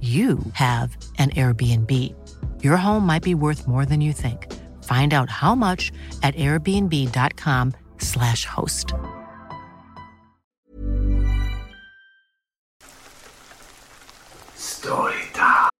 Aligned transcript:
you 0.00 0.38
have 0.52 0.96
an 1.18 1.30
Airbnb. 1.30 1.92
Your 2.62 2.76
home 2.76 3.04
might 3.04 3.24
be 3.24 3.34
worth 3.34 3.66
more 3.66 3.84
than 3.84 4.00
you 4.00 4.12
think. 4.12 4.54
Find 4.84 5.12
out 5.12 5.28
how 5.28 5.56
much 5.56 5.90
at 6.22 6.36
airbnb.com/slash 6.36 8.44
host. 8.44 8.94
Story 14.54 15.16
time. 15.34 15.70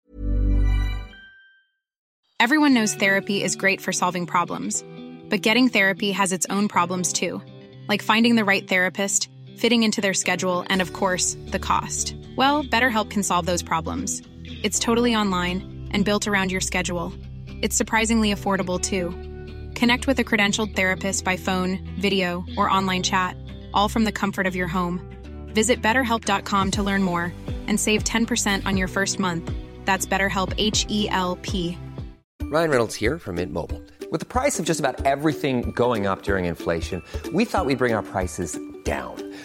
Everyone 2.40 2.74
knows 2.74 2.94
therapy 2.94 3.42
is 3.42 3.56
great 3.56 3.80
for 3.80 3.92
solving 3.92 4.26
problems, 4.26 4.84
but 5.28 5.42
getting 5.42 5.68
therapy 5.68 6.12
has 6.12 6.32
its 6.32 6.46
own 6.50 6.68
problems 6.68 7.12
too, 7.12 7.40
like 7.88 8.02
finding 8.02 8.34
the 8.34 8.44
right 8.44 8.66
therapist, 8.66 9.28
fitting 9.58 9.82
into 9.82 10.00
their 10.00 10.14
schedule, 10.14 10.64
and 10.68 10.80
of 10.80 10.92
course, 10.92 11.36
the 11.46 11.58
cost. 11.58 12.14
Well, 12.36 12.64
BetterHelp 12.64 13.10
can 13.10 13.22
solve 13.22 13.46
those 13.46 13.62
problems. 13.62 14.22
It's 14.62 14.78
totally 14.78 15.14
online 15.14 15.88
and 15.92 16.04
built 16.04 16.26
around 16.26 16.50
your 16.52 16.60
schedule. 16.60 17.12
It's 17.62 17.76
surprisingly 17.76 18.32
affordable 18.32 18.80
too. 18.80 19.10
Connect 19.74 20.06
with 20.06 20.18
a 20.18 20.24
credentialed 20.24 20.74
therapist 20.74 21.24
by 21.24 21.36
phone, 21.36 21.78
video, 21.98 22.44
or 22.56 22.70
online 22.70 23.02
chat, 23.02 23.36
all 23.74 23.88
from 23.88 24.04
the 24.04 24.12
comfort 24.12 24.46
of 24.46 24.56
your 24.56 24.68
home. 24.68 25.00
Visit 25.48 25.82
betterhelp.com 25.82 26.70
to 26.72 26.82
learn 26.82 27.02
more 27.02 27.32
and 27.66 27.78
save 27.78 28.04
10% 28.04 28.64
on 28.64 28.76
your 28.76 28.88
first 28.88 29.18
month. 29.18 29.52
That's 29.84 30.06
BetterHelp 30.06 30.54
H 30.56 30.86
E 30.88 31.08
L 31.10 31.36
P. 31.42 31.76
Ryan 32.42 32.70
Reynolds 32.70 32.94
here 32.94 33.18
from 33.18 33.36
Mint 33.36 33.52
Mobile. 33.52 33.82
With 34.10 34.20
the 34.20 34.26
price 34.26 34.58
of 34.58 34.64
just 34.64 34.80
about 34.80 35.04
everything 35.04 35.70
going 35.72 36.06
up 36.06 36.22
during 36.22 36.46
inflation, 36.46 37.02
we 37.32 37.44
thought 37.44 37.66
we'd 37.66 37.78
bring 37.78 37.92
our 37.92 38.02
prices 38.02 38.58
down. 38.84 39.27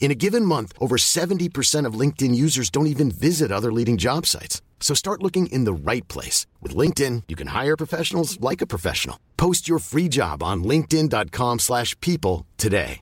In 0.00 0.10
a 0.10 0.14
given 0.14 0.44
month, 0.44 0.74
over 0.78 0.96
70% 0.96 1.86
of 1.86 1.98
LinkedIn 1.98 2.34
users 2.34 2.68
don't 2.68 2.88
even 2.88 3.10
visit 3.10 3.50
other 3.50 3.72
leading 3.72 3.96
job 3.96 4.26
sites. 4.26 4.60
So 4.78 4.94
start 4.94 5.22
looking 5.22 5.46
in 5.46 5.64
the 5.64 5.72
right 5.72 6.06
place. 6.08 6.46
With 6.60 6.76
LinkedIn, 6.76 7.22
you 7.28 7.36
can 7.36 7.48
hire 7.48 7.76
professionals 7.76 8.38
like 8.40 8.60
a 8.60 8.66
professional. 8.66 9.18
Post 9.38 9.66
your 9.66 9.78
free 9.78 10.10
job 10.10 10.42
on 10.42 10.62
linkedin.com 10.62 11.58
slash 11.60 11.98
people 12.00 12.46
today. 12.58 13.00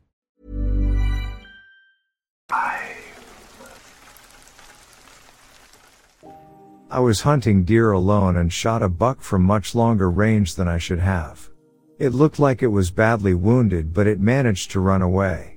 I 6.93 7.01
was 7.01 7.23
hunting 7.23 7.65
deer 7.65 7.91
alone 7.91 8.37
and 8.37 8.53
shot 8.53 8.83
a 8.83 8.89
buck 8.91 9.23
from 9.23 9.45
much 9.45 9.75
longer 9.75 10.11
range 10.11 10.57
than 10.57 10.69
I 10.69 10.77
should 10.77 10.99
have. 10.99 11.49
It 11.99 12.13
looked 12.13 12.39
like 12.39 12.63
it 12.63 12.67
was 12.67 12.91
badly 12.91 13.33
wounded 13.33 13.95
but 13.95 14.07
it 14.07 14.21
managed 14.21 14.71
to 14.73 14.81
run 14.81 15.01
away. 15.01 15.52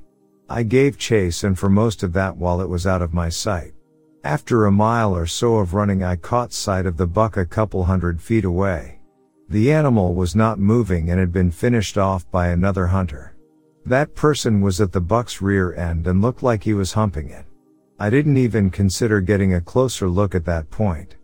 I 0.50 0.64
gave 0.64 0.98
chase 0.98 1.44
and 1.44 1.58
for 1.58 1.70
most 1.70 2.04
of 2.04 2.14
that 2.14 2.38
while 2.38 2.62
it 2.62 2.70
was 2.70 2.86
out 2.86 3.02
of 3.02 3.14
my 3.14 3.30
sight. 3.30 3.74
After 4.24 4.66
a 4.66 4.72
mile 4.72 5.16
or 5.16 5.26
so 5.26 5.58
of 5.58 5.74
running 5.74 6.04
I 6.04 6.16
caught 6.16 6.54
sight 6.54 6.86
of 6.86 6.98
the 6.98 7.08
buck 7.08 7.38
a 7.38 7.46
couple 7.46 7.84
hundred 7.84 8.22
feet 8.22 8.46
away. 8.46 9.00
The 9.50 9.72
animal 9.72 10.14
was 10.14 10.36
not 10.36 10.60
moving 10.60 11.10
and 11.10 11.20
had 11.20 11.32
been 11.32 11.52
finished 11.52 11.98
off 11.98 12.30
by 12.32 12.48
another 12.48 12.88
hunter. 12.88 13.36
That 13.86 14.16
person 14.16 14.62
was 14.62 14.82
at 14.82 14.92
the 14.92 15.02
buck's 15.02 15.42
rear 15.42 15.74
end 15.76 16.08
and 16.08 16.22
looked 16.22 16.42
like 16.42 16.64
he 16.64 16.74
was 16.74 16.94
humping 16.94 17.30
it. 17.30 17.46
I 18.00 18.10
didn't 18.10 18.38
even 18.38 18.72
consider 18.72 19.22
getting 19.22 19.54
a 19.54 19.62
closer 19.62 20.10
look 20.10 20.36
at 20.36 20.46
that 20.46 20.70
point. 20.70 21.16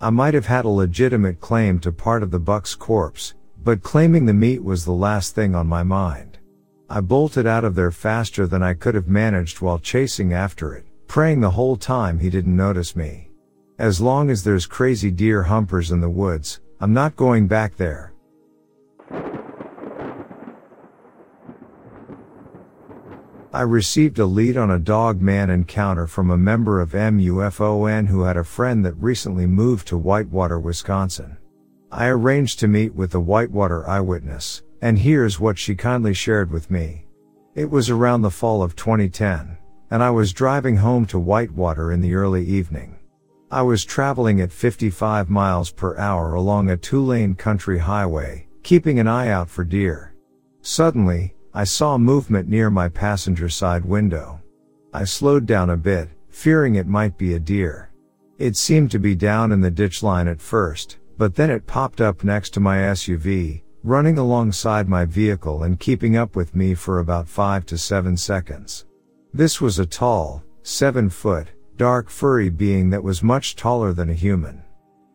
I 0.00 0.10
might 0.10 0.34
have 0.34 0.46
had 0.46 0.64
a 0.64 0.68
legitimate 0.68 1.40
claim 1.40 1.78
to 1.80 1.92
part 1.92 2.22
of 2.22 2.30
the 2.30 2.38
buck's 2.38 2.74
corpse, 2.74 3.34
but 3.62 3.82
claiming 3.82 4.26
the 4.26 4.32
meat 4.32 4.62
was 4.62 4.84
the 4.84 4.92
last 4.92 5.34
thing 5.34 5.54
on 5.54 5.66
my 5.66 5.82
mind. 5.82 6.29
I 6.92 7.00
bolted 7.00 7.46
out 7.46 7.62
of 7.62 7.76
there 7.76 7.92
faster 7.92 8.48
than 8.48 8.64
I 8.64 8.74
could 8.74 8.96
have 8.96 9.06
managed 9.06 9.60
while 9.60 9.78
chasing 9.78 10.32
after 10.32 10.74
it, 10.74 10.84
praying 11.06 11.40
the 11.40 11.52
whole 11.52 11.76
time 11.76 12.18
he 12.18 12.28
didn't 12.28 12.56
notice 12.56 12.96
me. 12.96 13.30
As 13.78 14.00
long 14.00 14.28
as 14.28 14.42
there's 14.42 14.66
crazy 14.66 15.12
deer 15.12 15.44
humpers 15.44 15.92
in 15.92 16.00
the 16.00 16.10
woods, 16.10 16.60
I'm 16.80 16.92
not 16.92 17.14
going 17.14 17.46
back 17.46 17.76
there. 17.76 18.12
I 23.52 23.62
received 23.62 24.18
a 24.18 24.26
lead 24.26 24.56
on 24.56 24.72
a 24.72 24.78
dog 24.80 25.20
man 25.20 25.48
encounter 25.48 26.08
from 26.08 26.30
a 26.32 26.36
member 26.36 26.80
of 26.80 26.90
MUFON 26.90 28.06
who 28.08 28.22
had 28.22 28.36
a 28.36 28.42
friend 28.42 28.84
that 28.84 28.94
recently 28.94 29.46
moved 29.46 29.86
to 29.88 29.96
Whitewater, 29.96 30.58
Wisconsin. 30.58 31.36
I 31.92 32.08
arranged 32.08 32.58
to 32.60 32.68
meet 32.68 32.96
with 32.96 33.12
the 33.12 33.20
Whitewater 33.20 33.88
eyewitness, 33.88 34.62
and 34.82 34.98
here's 34.98 35.38
what 35.38 35.58
she 35.58 35.74
kindly 35.74 36.14
shared 36.14 36.50
with 36.50 36.70
me. 36.70 37.06
It 37.54 37.70
was 37.70 37.90
around 37.90 38.22
the 38.22 38.30
fall 38.30 38.62
of 38.62 38.76
2010, 38.76 39.58
and 39.90 40.02
I 40.02 40.10
was 40.10 40.32
driving 40.32 40.76
home 40.76 41.04
to 41.06 41.18
Whitewater 41.18 41.92
in 41.92 42.00
the 42.00 42.14
early 42.14 42.44
evening. 42.44 42.96
I 43.50 43.62
was 43.62 43.84
traveling 43.84 44.40
at 44.40 44.52
55 44.52 45.28
miles 45.28 45.70
per 45.70 45.96
hour 45.96 46.34
along 46.34 46.70
a 46.70 46.76
two 46.76 47.00
lane 47.00 47.34
country 47.34 47.78
highway, 47.78 48.46
keeping 48.62 49.00
an 49.00 49.08
eye 49.08 49.28
out 49.28 49.50
for 49.50 49.64
deer. 49.64 50.14
Suddenly, 50.62 51.34
I 51.52 51.64
saw 51.64 51.98
movement 51.98 52.48
near 52.48 52.70
my 52.70 52.88
passenger 52.88 53.48
side 53.48 53.84
window. 53.84 54.40
I 54.94 55.04
slowed 55.04 55.46
down 55.46 55.70
a 55.70 55.76
bit, 55.76 56.08
fearing 56.28 56.76
it 56.76 56.86
might 56.86 57.18
be 57.18 57.34
a 57.34 57.40
deer. 57.40 57.90
It 58.38 58.56
seemed 58.56 58.92
to 58.92 58.98
be 58.98 59.16
down 59.16 59.50
in 59.50 59.60
the 59.60 59.70
ditch 59.70 60.02
line 60.02 60.28
at 60.28 60.40
first, 60.40 60.98
but 61.18 61.34
then 61.34 61.50
it 61.50 61.66
popped 61.66 62.00
up 62.00 62.22
next 62.22 62.50
to 62.50 62.60
my 62.60 62.78
SUV, 62.78 63.62
running 63.82 64.18
alongside 64.18 64.88
my 64.88 65.04
vehicle 65.04 65.62
and 65.62 65.80
keeping 65.80 66.16
up 66.16 66.36
with 66.36 66.54
me 66.54 66.74
for 66.74 66.98
about 66.98 67.26
5 67.26 67.64
to 67.66 67.78
7 67.78 68.16
seconds. 68.16 68.84
This 69.32 69.60
was 69.60 69.78
a 69.78 69.86
tall, 69.86 70.42
7 70.62 71.08
foot, 71.08 71.48
dark 71.76 72.10
furry 72.10 72.50
being 72.50 72.90
that 72.90 73.02
was 73.02 73.22
much 73.22 73.56
taller 73.56 73.94
than 73.94 74.10
a 74.10 74.14
human. 74.14 74.62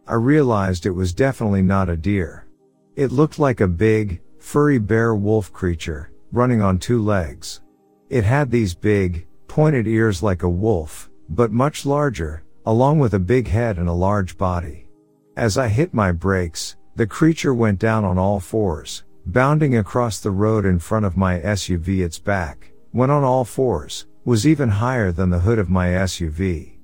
I 0.07 0.15
realized 0.15 0.85
it 0.85 0.91
was 0.91 1.13
definitely 1.13 1.61
not 1.61 1.89
a 1.89 1.97
deer. 1.97 2.47
It 2.95 3.11
looked 3.11 3.37
like 3.37 3.61
a 3.61 3.67
big, 3.67 4.21
furry 4.39 4.79
bear 4.79 5.13
wolf 5.13 5.53
creature, 5.53 6.11
running 6.31 6.61
on 6.61 6.79
two 6.79 7.03
legs. 7.03 7.61
It 8.09 8.23
had 8.23 8.49
these 8.49 8.73
big, 8.73 9.27
pointed 9.47 9.87
ears 9.87 10.23
like 10.23 10.43
a 10.43 10.49
wolf, 10.49 11.09
but 11.29 11.51
much 11.51 11.85
larger, 11.85 12.43
along 12.65 12.99
with 12.99 13.13
a 13.13 13.19
big 13.19 13.47
head 13.47 13.77
and 13.77 13.89
a 13.89 13.93
large 13.93 14.37
body. 14.37 14.87
As 15.35 15.57
I 15.57 15.67
hit 15.67 15.93
my 15.93 16.11
brakes, 16.11 16.77
the 16.95 17.05
creature 17.05 17.53
went 17.53 17.77
down 17.77 18.05
on 18.05 18.17
all 18.17 18.39
fours, 18.39 19.03
bounding 19.25 19.77
across 19.77 20.19
the 20.21 20.31
road 20.31 20.65
in 20.65 20.79
front 20.79 21.05
of 21.05 21.17
my 21.17 21.39
SUV 21.39 21.99
its 21.99 22.17
back, 22.17 22.71
went 22.93 23.11
on 23.11 23.23
all 23.23 23.43
fours, 23.43 24.07
was 24.23 24.47
even 24.47 24.69
higher 24.69 25.11
than 25.11 25.29
the 25.29 25.39
hood 25.39 25.59
of 25.59 25.69
my 25.69 25.87
SUV. 25.87 26.77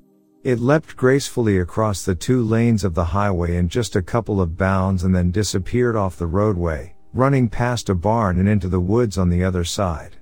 It 0.44 0.60
leapt 0.60 0.98
gracefully 0.98 1.60
across 1.60 2.04
the 2.04 2.16
two 2.16 2.42
lanes 2.42 2.84
of 2.84 2.94
the 2.94 3.06
highway 3.06 3.56
in 3.56 3.70
just 3.70 3.96
a 3.96 4.02
couple 4.02 4.42
of 4.42 4.58
bounds 4.58 5.04
and 5.04 5.16
then 5.16 5.32
disappeared 5.32 5.96
off 5.96 6.18
the 6.18 6.28
roadway, 6.28 6.94
running 7.14 7.48
past 7.48 7.90
a 7.90 7.96
barn 7.96 8.38
and 8.38 8.50
into 8.50 8.68
the 8.68 8.80
woods 8.82 9.18
on 9.18 9.30
the 9.30 9.44
other 9.44 9.64
side. 9.64 10.18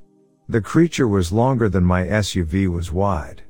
The 0.49 0.61
creature 0.61 1.07
was 1.07 1.31
longer 1.31 1.67
than 1.67 1.83
my 1.83 2.03
SUV 2.03 2.67
was 2.67 2.91
wide. 2.91 3.41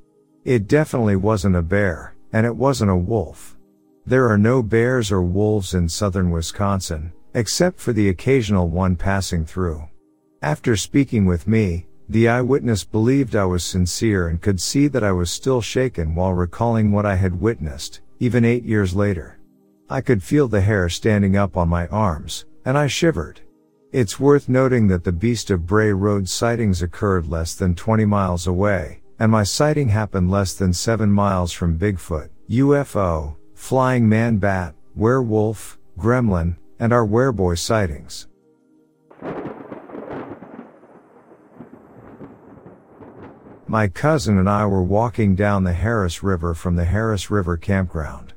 It 0.46 0.68
definitely 0.68 1.18
wasn't 1.18 1.58
a 1.58 1.62
bear, 1.62 2.16
and 2.32 2.46
it 2.46 2.56
wasn't 2.56 2.92
a 2.92 2.96
wolf. 2.96 3.58
There 4.10 4.28
are 4.28 4.40
no 4.40 4.64
bears 4.64 5.12
or 5.12 5.22
wolves 5.22 5.76
in 5.76 5.88
southern 5.88 6.32
Wisconsin, 6.32 7.14
except 7.36 7.80
for 7.80 7.94
the 7.94 8.10
occasional 8.10 8.68
one 8.68 8.96
passing 8.96 9.46
through. 9.46 9.88
After 10.42 10.76
speaking 10.76 11.28
with 11.28 11.48
me, 11.48 11.86
the 12.10 12.28
eyewitness 12.28 12.84
believed 12.84 13.36
I 13.36 13.46
was 13.46 13.64
sincere 13.64 14.30
and 14.30 14.42
could 14.42 14.60
see 14.60 14.88
that 14.88 15.04
I 15.04 15.12
was 15.12 15.30
still 15.30 15.62
shaken 15.62 16.16
while 16.16 16.34
recalling 16.34 16.92
what 16.92 17.06
I 17.06 17.18
had 17.18 17.40
witnessed, 17.40 18.02
even 18.20 18.46
eight 18.46 18.64
years 18.64 18.96
later. 18.96 19.38
I 19.92 20.02
could 20.02 20.24
feel 20.24 20.48
the 20.48 20.62
hair 20.62 20.90
standing 20.90 21.38
up 21.38 21.56
on 21.56 21.70
my 21.70 21.86
arms, 21.90 22.46
and 22.66 22.80
I 22.80 22.88
shivered. 22.88 23.42
It's 23.92 24.20
worth 24.20 24.50
noting 24.50 24.88
that 24.88 25.04
the 25.04 25.12
Beast 25.12 25.52
of 25.52 25.68
Bray 25.68 25.94
Road 25.94 26.28
sightings 26.28 26.82
occurred 26.82 27.28
less 27.28 27.54
than 27.54 27.76
20 27.76 28.06
miles 28.06 28.48
away, 28.48 29.04
and 29.20 29.32
my 29.32 29.44
sighting 29.44 29.90
happened 29.90 30.32
less 30.32 30.56
than 30.56 30.74
7 30.74 31.12
miles 31.12 31.52
from 31.52 31.78
Bigfoot, 31.78 32.30
UFO, 32.50 33.36
Flying 33.60 34.10
Man 34.10 34.38
Bat, 34.38 34.74
Werewolf, 34.96 35.78
Gremlin, 36.00 36.56
and 36.80 36.92
our 36.92 37.06
Wereboy 37.06 37.56
sightings. 37.56 38.28
My 43.68 43.88
cousin 43.90 44.40
and 44.40 44.50
I 44.50 44.66
were 44.66 44.82
walking 44.82 45.36
down 45.36 45.66
the 45.66 45.74
Harris 45.74 46.24
River 46.24 46.56
from 46.56 46.78
the 46.78 46.86
Harris 46.86 47.30
River 47.30 47.58
campground. 47.58 48.34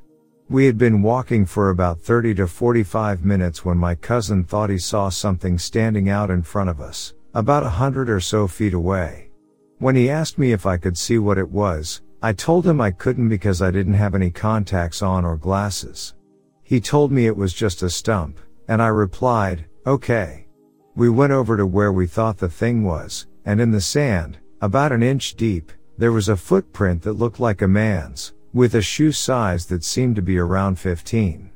We 0.49 0.67
had 0.67 0.77
been 0.77 1.01
walking 1.01 1.47
for 1.47 1.71
about 1.71 2.01
30 2.01 2.35
to 2.35 2.47
45 2.47 3.25
minutes 3.25 3.65
when 3.65 3.77
my 3.77 3.95
cousin 3.95 4.43
thought 4.43 4.69
he 4.69 4.77
saw 4.77 5.09
something 5.09 5.57
standing 5.57 6.09
out 6.09 6.29
in 6.29 6.43
front 6.43 6.69
of 6.69 6.79
us, 6.79 7.15
about 7.33 7.63
a 7.63 7.69
hundred 7.69 8.07
or 8.07 8.19
so 8.19 8.47
feet 8.47 8.75
away. 8.75 9.31
When 9.79 9.95
he 9.95 10.11
asked 10.11 10.37
me 10.37 10.51
if 10.51 10.67
I 10.67 10.77
could 10.77 10.97
see 10.97 11.17
what 11.17 11.39
it 11.39 11.49
was, 11.49 12.01
I 12.25 12.31
told 12.31 12.65
him 12.65 12.79
I 12.79 12.91
couldn't 12.91 13.27
because 13.27 13.61
I 13.61 13.69
didn't 13.69 13.95
have 13.95 14.15
any 14.15 14.31
contacts 14.31 15.01
on 15.01 15.25
or 15.25 15.35
glasses. 15.35 16.15
He 16.63 16.79
told 16.79 17.11
me 17.11 17.25
it 17.25 17.35
was 17.35 17.51
just 17.53 17.83
a 17.83 17.89
stump, 17.89 18.39
and 18.69 18.81
I 18.81 18.87
replied, 18.87 19.65
okay. 19.85 20.47
We 20.95 21.09
went 21.09 21.33
over 21.33 21.57
to 21.57 21.65
where 21.65 21.91
we 21.91 22.07
thought 22.07 22.37
the 22.37 22.47
thing 22.47 22.85
was, 22.85 23.27
and 23.43 23.59
in 23.59 23.71
the 23.71 23.81
sand, 23.81 24.37
about 24.61 24.93
an 24.93 25.03
inch 25.03 25.35
deep, 25.35 25.73
there 25.97 26.13
was 26.13 26.29
a 26.29 26.37
footprint 26.37 27.01
that 27.01 27.19
looked 27.19 27.41
like 27.41 27.61
a 27.61 27.67
man's, 27.67 28.31
with 28.53 28.75
a 28.75 28.81
shoe 28.81 29.11
size 29.11 29.65
that 29.65 29.83
seemed 29.83 30.15
to 30.15 30.21
be 30.21 30.37
around 30.37 30.79
15. 30.79 31.51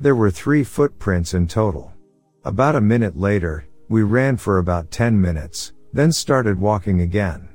There 0.00 0.16
were 0.16 0.32
three 0.32 0.64
footprints 0.64 1.34
in 1.34 1.46
total. 1.46 1.92
About 2.44 2.74
a 2.74 2.80
minute 2.80 3.16
later, 3.16 3.68
we 3.88 4.02
ran 4.02 4.36
for 4.36 4.58
about 4.58 4.90
10 4.90 5.20
minutes, 5.20 5.74
then 5.92 6.10
started 6.10 6.60
walking 6.60 7.02
again. 7.02 7.48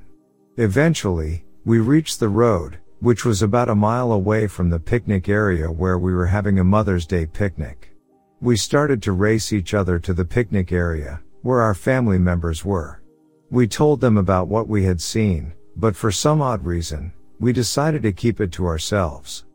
Eventually, 0.55 1.43
we 1.65 1.79
reached 1.79 2.19
the 2.19 2.27
road, 2.27 2.77
which 2.99 3.23
was 3.23 3.41
about 3.41 3.69
a 3.69 3.75
mile 3.75 4.11
away 4.11 4.47
from 4.47 4.69
the 4.69 4.79
picnic 4.79 5.29
area 5.29 5.71
where 5.71 5.97
we 5.97 6.13
were 6.13 6.25
having 6.25 6.59
a 6.59 6.63
Mother's 6.63 7.07
Day 7.07 7.25
picnic. 7.25 7.95
We 8.41 8.57
started 8.57 9.01
to 9.03 9.13
race 9.13 9.53
each 9.53 9.73
other 9.73 9.97
to 9.99 10.13
the 10.13 10.25
picnic 10.25 10.73
area, 10.73 11.21
where 11.41 11.61
our 11.61 11.73
family 11.73 12.17
members 12.17 12.65
were. 12.65 13.01
We 13.49 13.67
told 13.67 14.01
them 14.01 14.17
about 14.17 14.49
what 14.49 14.67
we 14.67 14.83
had 14.83 14.99
seen, 14.99 15.53
but 15.77 15.95
for 15.95 16.11
some 16.11 16.41
odd 16.41 16.65
reason, 16.65 17.13
we 17.39 17.53
decided 17.53 18.03
to 18.03 18.11
keep 18.11 18.41
it 18.41 18.51
to 18.53 18.65
ourselves. 18.65 19.45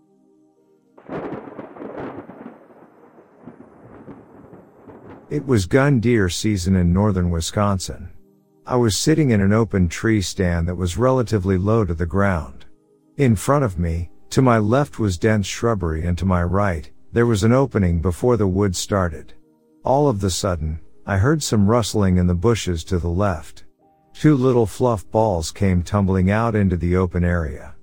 It 5.29 5.45
was 5.45 5.67
gun 5.67 6.01
deer 6.01 6.31
season 6.31 6.75
in 6.75 6.91
northern 6.91 7.31
Wisconsin. 7.31 8.11
I 8.69 8.77
was 8.77 8.99
sitting 8.99 9.31
in 9.31 9.41
an 9.41 9.55
open 9.55 9.89
tree 9.89 10.21
stand 10.21 10.69
that 10.69 10.75
was 10.75 10.99
relatively 10.99 11.57
low 11.57 11.87
to 11.87 11.95
the 11.95 12.05
ground. 12.05 12.67
In 13.17 13.35
front 13.35 13.65
of 13.65 13.79
me, 13.79 14.11
to 14.29 14.43
my 14.43 14.59
left 14.59 14.99
was 14.99 15.17
dense 15.17 15.47
shrubbery 15.47 16.05
and 16.05 16.19
to 16.19 16.27
my 16.27 16.43
right, 16.43 16.91
there 17.11 17.25
was 17.25 17.45
an 17.45 17.53
opening 17.55 18.03
before 18.03 18.37
the 18.37 18.47
woods 18.47 18.77
started. 18.77 19.33
All 19.85 20.07
of 20.07 20.21
the 20.21 20.29
sudden, 20.29 20.81
I 21.07 21.17
heard 21.17 21.43
some 21.43 21.67
rustling 21.67 22.19
in 22.19 22.27
the 22.27 22.35
bushes 22.35 22.85
to 22.85 22.99
the 22.99 23.09
left. 23.09 23.65
Two 24.13 24.37
little 24.37 24.67
fluff 24.67 25.11
balls 25.11 25.51
came 25.51 25.83
tumbling 25.83 26.31
out 26.31 26.55
into 26.55 26.77
the 26.77 26.95
open 26.95 27.25
area. 27.25 27.75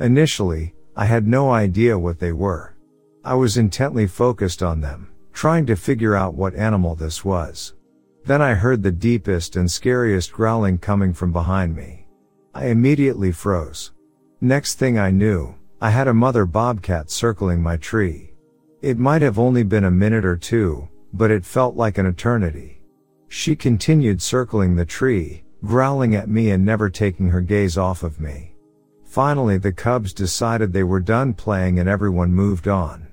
Initially, 0.00 0.74
I 0.96 1.04
had 1.04 1.28
no 1.28 1.52
idea 1.52 1.96
what 1.96 2.18
they 2.18 2.32
were. 2.32 2.74
I 3.24 3.34
was 3.34 3.58
intently 3.58 4.08
focused 4.08 4.60
on 4.60 4.80
them, 4.80 5.12
trying 5.32 5.66
to 5.66 5.76
figure 5.76 6.16
out 6.16 6.34
what 6.34 6.56
animal 6.56 6.96
this 6.96 7.24
was. 7.24 7.74
Then 8.24 8.40
I 8.40 8.54
heard 8.54 8.82
the 8.82 8.92
deepest 8.92 9.56
and 9.56 9.70
scariest 9.70 10.32
growling 10.32 10.78
coming 10.78 11.12
from 11.12 11.32
behind 11.32 11.74
me. 11.74 12.06
I 12.54 12.66
immediately 12.66 13.32
froze. 13.32 13.92
Next 14.40 14.74
thing 14.74 14.98
I 14.98 15.10
knew, 15.10 15.54
I 15.80 15.90
had 15.90 16.06
a 16.06 16.14
mother 16.14 16.46
bobcat 16.46 17.10
circling 17.10 17.62
my 17.62 17.76
tree. 17.76 18.34
It 18.80 18.98
might 18.98 19.22
have 19.22 19.38
only 19.38 19.64
been 19.64 19.84
a 19.84 19.90
minute 19.90 20.24
or 20.24 20.36
two, 20.36 20.88
but 21.12 21.30
it 21.30 21.44
felt 21.44 21.76
like 21.76 21.98
an 21.98 22.06
eternity. 22.06 22.82
She 23.28 23.56
continued 23.56 24.22
circling 24.22 24.76
the 24.76 24.84
tree, 24.84 25.44
growling 25.64 26.14
at 26.14 26.28
me 26.28 26.50
and 26.50 26.64
never 26.64 26.90
taking 26.90 27.30
her 27.30 27.40
gaze 27.40 27.78
off 27.78 28.02
of 28.02 28.20
me. 28.20 28.54
Finally 29.04 29.58
the 29.58 29.72
cubs 29.72 30.12
decided 30.12 30.72
they 30.72 30.82
were 30.82 31.00
done 31.00 31.34
playing 31.34 31.78
and 31.78 31.88
everyone 31.88 32.32
moved 32.32 32.68
on. 32.68 33.08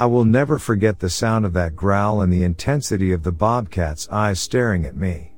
I 0.00 0.06
will 0.06 0.24
never 0.24 0.58
forget 0.58 0.98
the 0.98 1.10
sound 1.10 1.44
of 1.44 1.52
that 1.52 1.76
growl 1.76 2.22
and 2.22 2.32
the 2.32 2.42
intensity 2.42 3.12
of 3.12 3.22
the 3.22 3.32
bobcat's 3.32 4.08
eyes 4.08 4.40
staring 4.40 4.86
at 4.86 4.96
me. 4.96 5.34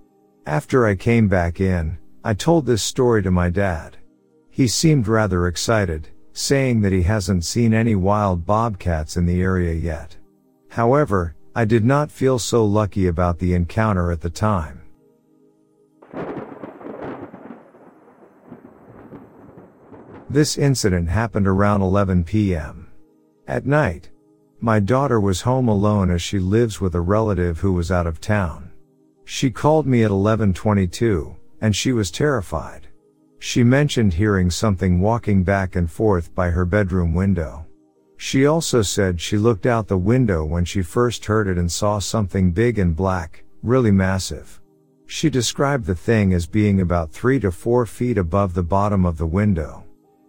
After 0.47 0.87
I 0.87 0.95
came 0.95 1.26
back 1.26 1.61
in, 1.61 1.99
I 2.23 2.35
told 2.35 2.64
this 2.64 2.81
story 2.81 3.25
to 3.25 3.33
my 3.33 3.50
dad. 3.50 3.97
He 4.50 4.69
seemed 4.69 5.09
rather 5.09 5.49
excited, 5.49 6.11
saying 6.33 6.81
that 6.83 6.92
he 6.92 7.02
hasn't 7.02 7.45
seen 7.45 7.75
any 7.75 7.97
wild 7.97 8.47
bobcats 8.47 9.16
in 9.16 9.26
the 9.26 9.42
area 9.42 9.73
yet. 9.73 10.16
However, 10.69 11.35
I 11.57 11.64
did 11.64 11.85
not 11.85 12.12
feel 12.12 12.38
so 12.38 12.64
lucky 12.64 13.09
about 13.09 13.40
the 13.40 13.54
encounter 13.54 14.12
at 14.12 14.21
the 14.21 14.31
time. 14.31 14.83
This 20.31 20.57
incident 20.57 21.09
happened 21.09 21.49
around 21.49 21.83
11 21.83 22.23
p.m. 22.23 22.92
At 23.49 23.66
night, 23.66 24.12
my 24.64 24.78
daughter 24.78 25.19
was 25.19 25.40
home 25.40 25.66
alone 25.66 26.09
as 26.09 26.23
she 26.23 26.38
lives 26.38 26.81
with 26.81 26.95
a 26.95 27.00
relative 27.00 27.59
who 27.59 27.73
was 27.73 27.90
out 27.90 28.07
of 28.07 28.21
town. 28.21 28.71
She 29.25 29.50
called 29.50 29.88
me 29.88 30.04
at 30.04 30.12
1122, 30.12 31.35
and 31.61 31.75
she 31.75 31.90
was 31.90 32.12
terrified. 32.12 32.87
She 33.40 33.64
mentioned 33.64 34.14
hearing 34.14 34.50
something 34.50 35.00
walking 35.00 35.42
back 35.42 35.75
and 35.75 35.90
forth 35.90 36.33
by 36.33 36.50
her 36.50 36.64
bedroom 36.64 37.12
window. 37.12 37.66
She 38.16 38.47
also 38.47 38.83
said 38.83 39.21
she 39.21 39.37
looked 39.37 39.66
out 39.66 39.88
the 39.88 39.99
window 39.99 40.45
when 40.45 40.64
she 40.64 40.81
first 40.81 41.25
heard 41.25 41.49
it 41.49 41.59
and 41.59 41.71
saw 41.71 41.99
something 41.99 42.52
big 42.52 42.78
and 42.78 42.95
black, 42.95 43.42
really 43.64 43.90
massive. 43.90 44.61
She 45.07 45.28
described 45.28 45.87
the 45.87 45.97
thing 45.97 46.33
as 46.33 46.47
being 46.47 46.81
about 46.81 47.11
three 47.11 47.40
to 47.40 47.50
four 47.50 47.85
feet 47.85 48.16
above 48.16 48.54
the 48.54 48.62
bottom 48.62 49.04
of 49.04 49.19
the 49.19 49.26
window. 49.26 49.83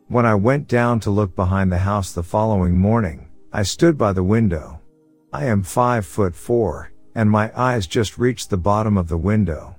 When 0.07 0.25
I 0.25 0.33
went 0.33 0.67
down 0.67 0.99
to 1.01 1.11
look 1.11 1.35
behind 1.35 1.71
the 1.71 1.77
house 1.77 2.13
the 2.13 2.23
following 2.23 2.75
morning, 2.75 3.27
I 3.55 3.61
stood 3.61 3.99
by 3.99 4.13
the 4.13 4.23
window. 4.23 4.79
I 5.31 5.45
am 5.45 5.61
five 5.61 6.07
foot 6.07 6.35
four, 6.35 6.91
and 7.13 7.29
my 7.29 7.51
eyes 7.55 7.85
just 7.85 8.17
reached 8.17 8.49
the 8.49 8.57
bottom 8.57 8.97
of 8.97 9.09
the 9.09 9.17
window. 9.17 9.75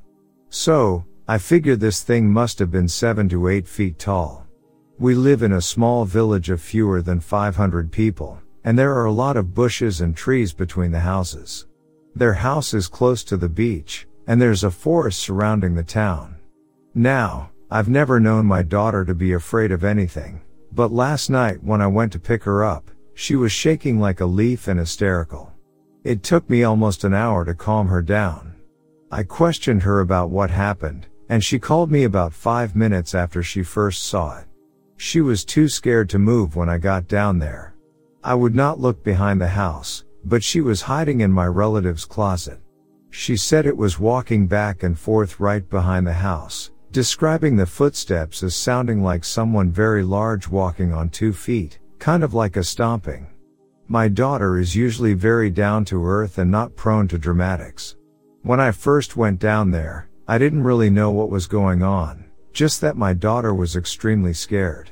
So, 0.48 1.04
I 1.26 1.38
figured 1.38 1.80
this 1.80 2.00
thing 2.00 2.30
must 2.30 2.60
have 2.60 2.70
been 2.70 2.86
7 2.86 3.28
to 3.30 3.48
8 3.48 3.66
feet 3.66 3.98
tall. 3.98 4.46
We 5.00 5.16
live 5.16 5.42
in 5.42 5.54
a 5.54 5.60
small 5.60 6.04
village 6.04 6.50
of 6.50 6.60
fewer 6.60 7.02
than 7.02 7.18
500 7.18 7.90
people, 7.90 8.40
and 8.62 8.78
there 8.78 8.94
are 8.94 9.06
a 9.06 9.12
lot 9.12 9.36
of 9.36 9.54
bushes 9.54 10.00
and 10.00 10.16
trees 10.16 10.52
between 10.52 10.92
the 10.92 11.00
houses. 11.00 11.66
Their 12.14 12.34
house 12.34 12.74
is 12.74 12.86
close 12.86 13.24
to 13.24 13.36
the 13.36 13.48
beach, 13.48 14.06
and 14.28 14.40
there's 14.40 14.62
a 14.62 14.70
forest 14.70 15.18
surrounding 15.18 15.74
the 15.74 15.82
town. 15.82 16.36
Now, 16.94 17.50
I've 17.72 17.88
never 17.88 18.20
known 18.20 18.46
my 18.46 18.62
daughter 18.62 19.04
to 19.04 19.16
be 19.16 19.32
afraid 19.32 19.72
of 19.72 19.82
anything, 19.82 20.42
but 20.70 20.92
last 20.92 21.28
night 21.28 21.60
when 21.64 21.82
I 21.82 21.88
went 21.88 22.12
to 22.12 22.20
pick 22.20 22.44
her 22.44 22.62
up, 22.62 22.88
she 23.14 23.36
was 23.36 23.52
shaking 23.52 23.98
like 23.98 24.20
a 24.20 24.26
leaf 24.26 24.68
and 24.68 24.78
hysterical. 24.78 25.52
It 26.02 26.22
took 26.22 26.50
me 26.50 26.64
almost 26.64 27.04
an 27.04 27.14
hour 27.14 27.44
to 27.44 27.54
calm 27.54 27.88
her 27.88 28.02
down. 28.02 28.54
I 29.10 29.22
questioned 29.22 29.82
her 29.84 30.00
about 30.00 30.30
what 30.30 30.50
happened, 30.50 31.06
and 31.28 31.42
she 31.42 31.58
called 31.58 31.90
me 31.90 32.04
about 32.04 32.32
five 32.32 32.76
minutes 32.76 33.14
after 33.14 33.42
she 33.42 33.62
first 33.62 34.04
saw 34.04 34.38
it. 34.38 34.46
She 34.96 35.20
was 35.20 35.44
too 35.44 35.68
scared 35.68 36.10
to 36.10 36.18
move 36.18 36.56
when 36.56 36.68
I 36.68 36.78
got 36.78 37.08
down 37.08 37.38
there. 37.38 37.74
I 38.22 38.34
would 38.34 38.54
not 38.54 38.80
look 38.80 39.02
behind 39.04 39.40
the 39.40 39.48
house, 39.48 40.04
but 40.24 40.42
she 40.42 40.60
was 40.60 40.82
hiding 40.82 41.20
in 41.20 41.30
my 41.30 41.46
relative's 41.46 42.04
closet. 42.04 42.58
She 43.10 43.36
said 43.36 43.66
it 43.66 43.76
was 43.76 44.00
walking 44.00 44.46
back 44.46 44.82
and 44.82 44.98
forth 44.98 45.38
right 45.38 45.68
behind 45.70 46.06
the 46.06 46.12
house, 46.12 46.72
describing 46.90 47.56
the 47.56 47.66
footsteps 47.66 48.42
as 48.42 48.56
sounding 48.56 49.02
like 49.02 49.24
someone 49.24 49.70
very 49.70 50.02
large 50.02 50.48
walking 50.48 50.92
on 50.92 51.10
two 51.10 51.32
feet, 51.32 51.78
kind 52.04 52.22
of 52.22 52.34
like 52.34 52.58
a 52.58 52.62
stomping. 52.62 53.26
My 53.88 54.08
daughter 54.08 54.58
is 54.58 54.76
usually 54.76 55.14
very 55.14 55.48
down 55.48 55.86
to 55.86 56.06
earth 56.06 56.36
and 56.36 56.50
not 56.50 56.76
prone 56.76 57.08
to 57.08 57.16
dramatics. 57.16 57.96
When 58.42 58.60
I 58.60 58.72
first 58.72 59.16
went 59.16 59.38
down 59.38 59.70
there, 59.70 60.10
I 60.28 60.36
didn't 60.36 60.64
really 60.64 60.90
know 60.90 61.10
what 61.10 61.30
was 61.30 61.46
going 61.46 61.82
on, 61.82 62.26
just 62.52 62.82
that 62.82 62.98
my 62.98 63.14
daughter 63.14 63.54
was 63.54 63.74
extremely 63.74 64.34
scared. 64.34 64.90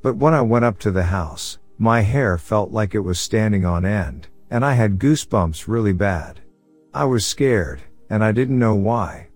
But 0.00 0.16
when 0.16 0.32
I 0.32 0.42
went 0.42 0.64
up 0.64 0.78
to 0.78 0.92
the 0.92 1.02
house, 1.02 1.58
my 1.76 2.02
hair 2.02 2.38
felt 2.38 2.70
like 2.70 2.94
it 2.94 3.00
was 3.00 3.18
standing 3.18 3.66
on 3.66 3.84
end, 3.84 4.28
and 4.48 4.64
I 4.64 4.74
had 4.74 5.00
goosebumps 5.00 5.66
really 5.66 5.92
bad. 5.92 6.38
I 6.94 7.04
was 7.04 7.26
scared, 7.26 7.80
and 8.10 8.22
I 8.22 8.30
didn't 8.30 8.60
know 8.60 8.76
why. 8.76 9.26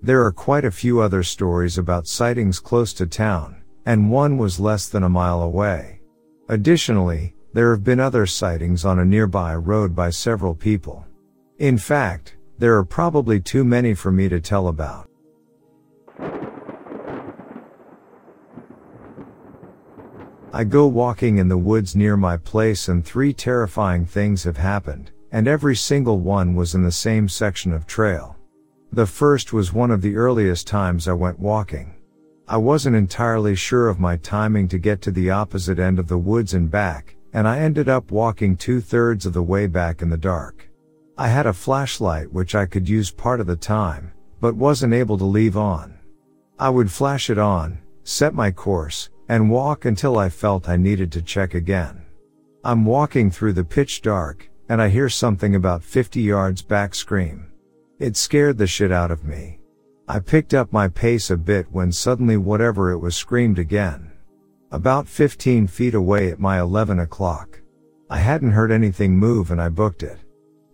There 0.00 0.24
are 0.24 0.30
quite 0.30 0.64
a 0.64 0.70
few 0.70 1.00
other 1.00 1.24
stories 1.24 1.76
about 1.76 2.06
sightings 2.06 2.60
close 2.60 2.92
to 2.92 3.06
town, 3.08 3.64
and 3.84 4.12
one 4.12 4.38
was 4.38 4.60
less 4.60 4.88
than 4.88 5.02
a 5.02 5.08
mile 5.08 5.42
away. 5.42 5.97
Additionally, 6.50 7.34
there 7.52 7.70
have 7.72 7.84
been 7.84 8.00
other 8.00 8.24
sightings 8.24 8.84
on 8.84 8.98
a 8.98 9.04
nearby 9.04 9.54
road 9.54 9.94
by 9.94 10.08
several 10.08 10.54
people. 10.54 11.04
In 11.58 11.76
fact, 11.76 12.36
there 12.58 12.76
are 12.76 12.84
probably 12.84 13.38
too 13.38 13.64
many 13.64 13.92
for 13.92 14.10
me 14.10 14.28
to 14.30 14.40
tell 14.40 14.68
about. 14.68 15.10
I 20.50 20.64
go 20.64 20.86
walking 20.86 21.36
in 21.36 21.48
the 21.48 21.58
woods 21.58 21.94
near 21.94 22.16
my 22.16 22.38
place 22.38 22.88
and 22.88 23.04
three 23.04 23.34
terrifying 23.34 24.06
things 24.06 24.44
have 24.44 24.56
happened, 24.56 25.10
and 25.30 25.46
every 25.46 25.76
single 25.76 26.18
one 26.18 26.54
was 26.54 26.74
in 26.74 26.82
the 26.82 26.90
same 26.90 27.28
section 27.28 27.72
of 27.72 27.86
trail. 27.86 28.36
The 28.90 29.06
first 29.06 29.52
was 29.52 29.74
one 29.74 29.90
of 29.90 30.00
the 30.00 30.16
earliest 30.16 30.66
times 30.66 31.06
I 31.06 31.12
went 31.12 31.38
walking. 31.38 31.97
I 32.50 32.56
wasn't 32.56 32.96
entirely 32.96 33.54
sure 33.54 33.88
of 33.88 34.00
my 34.00 34.16
timing 34.16 34.68
to 34.68 34.78
get 34.78 35.02
to 35.02 35.10
the 35.10 35.28
opposite 35.28 35.78
end 35.78 35.98
of 35.98 36.08
the 36.08 36.16
woods 36.16 36.54
and 36.54 36.70
back, 36.70 37.14
and 37.34 37.46
I 37.46 37.58
ended 37.58 37.90
up 37.90 38.10
walking 38.10 38.56
two 38.56 38.80
thirds 38.80 39.26
of 39.26 39.34
the 39.34 39.42
way 39.42 39.66
back 39.66 40.00
in 40.00 40.08
the 40.08 40.16
dark. 40.16 40.70
I 41.18 41.28
had 41.28 41.44
a 41.44 41.52
flashlight 41.52 42.32
which 42.32 42.54
I 42.54 42.64
could 42.64 42.88
use 42.88 43.10
part 43.10 43.40
of 43.40 43.46
the 43.46 43.56
time, 43.56 44.12
but 44.40 44.56
wasn't 44.56 44.94
able 44.94 45.18
to 45.18 45.24
leave 45.24 45.58
on. 45.58 45.98
I 46.58 46.70
would 46.70 46.90
flash 46.90 47.28
it 47.28 47.38
on, 47.38 47.80
set 48.04 48.32
my 48.32 48.50
course, 48.50 49.10
and 49.28 49.50
walk 49.50 49.84
until 49.84 50.16
I 50.16 50.30
felt 50.30 50.70
I 50.70 50.76
needed 50.76 51.12
to 51.12 51.22
check 51.22 51.52
again. 51.52 52.06
I'm 52.64 52.86
walking 52.86 53.30
through 53.30 53.52
the 53.52 53.64
pitch 53.64 54.00
dark, 54.00 54.48
and 54.70 54.80
I 54.80 54.88
hear 54.88 55.10
something 55.10 55.54
about 55.54 55.84
50 55.84 56.22
yards 56.22 56.62
back 56.62 56.94
scream. 56.94 57.52
It 57.98 58.16
scared 58.16 58.56
the 58.56 58.66
shit 58.66 58.90
out 58.90 59.10
of 59.10 59.24
me. 59.24 59.57
I 60.10 60.20
picked 60.20 60.54
up 60.54 60.72
my 60.72 60.88
pace 60.88 61.28
a 61.28 61.36
bit 61.36 61.66
when 61.70 61.92
suddenly 61.92 62.38
whatever 62.38 62.90
it 62.90 62.98
was 62.98 63.14
screamed 63.14 63.58
again. 63.58 64.10
About 64.72 65.06
15 65.06 65.66
feet 65.66 65.94
away 65.94 66.30
at 66.30 66.40
my 66.40 66.58
11 66.58 67.00
o'clock. 67.00 67.60
I 68.08 68.16
hadn't 68.16 68.52
heard 68.52 68.72
anything 68.72 69.18
move 69.18 69.50
and 69.50 69.60
I 69.60 69.68
booked 69.68 70.02
it. 70.02 70.16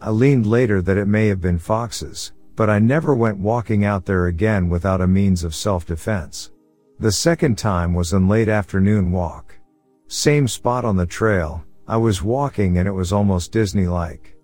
I 0.00 0.10
leaned 0.10 0.46
later 0.46 0.80
that 0.82 0.96
it 0.96 1.08
may 1.08 1.26
have 1.26 1.40
been 1.40 1.58
foxes, 1.58 2.32
but 2.54 2.70
I 2.70 2.78
never 2.78 3.12
went 3.12 3.38
walking 3.38 3.84
out 3.84 4.04
there 4.04 4.26
again 4.26 4.68
without 4.68 5.00
a 5.00 5.08
means 5.08 5.42
of 5.42 5.52
self-defense. 5.52 6.52
The 7.00 7.10
second 7.10 7.58
time 7.58 7.92
was 7.92 8.12
an 8.12 8.28
late 8.28 8.48
afternoon 8.48 9.10
walk. 9.10 9.58
Same 10.06 10.46
spot 10.46 10.84
on 10.84 10.96
the 10.96 11.06
trail, 11.06 11.64
I 11.88 11.96
was 11.96 12.22
walking 12.22 12.78
and 12.78 12.86
it 12.86 12.92
was 12.92 13.12
almost 13.12 13.50
Disney-like. 13.50 14.36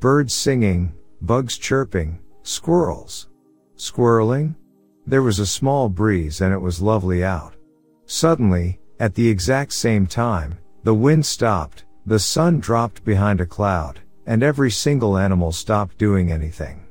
Birds 0.00 0.34
singing, 0.34 0.92
bugs 1.22 1.56
chirping, 1.56 2.18
squirrels. 2.42 3.28
Squirreling? 3.76 4.54
There 5.06 5.22
was 5.22 5.38
a 5.38 5.46
small 5.46 5.88
breeze 5.88 6.40
and 6.40 6.52
it 6.52 6.60
was 6.60 6.80
lovely 6.80 7.24
out. 7.24 7.54
Suddenly, 8.06 8.80
at 9.00 9.14
the 9.14 9.28
exact 9.28 9.72
same 9.72 10.06
time, 10.06 10.58
the 10.84 10.94
wind 10.94 11.26
stopped, 11.26 11.84
the 12.06 12.18
sun 12.18 12.60
dropped 12.60 13.04
behind 13.04 13.40
a 13.40 13.46
cloud, 13.46 14.00
and 14.26 14.42
every 14.42 14.70
single 14.70 15.18
animal 15.18 15.52
stopped 15.52 15.98
doing 15.98 16.30
anything. 16.30 16.86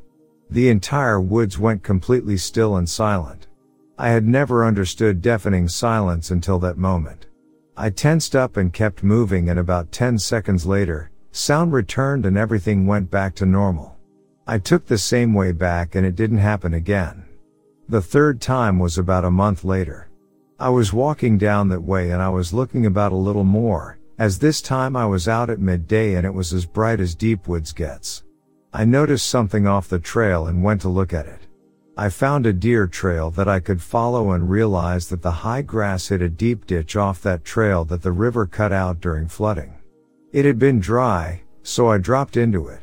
The 0.49 0.69
entire 0.69 1.21
woods 1.21 1.57
went 1.57 1.83
completely 1.83 2.37
still 2.37 2.75
and 2.75 2.89
silent. 2.89 3.47
I 3.97 4.09
had 4.09 4.27
never 4.27 4.65
understood 4.65 5.21
deafening 5.21 5.67
silence 5.67 6.31
until 6.31 6.59
that 6.59 6.77
moment. 6.77 7.27
I 7.77 7.89
tensed 7.89 8.35
up 8.35 8.57
and 8.57 8.73
kept 8.73 9.03
moving 9.03 9.49
and 9.49 9.59
about 9.59 9.91
10 9.91 10.19
seconds 10.19 10.65
later, 10.65 11.11
sound 11.31 11.73
returned 11.73 12.25
and 12.25 12.37
everything 12.37 12.85
went 12.85 13.09
back 13.09 13.33
to 13.35 13.45
normal. 13.45 13.92
I 14.45 14.57
took 14.57 14.85
the 14.85 14.97
same 14.97 15.33
way 15.33 15.53
back 15.53 15.95
and 15.95 16.05
it 16.05 16.17
didn't 16.17 16.39
happen 16.39 16.73
again. 16.73 17.23
The 17.87 18.01
third 18.01 18.41
time 18.41 18.77
was 18.77 18.97
about 18.97 19.23
a 19.23 19.31
month 19.31 19.63
later. 19.63 20.09
I 20.59 20.69
was 20.69 20.91
walking 20.91 21.37
down 21.37 21.69
that 21.69 21.83
way 21.83 22.11
and 22.11 22.21
I 22.21 22.27
was 22.27 22.53
looking 22.53 22.85
about 22.85 23.13
a 23.13 23.15
little 23.15 23.45
more, 23.45 23.99
as 24.19 24.39
this 24.39 24.61
time 24.61 24.97
I 24.97 25.05
was 25.05 25.29
out 25.29 25.49
at 25.49 25.59
midday 25.59 26.15
and 26.15 26.25
it 26.25 26.33
was 26.33 26.51
as 26.51 26.65
bright 26.65 26.99
as 26.99 27.15
deep 27.15 27.47
woods 27.47 27.71
gets. 27.71 28.23
I 28.73 28.83
noticed 28.83 29.29
something 29.29 29.65
off 29.65 29.87
the 29.87 29.99
trail 29.99 30.47
and 30.47 30.61
went 30.61 30.81
to 30.81 30.89
look 30.89 31.13
at 31.13 31.25
it. 31.25 31.47
I 31.95 32.09
found 32.09 32.45
a 32.45 32.51
deer 32.51 32.85
trail 32.85 33.31
that 33.31 33.47
I 33.47 33.61
could 33.61 33.81
follow 33.81 34.31
and 34.31 34.49
realized 34.49 35.09
that 35.11 35.21
the 35.21 35.31
high 35.31 35.61
grass 35.61 36.09
hid 36.09 36.21
a 36.21 36.29
deep 36.29 36.65
ditch 36.65 36.97
off 36.97 37.21
that 37.21 37.45
trail 37.45 37.85
that 37.85 38.01
the 38.01 38.11
river 38.11 38.45
cut 38.45 38.73
out 38.73 38.99
during 38.99 39.27
flooding. 39.29 39.75
It 40.33 40.43
had 40.43 40.59
been 40.59 40.79
dry, 40.79 41.43
so 41.61 41.89
I 41.89 41.97
dropped 41.97 42.35
into 42.35 42.67
it. 42.67 42.82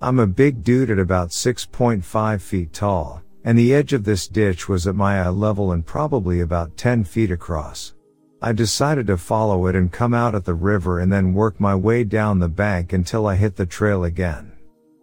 I'm 0.00 0.20
a 0.20 0.28
big 0.28 0.62
dude 0.62 0.90
at 0.90 1.00
about 1.00 1.30
6.5 1.30 2.40
feet 2.40 2.72
tall, 2.72 3.20
and 3.42 3.58
the 3.58 3.74
edge 3.74 3.92
of 3.92 4.04
this 4.04 4.28
ditch 4.28 4.68
was 4.68 4.86
at 4.86 4.94
my 4.94 5.20
eye 5.20 5.28
level 5.28 5.72
and 5.72 5.84
probably 5.84 6.40
about 6.40 6.76
10 6.76 7.02
feet 7.02 7.32
across. 7.32 7.94
I 8.40 8.52
decided 8.52 9.08
to 9.08 9.16
follow 9.16 9.66
it 9.66 9.74
and 9.74 9.90
come 9.90 10.14
out 10.14 10.36
at 10.36 10.44
the 10.44 10.54
river 10.54 11.00
and 11.00 11.12
then 11.12 11.34
work 11.34 11.58
my 11.58 11.74
way 11.74 12.04
down 12.04 12.38
the 12.38 12.48
bank 12.48 12.92
until 12.92 13.26
I 13.26 13.34
hit 13.34 13.56
the 13.56 13.66
trail 13.66 14.04
again. 14.04 14.52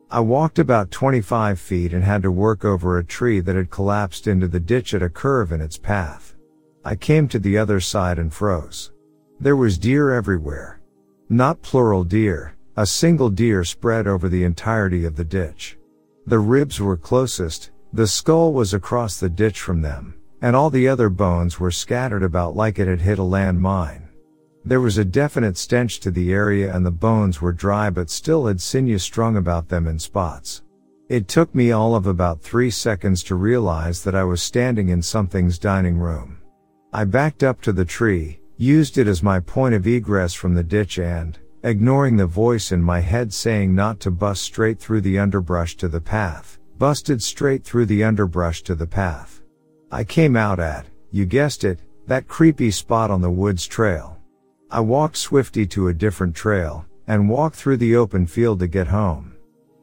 I 0.09 0.21
walked 0.21 0.59
about 0.59 0.91
25 0.91 1.59
feet 1.59 1.91
and 1.91 2.01
had 2.01 2.21
to 2.21 2.31
work 2.31 2.63
over 2.63 2.97
a 2.97 3.03
tree 3.03 3.41
that 3.41 3.57
had 3.57 3.69
collapsed 3.69 4.27
into 4.27 4.47
the 4.47 4.61
ditch 4.61 4.93
at 4.93 5.03
a 5.03 5.09
curve 5.09 5.51
in 5.51 5.59
its 5.59 5.77
path. 5.77 6.37
I 6.85 6.95
came 6.95 7.27
to 7.29 7.39
the 7.39 7.57
other 7.57 7.81
side 7.81 8.17
and 8.17 8.33
froze. 8.33 8.93
There 9.41 9.57
was 9.57 9.77
deer 9.77 10.13
everywhere. 10.13 10.79
Not 11.27 11.61
plural 11.61 12.05
deer, 12.05 12.54
a 12.77 12.85
single 12.85 13.29
deer 13.29 13.63
spread 13.63 14.05
over 14.05 14.27
the 14.27 14.43
entirety 14.43 15.05
of 15.05 15.15
the 15.15 15.23
ditch. 15.23 15.77
The 16.27 16.39
ribs 16.39 16.81
were 16.81 16.97
closest, 16.97 17.71
the 17.93 18.07
skull 18.07 18.51
was 18.51 18.73
across 18.73 19.17
the 19.17 19.29
ditch 19.29 19.61
from 19.61 19.81
them, 19.81 20.15
and 20.41 20.55
all 20.55 20.69
the 20.69 20.87
other 20.87 21.09
bones 21.09 21.57
were 21.57 21.71
scattered 21.71 22.23
about 22.23 22.55
like 22.55 22.77
it 22.77 22.87
had 22.87 22.99
hit 22.99 23.17
a 23.17 23.21
landmine. 23.21 24.09
There 24.65 24.81
was 24.81 24.97
a 24.97 25.05
definite 25.05 25.57
stench 25.57 26.01
to 26.01 26.11
the 26.11 26.33
area 26.33 26.75
and 26.75 26.85
the 26.85 26.91
bones 26.91 27.39
were 27.39 27.53
dry 27.53 27.89
but 27.89 28.09
still 28.09 28.47
had 28.47 28.59
sinew 28.59 28.97
strung 28.97 29.37
about 29.37 29.69
them 29.69 29.87
in 29.87 29.97
spots. 29.97 30.63
It 31.07 31.27
took 31.27 31.53
me 31.55 31.71
all 31.71 31.95
of 31.95 32.07
about 32.07 32.41
three 32.41 32.71
seconds 32.71 33.23
to 33.23 33.35
realize 33.35 34.03
that 34.03 34.15
I 34.15 34.23
was 34.23 34.41
standing 34.41 34.89
in 34.89 35.01
something's 35.01 35.59
dining 35.59 35.97
room. 35.97 36.39
I 36.91 37.05
backed 37.05 37.43
up 37.43 37.61
to 37.61 37.71
the 37.71 37.85
tree, 37.85 38.39
used 38.57 38.97
it 38.97 39.07
as 39.07 39.21
my 39.21 39.39
point 39.39 39.75
of 39.75 39.85
egress 39.85 40.33
from 40.33 40.55
the 40.55 40.63
ditch 40.63 40.97
and, 40.97 41.37
ignoring 41.65 42.15
the 42.15 42.27
voice 42.27 42.71
in 42.71 42.79
my 42.79 42.99
head 42.99 43.33
saying 43.33 43.73
not 43.73 43.99
to 43.99 44.11
bust 44.11 44.43
straight 44.43 44.77
through 44.77 45.01
the 45.01 45.17
underbrush 45.17 45.75
to 45.75 45.87
the 45.87 45.99
path, 45.99 46.59
busted 46.77 47.23
straight 47.23 47.63
through 47.63 47.87
the 47.87 48.03
underbrush 48.03 48.61
to 48.61 48.75
the 48.75 48.85
path. 48.85 49.41
I 49.91 50.03
came 50.03 50.35
out 50.35 50.59
at, 50.59 50.85
you 51.09 51.25
guessed 51.25 51.63
it, 51.63 51.79
that 52.05 52.27
creepy 52.27 52.69
spot 52.69 53.09
on 53.09 53.19
the 53.19 53.31
woods 53.31 53.65
trail. 53.65 54.19
I 54.69 54.79
walked 54.79 55.17
Swifty 55.17 55.65
to 55.67 55.87
a 55.87 55.93
different 55.93 56.35
trail, 56.35 56.85
and 57.07 57.27
walked 57.27 57.55
through 57.55 57.77
the 57.77 57.95
open 57.95 58.27
field 58.27 58.59
to 58.59 58.67
get 58.67 58.87
home. 58.87 59.35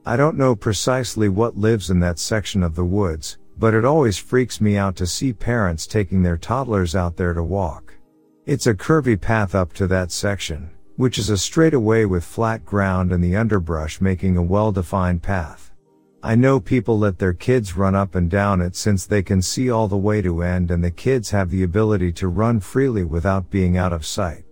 I 0.06 0.16
don't 0.16 0.38
know 0.38 0.54
precisely 0.54 1.28
what 1.28 1.56
lives 1.58 1.90
in 1.90 1.98
that 1.98 2.20
section 2.20 2.62
of 2.62 2.76
the 2.76 2.84
woods, 2.84 3.38
but 3.58 3.74
it 3.74 3.84
always 3.84 4.18
freaks 4.18 4.60
me 4.60 4.76
out 4.76 4.94
to 4.96 5.06
see 5.06 5.32
parents 5.32 5.88
taking 5.88 6.22
their 6.22 6.36
toddlers 6.36 6.94
out 6.94 7.16
there 7.16 7.34
to 7.34 7.42
walk. 7.42 7.92
It's 8.46 8.68
a 8.68 8.74
curvy 8.74 9.20
path 9.20 9.56
up 9.56 9.72
to 9.74 9.88
that 9.88 10.12
section, 10.12 10.70
which 10.96 11.18
is 11.18 11.30
a 11.30 11.38
straightaway 11.38 12.04
with 12.04 12.24
flat 12.24 12.64
ground 12.64 13.12
and 13.12 13.22
the 13.22 13.36
underbrush 13.36 14.00
making 14.00 14.36
a 14.36 14.42
well-defined 14.42 15.22
path. 15.22 15.72
I 16.22 16.36
know 16.36 16.60
people 16.60 16.98
let 16.98 17.18
their 17.18 17.32
kids 17.32 17.76
run 17.76 17.94
up 17.94 18.14
and 18.14 18.30
down 18.30 18.60
it 18.60 18.76
since 18.76 19.06
they 19.06 19.22
can 19.22 19.42
see 19.42 19.70
all 19.70 19.88
the 19.88 19.96
way 19.96 20.22
to 20.22 20.42
end 20.42 20.70
and 20.70 20.84
the 20.84 20.90
kids 20.90 21.30
have 21.30 21.50
the 21.50 21.64
ability 21.64 22.12
to 22.12 22.28
run 22.28 22.60
freely 22.60 23.02
without 23.02 23.50
being 23.50 23.76
out 23.76 23.92
of 23.92 24.06
sight. 24.06 24.44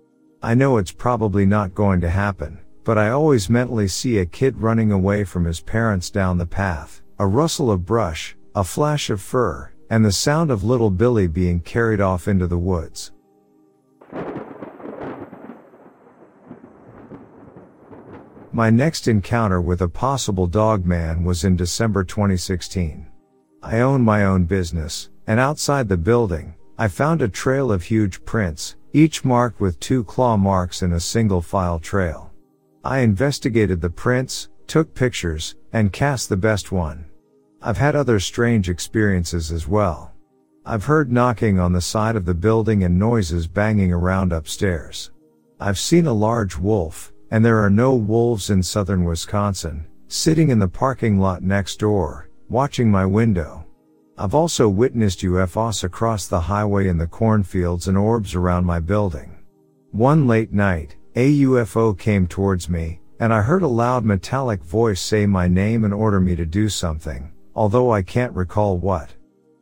I 0.43 0.55
know 0.55 0.79
it's 0.79 0.91
probably 0.91 1.47
not 1.47 1.75
going 1.75 2.01
to 2.01 2.11
happen, 2.11 2.59
but 2.83 2.99
I 2.99 3.11
always 3.11 3.49
mentally 3.49 3.87
see 3.87 4.19
a 4.19 4.27
kid 4.27 4.59
running 4.59 4.91
away 4.91 5.23
from 5.23 5.45
his 5.45 5.61
parents 5.61 6.11
down 6.11 6.39
the 6.39 6.47
path, 6.47 7.03
a 7.19 7.27
rustle 7.27 7.71
of 7.71 7.87
brush, 7.87 8.37
a 8.57 8.65
flash 8.65 9.11
of 9.11 9.21
fur, 9.21 9.71
and 9.91 10.05
the 10.05 10.11
sound 10.11 10.51
of 10.51 10.65
little 10.65 10.91
Billy 10.91 11.29
being 11.29 11.61
carried 11.61 12.01
off 12.01 12.27
into 12.27 12.47
the 12.47 12.59
woods. 12.59 13.13
My 18.53 18.69
next 18.69 19.07
encounter 19.07 19.61
with 19.61 19.81
a 19.81 19.89
possible 19.89 20.49
dog 20.49 20.85
man 20.85 21.23
was 21.23 21.45
in 21.45 21.55
December 21.55 22.03
2016. 22.03 23.07
I 23.63 23.79
own 23.79 24.03
my 24.03 24.25
own 24.25 24.45
business, 24.45 25.09
and 25.29 25.39
outside 25.39 25.89
the 25.89 25.97
building, 25.97 26.57
I 26.77 26.89
found 26.89 27.23
a 27.23 27.29
trail 27.29 27.71
of 27.71 27.85
huge 27.85 28.25
prints, 28.25 28.75
each 28.93 29.25
marked 29.25 29.61
with 29.61 29.79
two 29.79 30.03
claw 30.03 30.37
marks 30.37 30.83
in 30.83 30.95
a 30.95 31.01
single 31.01 31.41
file 31.41 31.79
trail. 31.79 32.33
I 32.83 33.01
investigated 33.01 33.81
the 33.81 33.91
prints, 33.91 34.49
took 34.67 34.97
pictures, 34.97 35.55
and 35.73 35.93
cast 35.93 36.29
the 36.29 36.37
best 36.37 36.73
one. 36.73 37.05
I've 37.63 37.79
had 37.79 37.95
other 37.95 38.19
strange 38.19 38.69
experiences 38.69 39.53
as 39.53 39.69
well. 39.69 40.13
I've 40.67 40.85
heard 40.85 41.13
knocking 41.13 41.61
on 41.61 41.73
the 41.73 41.81
side 41.81 42.17
of 42.17 42.25
the 42.25 42.35
building 42.35 42.83
and 42.83 42.99
noises 42.99 43.47
banging 43.47 43.93
around 43.93 44.33
upstairs. 44.33 45.13
I've 45.61 45.79
seen 45.79 46.07
a 46.07 46.13
large 46.13 46.57
wolf, 46.57 47.10
and 47.31 47.45
there 47.45 47.63
are 47.63 47.71
no 47.71 47.95
wolves 47.95 48.51
in 48.51 48.63
southern 48.63 49.05
Wisconsin, 49.05 49.87
sitting 50.09 50.51
in 50.51 50.59
the 50.59 50.69
parking 50.69 51.19
lot 51.19 51.43
next 51.43 51.79
door, 51.79 52.29
watching 52.49 52.91
my 52.91 53.07
window. 53.07 53.65
I've 54.19 54.35
also 54.35 54.69
witnessed 54.69 55.21
UFOs 55.21 55.85
across 55.85 56.27
the 56.27 56.41
highway 56.41 56.89
in 56.89 56.99
the 56.99 57.07
cornfields 57.07 57.89
and 57.89 57.97
orbs 57.97 58.35
around 58.35 58.67
my 58.67 58.81
building. 58.81 59.39
One 59.93 60.27
late 60.27 60.53
night, 60.53 60.97
a 61.15 61.43
UFO 61.43 61.99
came 61.99 62.27
towards 62.27 62.69
me, 62.69 63.01
and 63.21 63.33
I 63.33 63.43
heard 63.43 63.63
a 63.63 63.69
loud 63.69 64.05
metallic 64.05 64.63
voice 64.63 65.01
say 65.01 65.27
my 65.27 65.47
name 65.47 65.85
and 65.85 65.95
order 65.95 66.21
me 66.21 66.37
to 66.37 66.45
do 66.45 66.69
something, 66.69 67.33
although 67.55 67.93
I 67.93 68.03
can't 68.03 68.35
recall 68.35 68.79
what. 68.79 69.15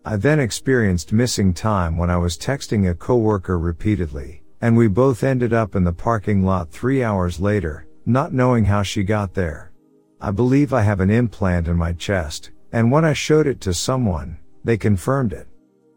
I 0.04 0.16
then 0.16 0.40
experienced 0.40 1.12
missing 1.12 1.52
time 1.52 1.96
when 1.96 2.08
I 2.08 2.16
was 2.16 2.38
texting 2.38 2.90
a 2.90 2.94
coworker 2.94 3.58
repeatedly, 3.58 4.42
and 4.60 4.76
we 4.76 4.88
both 4.88 5.22
ended 5.22 5.52
up 5.52 5.74
in 5.74 5.84
the 5.84 5.92
parking 5.92 6.44
lot 6.44 6.70
three 6.70 7.02
hours 7.02 7.40
later, 7.40 7.86
not 8.06 8.32
knowing 8.32 8.64
how 8.64 8.82
she 8.82 9.02
got 9.02 9.34
there. 9.34 9.72
I 10.20 10.30
believe 10.32 10.72
I 10.72 10.82
have 10.82 11.00
an 11.00 11.10
implant 11.10 11.68
in 11.68 11.76
my 11.76 11.92
chest, 11.92 12.50
and 12.72 12.90
when 12.90 13.04
I 13.04 13.12
showed 13.12 13.46
it 13.46 13.60
to 13.62 13.72
someone, 13.72 14.38
they 14.64 14.76
confirmed 14.76 15.32
it. 15.32 15.46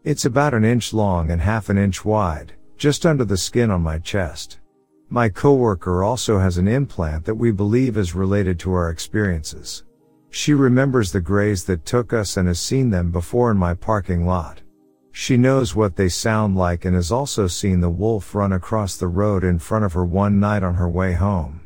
It's 0.04 0.24
about 0.24 0.54
an 0.54 0.64
inch 0.64 0.92
long 0.92 1.30
and 1.30 1.40
half 1.40 1.68
an 1.68 1.78
inch 1.78 2.04
wide, 2.04 2.52
just 2.76 3.04
under 3.04 3.24
the 3.24 3.36
skin 3.36 3.70
on 3.70 3.82
my 3.82 3.98
chest. 3.98 4.60
My 5.10 5.28
coworker 5.28 6.02
also 6.02 6.38
has 6.38 6.56
an 6.56 6.66
implant 6.66 7.26
that 7.26 7.34
we 7.34 7.50
believe 7.50 7.98
is 7.98 8.14
related 8.14 8.58
to 8.60 8.72
our 8.72 8.88
experiences. 8.88 9.84
She 10.30 10.54
remembers 10.54 11.12
the 11.12 11.20
grays 11.20 11.64
that 11.64 11.84
took 11.84 12.14
us 12.14 12.38
and 12.38 12.48
has 12.48 12.58
seen 12.58 12.88
them 12.88 13.10
before 13.10 13.50
in 13.50 13.58
my 13.58 13.74
parking 13.74 14.24
lot. 14.24 14.61
She 15.12 15.36
knows 15.36 15.76
what 15.76 15.94
they 15.94 16.08
sound 16.08 16.56
like 16.56 16.86
and 16.86 16.96
has 16.96 17.12
also 17.12 17.46
seen 17.46 17.80
the 17.80 17.90
wolf 17.90 18.34
run 18.34 18.52
across 18.52 18.96
the 18.96 19.08
road 19.08 19.44
in 19.44 19.58
front 19.58 19.84
of 19.84 19.92
her 19.92 20.06
one 20.06 20.40
night 20.40 20.62
on 20.62 20.74
her 20.74 20.88
way 20.88 21.12
home. 21.12 21.60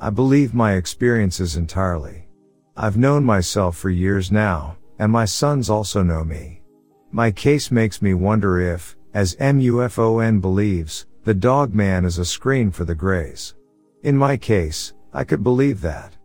I 0.00 0.10
believe 0.10 0.54
my 0.54 0.74
experiences 0.74 1.56
entirely. 1.56 2.28
I've 2.76 2.96
known 2.96 3.24
myself 3.24 3.76
for 3.76 3.90
years 3.90 4.30
now, 4.30 4.76
and 4.98 5.10
my 5.10 5.24
sons 5.24 5.68
also 5.68 6.02
know 6.02 6.24
me. 6.24 6.62
My 7.10 7.30
case 7.30 7.70
makes 7.70 8.00
me 8.00 8.14
wonder 8.14 8.60
if, 8.60 8.96
as 9.12 9.36
MUFON 9.36 10.40
believes, 10.40 11.06
the 11.24 11.34
dog 11.34 11.74
man 11.74 12.04
is 12.04 12.18
a 12.18 12.24
screen 12.24 12.70
for 12.70 12.84
the 12.84 12.94
grays. 12.94 13.54
In 14.02 14.16
my 14.16 14.36
case, 14.36 14.92
I 15.12 15.24
could 15.24 15.42
believe 15.42 15.80
that. 15.80 16.16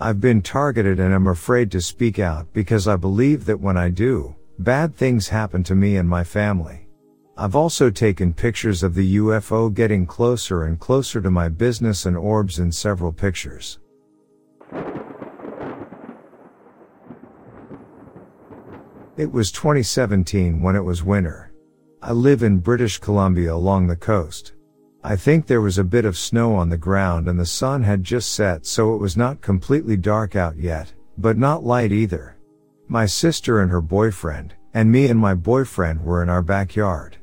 I've 0.00 0.20
been 0.20 0.42
targeted 0.42 1.00
and 1.00 1.12
am 1.12 1.26
afraid 1.26 1.70
to 1.72 1.80
speak 1.80 2.18
out 2.18 2.52
because 2.52 2.88
I 2.88 2.96
believe 2.96 3.44
that 3.46 3.60
when 3.60 3.76
I 3.76 3.90
do, 3.90 4.34
Bad 4.60 4.96
things 4.96 5.28
happen 5.28 5.62
to 5.64 5.76
me 5.76 5.98
and 5.98 6.08
my 6.08 6.24
family. 6.24 6.88
I've 7.36 7.54
also 7.54 7.90
taken 7.90 8.34
pictures 8.34 8.82
of 8.82 8.92
the 8.92 9.16
UFO 9.16 9.72
getting 9.72 10.04
closer 10.04 10.64
and 10.64 10.80
closer 10.80 11.20
to 11.20 11.30
my 11.30 11.48
business 11.48 12.06
and 12.06 12.16
orbs 12.16 12.58
in 12.58 12.72
several 12.72 13.12
pictures. 13.12 13.78
It 19.16 19.30
was 19.30 19.52
2017 19.52 20.60
when 20.60 20.74
it 20.74 20.84
was 20.84 21.04
winter. 21.04 21.52
I 22.02 22.10
live 22.10 22.42
in 22.42 22.58
British 22.58 22.98
Columbia 22.98 23.54
along 23.54 23.86
the 23.86 23.94
coast. 23.94 24.54
I 25.04 25.14
think 25.14 25.46
there 25.46 25.60
was 25.60 25.78
a 25.78 25.84
bit 25.84 26.04
of 26.04 26.18
snow 26.18 26.56
on 26.56 26.68
the 26.68 26.76
ground 26.76 27.28
and 27.28 27.38
the 27.38 27.46
sun 27.46 27.84
had 27.84 28.02
just 28.02 28.32
set 28.32 28.66
so 28.66 28.92
it 28.92 28.98
was 28.98 29.16
not 29.16 29.40
completely 29.40 29.96
dark 29.96 30.34
out 30.34 30.56
yet, 30.56 30.92
but 31.16 31.38
not 31.38 31.62
light 31.62 31.92
either. 31.92 32.37
My 32.90 33.04
sister 33.04 33.60
and 33.60 33.70
her 33.70 33.82
boyfriend, 33.82 34.54
and 34.72 34.90
me 34.90 35.08
and 35.08 35.20
my 35.20 35.34
boyfriend 35.34 36.02
were 36.02 36.22
in 36.22 36.30
our 36.30 36.40
backyard. 36.40 37.18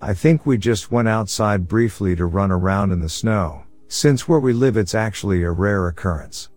I 0.00 0.14
think 0.14 0.46
we 0.46 0.56
just 0.58 0.92
went 0.92 1.08
outside 1.08 1.66
briefly 1.66 2.14
to 2.14 2.26
run 2.26 2.52
around 2.52 2.92
in 2.92 3.00
the 3.00 3.08
snow, 3.08 3.64
since 3.88 4.28
where 4.28 4.38
we 4.38 4.52
live 4.52 4.76
it's 4.76 4.94
actually 4.94 5.42
a 5.42 5.50
rare 5.50 5.88
occurrence. 5.88 6.50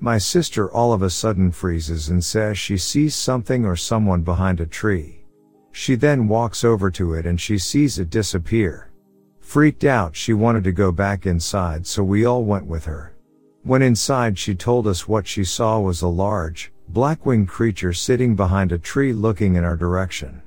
My 0.00 0.18
sister 0.18 0.68
all 0.68 0.92
of 0.92 1.02
a 1.02 1.10
sudden 1.10 1.52
freezes 1.52 2.08
and 2.08 2.24
says 2.24 2.58
she 2.58 2.76
sees 2.76 3.14
something 3.14 3.64
or 3.64 3.76
someone 3.76 4.22
behind 4.22 4.60
a 4.60 4.66
tree. 4.66 5.24
She 5.70 5.94
then 5.94 6.26
walks 6.26 6.64
over 6.64 6.90
to 6.90 7.14
it 7.14 7.24
and 7.24 7.40
she 7.40 7.56
sees 7.56 8.00
it 8.00 8.10
disappear. 8.10 8.90
Freaked 9.38 9.84
out, 9.84 10.16
she 10.16 10.32
wanted 10.32 10.64
to 10.64 10.72
go 10.72 10.90
back 10.90 11.24
inside, 11.24 11.86
so 11.86 12.02
we 12.02 12.24
all 12.24 12.44
went 12.44 12.66
with 12.66 12.84
her. 12.86 13.14
When 13.62 13.80
inside, 13.80 14.38
she 14.38 14.56
told 14.56 14.88
us 14.88 15.06
what 15.06 15.26
she 15.26 15.44
saw 15.44 15.78
was 15.78 16.02
a 16.02 16.08
large, 16.08 16.72
black-winged 16.88 17.48
creature 17.48 17.92
sitting 17.92 18.34
behind 18.34 18.72
a 18.72 18.78
tree 18.78 19.12
looking 19.12 19.56
in 19.56 19.64
our 19.64 19.76
direction. 19.76 20.42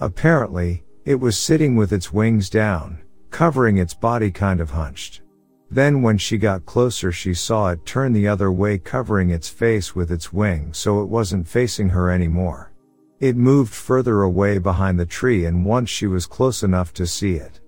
Apparently, 0.00 0.84
it 1.04 1.16
was 1.16 1.38
sitting 1.38 1.76
with 1.76 1.92
its 1.92 2.12
wings 2.12 2.48
down, 2.48 2.98
covering 3.30 3.78
its 3.78 3.94
body 3.94 4.30
kind 4.30 4.60
of 4.60 4.70
hunched. 4.70 5.22
Then 5.70 6.02
when 6.02 6.18
she 6.18 6.36
got 6.36 6.66
closer 6.66 7.10
she 7.12 7.32
saw 7.32 7.70
it 7.70 7.86
turn 7.86 8.12
the 8.12 8.28
other 8.28 8.52
way 8.52 8.76
covering 8.76 9.30
its 9.30 9.48
face 9.48 9.94
with 9.94 10.12
its 10.12 10.32
wing 10.32 10.74
so 10.74 11.00
it 11.00 11.08
wasn't 11.08 11.48
facing 11.48 11.88
her 11.88 12.10
anymore. 12.10 12.72
It 13.20 13.36
moved 13.36 13.72
further 13.72 14.22
away 14.22 14.58
behind 14.58 15.00
the 15.00 15.06
tree 15.06 15.46
and 15.46 15.64
once 15.64 15.88
she 15.88 16.06
was 16.06 16.26
close 16.26 16.62
enough 16.62 16.92
to 16.94 17.06
see 17.06 17.36
it, 17.36 17.60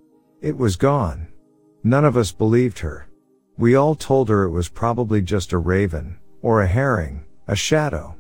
it 0.43 0.57
was 0.57 0.77
gone. 0.77 1.29
None 1.83 2.05
of 2.05 2.17
us 2.17 2.31
believed 2.31 2.79
her. 2.81 3.09
We 3.57 3.75
all 3.75 3.95
told 3.95 4.29
her 4.29 4.43
it 4.45 4.51
was 4.51 4.69
probably 4.69 5.23
just 5.23 5.53
a 5.53 5.59
raven, 5.59 6.19
or 6.43 6.61
a 6.61 6.67
herring, 6.67 7.24
a 7.47 7.55
shadow. 7.57 8.17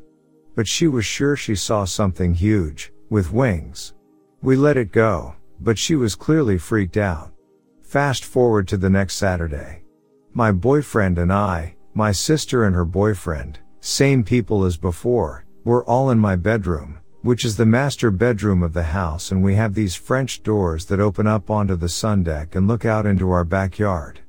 But 0.54 0.68
she 0.68 0.86
was 0.86 1.04
sure 1.04 1.36
she 1.36 1.54
saw 1.54 1.84
something 1.84 2.34
huge, 2.34 2.92
with 3.10 3.32
wings. 3.32 3.94
We 4.42 4.56
let 4.56 4.76
it 4.76 4.92
go, 4.92 5.34
but 5.60 5.78
she 5.78 5.96
was 5.96 6.14
clearly 6.14 6.58
freaked 6.58 6.96
out. 6.96 7.32
Fast 7.80 8.24
forward 8.24 8.68
to 8.68 8.76
the 8.76 8.90
next 8.90 9.14
Saturday. 9.14 9.84
My 10.32 10.52
boyfriend 10.52 11.18
and 11.18 11.32
I, 11.32 11.76
my 11.94 12.12
sister 12.12 12.64
and 12.64 12.74
her 12.74 12.84
boyfriend, 12.84 13.60
same 13.80 14.24
people 14.24 14.64
as 14.64 14.76
before, 14.76 15.44
were 15.64 15.84
all 15.84 16.10
in 16.10 16.18
my 16.18 16.36
bedroom, 16.36 16.98
which 17.22 17.44
is 17.44 17.56
the 17.56 17.64
master 17.64 18.10
bedroom 18.10 18.62
of 18.62 18.72
the 18.72 18.82
house 18.82 19.30
and 19.30 19.42
we 19.42 19.54
have 19.54 19.74
these 19.74 19.94
French 19.94 20.42
doors 20.42 20.84
that 20.86 21.00
open 21.00 21.26
up 21.26 21.50
onto 21.50 21.76
the 21.76 21.88
sun 21.88 22.22
deck 22.22 22.54
and 22.54 22.68
look 22.68 22.84
out 22.84 23.06
into 23.06 23.30
our 23.30 23.44
backyard. 23.44 24.20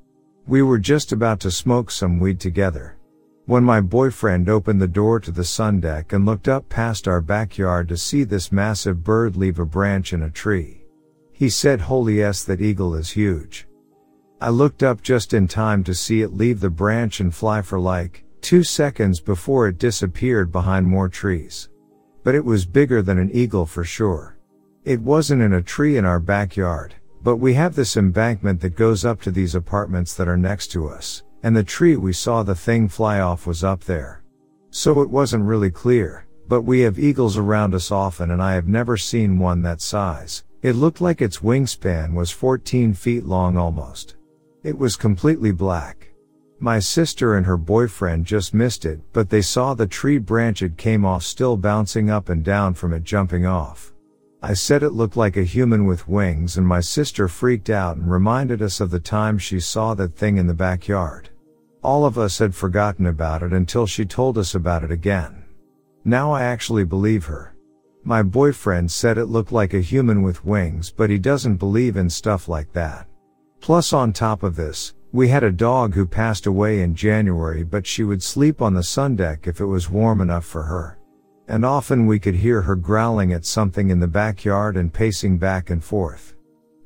We 0.47 0.62
were 0.62 0.77
just 0.77 1.12
about 1.12 1.39
to 1.41 1.51
smoke 1.51 1.91
some 1.91 2.19
weed 2.19 2.39
together. 2.39 2.94
When 3.47 3.63
my 3.63 3.79
boyfriend 3.79 4.49
opened 4.49 4.81
the 4.81 4.88
door 4.88 5.19
to 5.19 5.29
the 5.29 5.43
sun 5.43 5.79
deck 5.79 6.13
and 6.13 6.25
looked 6.25 6.47
up 6.47 6.67
past 6.67 7.08
our 7.08 7.21
backyard 7.21 7.88
to 7.89 7.97
see 7.97 8.23
this 8.23 8.51
massive 8.51 9.03
bird 9.03 9.36
leave 9.36 9.60
a 9.60 9.65
branch 9.65 10.13
in 10.13 10.23
a 10.23 10.31
tree. 10.31 10.88
He 11.31 11.49
said 11.49 11.81
holy 11.81 12.23
s 12.23 12.43
that 12.45 12.60
eagle 12.60 12.95
is 12.95 13.12
huge. 13.12 13.67
I 14.41 14.49
looked 14.49 14.81
up 14.81 15.03
just 15.03 15.36
in 15.36 15.47
time 15.47 15.84
to 15.84 15.93
see 15.93 16.23
it 16.23 16.34
leave 16.34 16.60
the 16.60 16.71
branch 16.71 17.19
and 17.19 17.34
fly 17.34 17.62
for 17.62 17.79
like, 17.79 18.25
two 18.41 18.63
seconds 18.63 19.19
before 19.19 19.67
it 19.67 19.77
disappeared 19.77 20.51
behind 20.51 20.88
more 20.88 21.08
trees. 21.08 21.69
But 22.23 22.34
it 22.34 22.43
was 22.43 22.65
bigger 22.65 23.03
than 23.03 23.19
an 23.19 23.29
eagle 23.31 23.67
for 23.67 23.84
sure. 23.84 24.39
It 24.86 24.99
wasn't 24.99 25.43
in 25.43 25.53
a 25.53 25.62
tree 25.62 25.97
in 25.97 26.05
our 26.05 26.19
backyard, 26.19 26.95
but 27.21 27.36
we 27.36 27.53
have 27.53 27.75
this 27.75 27.95
embankment 27.95 28.60
that 28.62 28.75
goes 28.75 29.05
up 29.05 29.21
to 29.21 29.29
these 29.29 29.53
apartments 29.53 30.15
that 30.15 30.27
are 30.27 30.38
next 30.38 30.69
to 30.69 30.88
us 30.88 31.21
and 31.45 31.55
the 31.55 31.63
tree 31.63 31.95
we 31.95 32.12
saw 32.12 32.41
the 32.41 32.55
thing 32.55 32.89
fly 32.89 33.19
off 33.19 33.45
was 33.45 33.63
up 33.63 33.84
there. 33.84 34.23
So 34.71 35.01
it 35.01 35.10
wasn't 35.12 35.45
really 35.45 35.69
clear, 35.69 36.25
But 36.47 36.62
we 36.62 36.81
have 36.81 36.97
eagles 36.97 37.38
around 37.38 37.75
us 37.75 37.91
often 37.91 38.31
and 38.31 38.41
I 38.41 38.53
have 38.53 38.67
never 38.67 38.97
seen 38.97 39.38
one 39.38 39.62
that 39.62 39.79
size. 39.79 40.43
It 40.63 40.75
looked 40.75 41.01
like 41.01 41.21
its 41.21 41.39
wingspan 41.39 42.15
was 42.15 42.31
14 42.31 42.95
feet 42.95 43.25
long 43.25 43.58
almost. 43.58 44.15
It 44.63 44.75
was 44.75 44.95
completely 44.95 45.51
black. 45.51 46.10
My 46.60 46.79
sister 46.79 47.36
and 47.38 47.45
her 47.45 47.58
boyfriend 47.58 48.25
just 48.25 48.55
missed 48.55 48.86
it, 48.86 48.99
but 49.13 49.29
they 49.29 49.43
saw 49.43 49.75
the 49.75 49.86
tree 49.86 50.17
branch 50.17 50.63
it 50.63 50.77
came 50.77 51.05
off 51.05 51.21
still 51.21 51.58
bouncing 51.58 52.10
up 52.10 52.29
and 52.29 52.43
down 52.43 52.73
from 52.73 52.91
it 52.93 53.03
jumping 53.03 53.45
off. 53.45 53.93
I 54.41 54.53
said 54.53 54.81
it 54.81 54.93
looked 54.93 55.17
like 55.17 55.38
a 55.38 55.43
human 55.43 55.86
with 55.86 56.08
wings 56.08 56.58
and 56.58 56.67
my 56.67 56.79
sister 56.79 57.27
freaked 57.27 57.69
out 57.69 57.97
and 57.97 58.12
reminded 58.12 58.63
us 58.63 58.79
of 58.79 58.89
the 58.89 58.99
time 58.99 59.38
she 59.38 59.60
saw 59.60 59.93
that 59.95 60.15
thing 60.15 60.38
in 60.38 60.47
the 60.47 60.53
backyard. 60.55 61.29
All 61.86 62.04
of 62.04 62.17
us 62.17 62.39
had 62.39 62.56
forgotten 62.56 63.06
about 63.06 63.43
it 63.43 63.54
until 63.54 63.86
she 63.86 64.06
told 64.06 64.39
us 64.39 64.56
about 64.56 64.84
it 64.84 64.89
again. 64.89 65.43
Now 66.04 66.32
I 66.32 66.41
actually 66.41 66.84
believe 66.84 67.26
her. 67.26 67.56
My 68.04 68.24
boyfriend 68.24 68.89
said 68.89 69.19
it 69.19 69.28
looked 69.28 69.52
like 69.52 69.76
a 69.76 69.82
human 69.82 70.24
with 70.24 70.43
wings, 70.43 70.89
but 70.89 71.12
he 71.12 71.19
doesn't 71.19 71.58
believe 71.58 71.95
in 71.95 72.10
stuff 72.10 72.50
like 72.50 72.74
that. 72.74 73.06
Plus 73.62 73.93
on 73.93 74.13
top 74.13 74.41
of 74.41 74.56
this, 74.56 74.95
we 75.12 75.28
had 75.28 75.43
a 75.43 75.52
dog 75.52 75.93
who 75.93 76.08
passed 76.08 76.48
away 76.48 76.82
in 76.82 76.95
January, 76.95 77.63
but 77.63 77.86
she 77.86 78.04
would 78.04 78.24
sleep 78.24 78.63
on 78.63 78.74
the 78.74 78.82
sun 78.82 79.15
deck 79.15 79.45
if 79.45 79.62
it 79.62 79.65
was 79.65 79.88
warm 79.88 80.21
enough 80.21 80.45
for 80.45 80.63
her. 80.63 80.98
And 81.48 81.63
often 81.63 82.08
we 82.08 82.17
could 82.17 82.34
hear 82.34 82.63
her 82.63 82.76
growling 82.76 83.32
at 83.32 83.45
something 83.45 83.91
in 83.91 84.00
the 84.00 84.08
backyard 84.08 84.76
and 84.76 84.91
pacing 84.91 85.38
back 85.38 85.69
and 85.69 85.84
forth. 85.84 86.36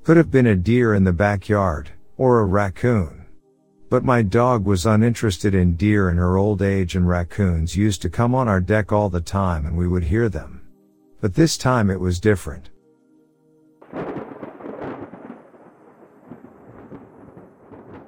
Could 0.04 0.18
have 0.18 0.30
been 0.30 0.48
a 0.48 0.58
deer 0.58 0.94
in 0.94 1.06
the 1.06 1.14
backyard, 1.14 1.90
or 2.18 2.42
a 2.42 2.46
raccoon. 2.46 3.19
But 3.90 4.06
my 4.06 4.22
dog 4.22 4.66
was 4.66 4.86
uninterested 4.86 5.56
in 5.56 5.76
deer 5.76 6.12
in 6.12 6.18
her 6.18 6.38
old 6.38 6.62
age 6.62 6.96
and 6.96 7.08
raccoons 7.08 7.76
used 7.76 8.04
to 8.04 8.10
come 8.10 8.36
on 8.36 8.48
our 8.48 8.62
deck 8.62 8.92
all 8.92 9.10
the 9.10 9.20
time 9.20 9.66
and 9.66 9.76
we 9.76 9.88
would 9.88 10.04
hear 10.04 10.30
them. 10.30 10.62
But 11.22 11.34
this 11.34 11.58
time 11.58 11.90
it 11.90 12.00
was 12.00 12.20
different. 12.20 12.70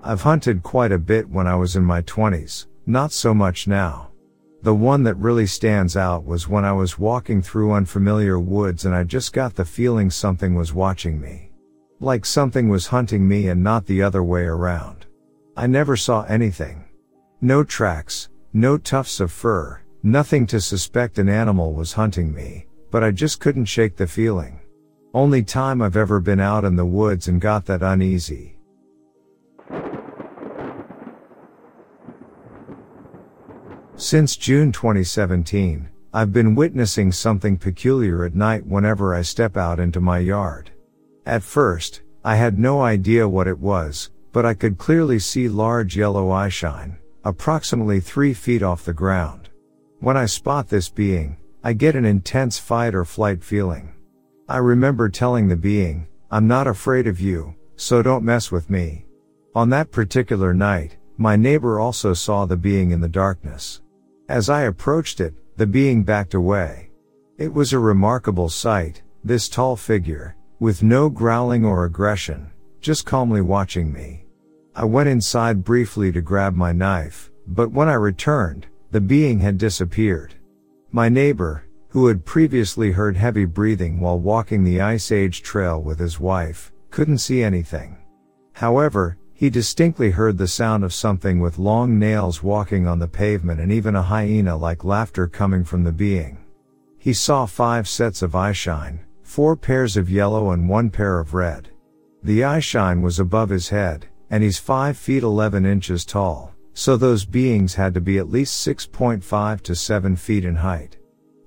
I've 0.03 0.21
hunted 0.21 0.61
quite 0.61 0.91
a 0.91 0.99
bit 0.99 1.29
when 1.29 1.47
I 1.47 1.55
was 1.55 1.75
in 1.75 1.83
my 1.83 2.03
20s, 2.03 2.67
not 2.85 3.11
so 3.11 3.33
much 3.33 3.67
now. 3.67 4.09
The 4.61 4.75
one 4.75 5.01
that 5.03 5.15
really 5.15 5.47
stands 5.47 5.97
out 5.97 6.25
was 6.25 6.47
when 6.47 6.63
I 6.63 6.73
was 6.73 6.99
walking 6.99 7.41
through 7.41 7.71
unfamiliar 7.73 8.39
woods 8.39 8.85
and 8.85 8.93
I 8.93 9.03
just 9.03 9.33
got 9.33 9.55
the 9.55 9.65
feeling 9.65 10.11
something 10.11 10.53
was 10.53 10.73
watching 10.73 11.19
me. 11.19 11.51
Like 11.99 12.25
something 12.25 12.69
was 12.69 12.87
hunting 12.87 13.27
me 13.27 13.47
and 13.47 13.63
not 13.63 13.87
the 13.87 14.03
other 14.03 14.23
way 14.23 14.43
around. 14.43 15.07
I 15.57 15.67
never 15.67 15.97
saw 15.97 16.23
anything. 16.23 16.85
No 17.41 17.63
tracks, 17.63 18.29
no 18.53 18.77
tufts 18.77 19.19
of 19.19 19.31
fur, 19.31 19.81
nothing 20.01 20.47
to 20.47 20.61
suspect 20.61 21.19
an 21.19 21.27
animal 21.27 21.73
was 21.73 21.93
hunting 21.93 22.33
me, 22.33 22.67
but 22.89 23.03
I 23.03 23.11
just 23.11 23.39
couldn't 23.41 23.65
shake 23.65 23.97
the 23.97 24.07
feeling. 24.07 24.61
Only 25.13 25.43
time 25.43 25.81
I've 25.81 25.97
ever 25.97 26.21
been 26.21 26.39
out 26.39 26.63
in 26.63 26.77
the 26.77 26.85
woods 26.85 27.27
and 27.27 27.41
got 27.41 27.65
that 27.65 27.81
uneasy. 27.81 28.57
Since 33.97 34.37
June 34.37 34.71
2017, 34.71 35.89
I've 36.13 36.31
been 36.31 36.55
witnessing 36.55 37.11
something 37.11 37.57
peculiar 37.57 38.23
at 38.23 38.35
night 38.35 38.65
whenever 38.65 39.13
I 39.13 39.21
step 39.21 39.57
out 39.57 39.79
into 39.79 39.99
my 39.99 40.19
yard. 40.19 40.71
At 41.25 41.43
first, 41.43 42.01
I 42.23 42.35
had 42.35 42.57
no 42.57 42.81
idea 42.81 43.27
what 43.27 43.47
it 43.47 43.59
was, 43.59 44.09
but 44.31 44.45
I 44.45 44.53
could 44.53 44.77
clearly 44.77 45.19
see 45.19 45.49
large 45.49 45.97
yellow 45.97 46.29
eyeshine, 46.29 46.97
approximately 47.23 47.99
three 47.99 48.33
feet 48.33 48.63
off 48.63 48.85
the 48.85 48.93
ground. 48.93 49.49
When 49.99 50.17
I 50.17 50.25
spot 50.25 50.69
this 50.69 50.89
being, 50.89 51.37
I 51.63 51.73
get 51.73 51.95
an 51.95 52.05
intense 52.05 52.57
fight 52.57 52.95
or 52.95 53.05
flight 53.05 53.43
feeling. 53.43 53.93
I 54.49 54.57
remember 54.57 55.09
telling 55.09 55.47
the 55.47 55.55
being, 55.55 56.07
I'm 56.31 56.47
not 56.47 56.67
afraid 56.67 57.07
of 57.07 57.19
you, 57.19 57.55
so 57.75 58.01
don't 58.01 58.23
mess 58.23 58.51
with 58.51 58.69
me. 58.69 59.05
On 59.53 59.69
that 59.69 59.91
particular 59.91 60.53
night, 60.53 60.97
my 61.17 61.35
neighbor 61.35 61.79
also 61.79 62.13
saw 62.13 62.45
the 62.45 62.57
being 62.57 62.91
in 62.91 63.01
the 63.01 63.07
darkness. 63.09 63.81
As 64.29 64.49
I 64.49 64.63
approached 64.63 65.19
it, 65.19 65.35
the 65.57 65.67
being 65.67 66.03
backed 66.03 66.33
away. 66.33 66.89
It 67.37 67.53
was 67.53 67.73
a 67.73 67.79
remarkable 67.79 68.49
sight, 68.49 69.03
this 69.23 69.49
tall 69.49 69.75
figure, 69.75 70.35
with 70.59 70.83
no 70.83 71.09
growling 71.09 71.65
or 71.65 71.85
aggression, 71.85 72.49
just 72.81 73.05
calmly 73.05 73.41
watching 73.41 73.93
me. 73.93 74.25
I 74.75 74.85
went 74.85 75.09
inside 75.09 75.63
briefly 75.63 76.11
to 76.11 76.21
grab 76.21 76.55
my 76.55 76.71
knife, 76.71 77.31
but 77.47 77.71
when 77.71 77.87
I 77.87 77.93
returned, 77.93 78.67
the 78.91 79.01
being 79.01 79.39
had 79.39 79.57
disappeared. 79.57 80.33
My 80.91 81.07
neighbor, 81.07 81.63
who 81.89 82.07
had 82.07 82.25
previously 82.25 82.91
heard 82.91 83.15
heavy 83.15 83.45
breathing 83.45 83.99
while 83.99 84.19
walking 84.19 84.63
the 84.63 84.81
Ice 84.81 85.11
Age 85.11 85.41
trail 85.41 85.81
with 85.81 85.99
his 85.99 86.19
wife, 86.19 86.71
couldn't 86.89 87.19
see 87.19 87.43
anything. 87.43 87.97
However, 88.53 89.17
he 89.33 89.49
distinctly 89.49 90.11
heard 90.11 90.37
the 90.37 90.47
sound 90.47 90.83
of 90.83 90.93
something 90.93 91.39
with 91.39 91.57
long 91.57 91.97
nails 91.97 92.43
walking 92.43 92.87
on 92.87 92.99
the 92.99 93.07
pavement 93.07 93.59
and 93.59 93.71
even 93.71 93.95
a 93.95 94.01
hyena 94.01 94.55
like 94.55 94.83
laughter 94.83 95.27
coming 95.27 95.63
from 95.63 95.83
the 95.83 95.91
being. 95.91 96.37
He 96.99 97.13
saw 97.13 97.47
five 97.47 97.87
sets 97.87 98.21
of 98.21 98.35
eyeshine, 98.35 98.99
four 99.23 99.55
pairs 99.55 99.97
of 99.97 100.11
yellow 100.11 100.51
and 100.51 100.69
one 100.69 100.91
pair 100.91 101.19
of 101.19 101.33
red. 101.33 101.70
The 102.23 102.43
eye 102.43 102.59
shine 102.59 103.01
was 103.01 103.19
above 103.19 103.49
his 103.49 103.69
head, 103.69 104.07
and 104.29 104.43
he's 104.43 104.59
5 104.59 104.95
feet 104.95 105.23
11 105.23 105.65
inches 105.65 106.05
tall, 106.05 106.53
so 106.73 106.95
those 106.95 107.25
beings 107.25 107.73
had 107.73 107.95
to 107.95 108.01
be 108.01 108.19
at 108.19 108.29
least 108.29 108.65
6.5 108.65 109.61
to 109.61 109.75
7 109.75 110.15
feet 110.15 110.45
in 110.45 110.55
height. 110.55 110.97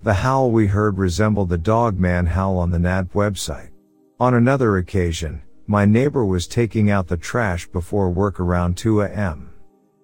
The 0.03 0.15
howl 0.15 0.51
we 0.51 0.67
heard 0.67 0.99
resembled 0.99 1.49
the 1.49 1.59
dog 1.59 1.99
man 1.99 2.27
howl 2.27 2.59
on 2.59 2.71
the 2.71 2.79
NAD 2.79 3.13
website. 3.13 3.71
On 4.19 4.35
another 4.35 4.77
occasion, 4.77 5.43
my 5.67 5.85
neighbor 5.85 6.25
was 6.25 6.47
taking 6.47 6.91
out 6.91 7.07
the 7.07 7.17
trash 7.17 7.67
before 7.69 8.11
work 8.11 8.41
around 8.41 8.77
2 8.77 9.03
a.m. 9.03 9.51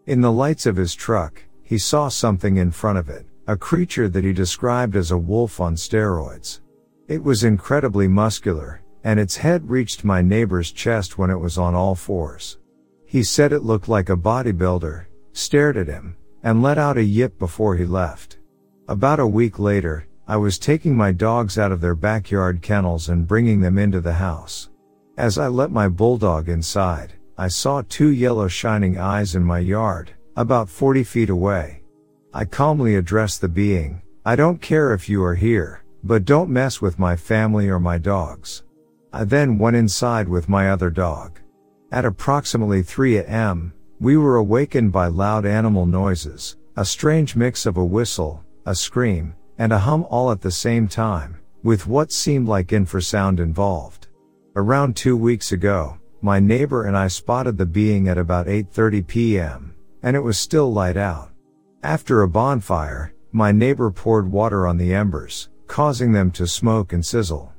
In 0.06 0.20
the 0.20 0.32
lights 0.32 0.66
of 0.66 0.76
his 0.76 0.94
truck, 0.94 1.42
he 1.62 1.78
saw 1.78 2.08
something 2.08 2.56
in 2.56 2.70
front 2.70 2.98
of 2.98 3.08
it, 3.08 3.26
a 3.46 3.56
creature 3.56 4.08
that 4.08 4.24
he 4.24 4.32
described 4.32 4.94
as 4.94 5.10
a 5.10 5.18
wolf 5.18 5.60
on 5.60 5.74
steroids. 5.74 6.60
It 7.08 7.22
was 7.22 7.44
incredibly 7.44 8.08
muscular, 8.08 8.82
and 9.04 9.18
its 9.18 9.36
head 9.36 9.70
reached 9.70 10.04
my 10.04 10.22
neighbor's 10.22 10.72
chest 10.72 11.18
when 11.18 11.30
it 11.30 11.38
was 11.38 11.58
on 11.58 11.74
all 11.74 11.94
fours. 11.94 12.58
He 13.06 13.22
said 13.22 13.52
it 13.52 13.62
looked 13.62 13.88
like 13.88 14.08
a 14.08 14.16
bodybuilder, 14.16 15.06
stared 15.32 15.76
at 15.76 15.88
him, 15.88 16.16
and 16.42 16.62
let 16.62 16.78
out 16.78 16.96
a 16.96 17.02
yip 17.02 17.38
before 17.38 17.76
he 17.76 17.84
left. 17.84 18.38
About 18.88 19.20
a 19.20 19.26
week 19.26 19.58
later, 19.58 20.06
I 20.26 20.36
was 20.36 20.58
taking 20.58 20.96
my 20.96 21.12
dogs 21.12 21.58
out 21.58 21.72
of 21.72 21.80
their 21.80 21.94
backyard 21.94 22.62
kennels 22.62 23.08
and 23.08 23.26
bringing 23.26 23.60
them 23.60 23.78
into 23.78 24.00
the 24.00 24.12
house. 24.12 24.70
As 25.16 25.38
I 25.38 25.48
let 25.48 25.70
my 25.70 25.88
bulldog 25.88 26.48
inside, 26.48 27.14
I 27.36 27.48
saw 27.48 27.82
two 27.88 28.10
yellow 28.10 28.48
shining 28.48 28.98
eyes 28.98 29.34
in 29.34 29.42
my 29.42 29.58
yard, 29.58 30.12
about 30.36 30.68
40 30.68 31.04
feet 31.04 31.30
away. 31.30 31.82
I 32.32 32.44
calmly 32.44 32.94
addressed 32.94 33.40
the 33.40 33.48
being, 33.48 34.02
I 34.24 34.36
don't 34.36 34.60
care 34.60 34.92
if 34.92 35.08
you 35.08 35.24
are 35.24 35.34
here, 35.34 35.82
but 36.04 36.24
don't 36.24 36.50
mess 36.50 36.80
with 36.80 36.98
my 36.98 37.16
family 37.16 37.68
or 37.68 37.80
my 37.80 37.98
dogs. 37.98 38.62
I 39.12 39.24
then 39.24 39.58
went 39.58 39.76
inside 39.76 40.28
with 40.28 40.48
my 40.48 40.70
other 40.70 40.90
dog. 40.90 41.40
At 41.90 42.04
approximately 42.04 42.82
3 42.82 43.18
a.m., 43.18 43.72
we 43.98 44.16
were 44.16 44.36
awakened 44.36 44.92
by 44.92 45.08
loud 45.08 45.44
animal 45.44 45.84
noises, 45.84 46.56
a 46.76 46.84
strange 46.84 47.34
mix 47.34 47.66
of 47.66 47.76
a 47.76 47.84
whistle, 47.84 48.44
a 48.66 48.74
scream, 48.74 49.34
and 49.58 49.72
a 49.72 49.78
hum 49.78 50.06
all 50.08 50.30
at 50.30 50.40
the 50.40 50.50
same 50.50 50.86
time, 50.86 51.38
with 51.62 51.86
what 51.86 52.12
seemed 52.12 52.48
like 52.48 52.68
infrasound 52.68 53.40
involved. 53.40 54.06
Around 54.56 54.96
two 54.96 55.16
weeks 55.16 55.52
ago, 55.52 55.98
my 56.22 56.38
neighbor 56.38 56.84
and 56.84 56.96
I 56.96 57.08
spotted 57.08 57.58
the 57.58 57.66
being 57.66 58.08
at 58.08 58.18
about 58.18 58.46
8.30 58.46 59.06
p.m., 59.06 59.74
and 60.02 60.16
it 60.16 60.20
was 60.20 60.38
still 60.38 60.72
light 60.72 60.96
out. 60.96 61.30
After 61.82 62.22
a 62.22 62.28
bonfire, 62.28 63.12
my 63.32 63.52
neighbor 63.52 63.90
poured 63.90 64.30
water 64.30 64.66
on 64.66 64.76
the 64.76 64.94
embers, 64.94 65.48
causing 65.66 66.12
them 66.12 66.30
to 66.32 66.46
smoke 66.46 66.92
and 66.92 67.04
sizzle. 67.04 67.52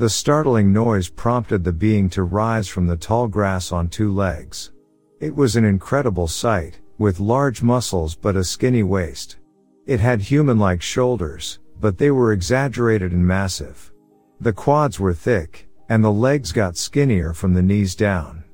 The 0.00 0.08
startling 0.08 0.72
noise 0.72 1.10
prompted 1.10 1.62
the 1.62 1.74
being 1.74 2.08
to 2.08 2.22
rise 2.22 2.66
from 2.66 2.86
the 2.86 2.96
tall 2.96 3.28
grass 3.28 3.70
on 3.70 3.88
two 3.88 4.14
legs. 4.14 4.72
It 5.20 5.36
was 5.36 5.56
an 5.56 5.66
incredible 5.66 6.26
sight, 6.26 6.80
with 6.96 7.20
large 7.20 7.62
muscles 7.62 8.14
but 8.14 8.34
a 8.34 8.42
skinny 8.42 8.82
waist. 8.82 9.36
It 9.84 10.00
had 10.00 10.22
human-like 10.22 10.80
shoulders, 10.80 11.58
but 11.80 11.98
they 11.98 12.10
were 12.10 12.32
exaggerated 12.32 13.12
and 13.12 13.26
massive. 13.26 13.92
The 14.40 14.54
quads 14.54 14.98
were 14.98 15.12
thick, 15.12 15.68
and 15.90 16.02
the 16.02 16.10
legs 16.10 16.50
got 16.50 16.78
skinnier 16.78 17.34
from 17.34 17.52
the 17.52 17.62
knees 17.62 17.94
down. 17.94 18.44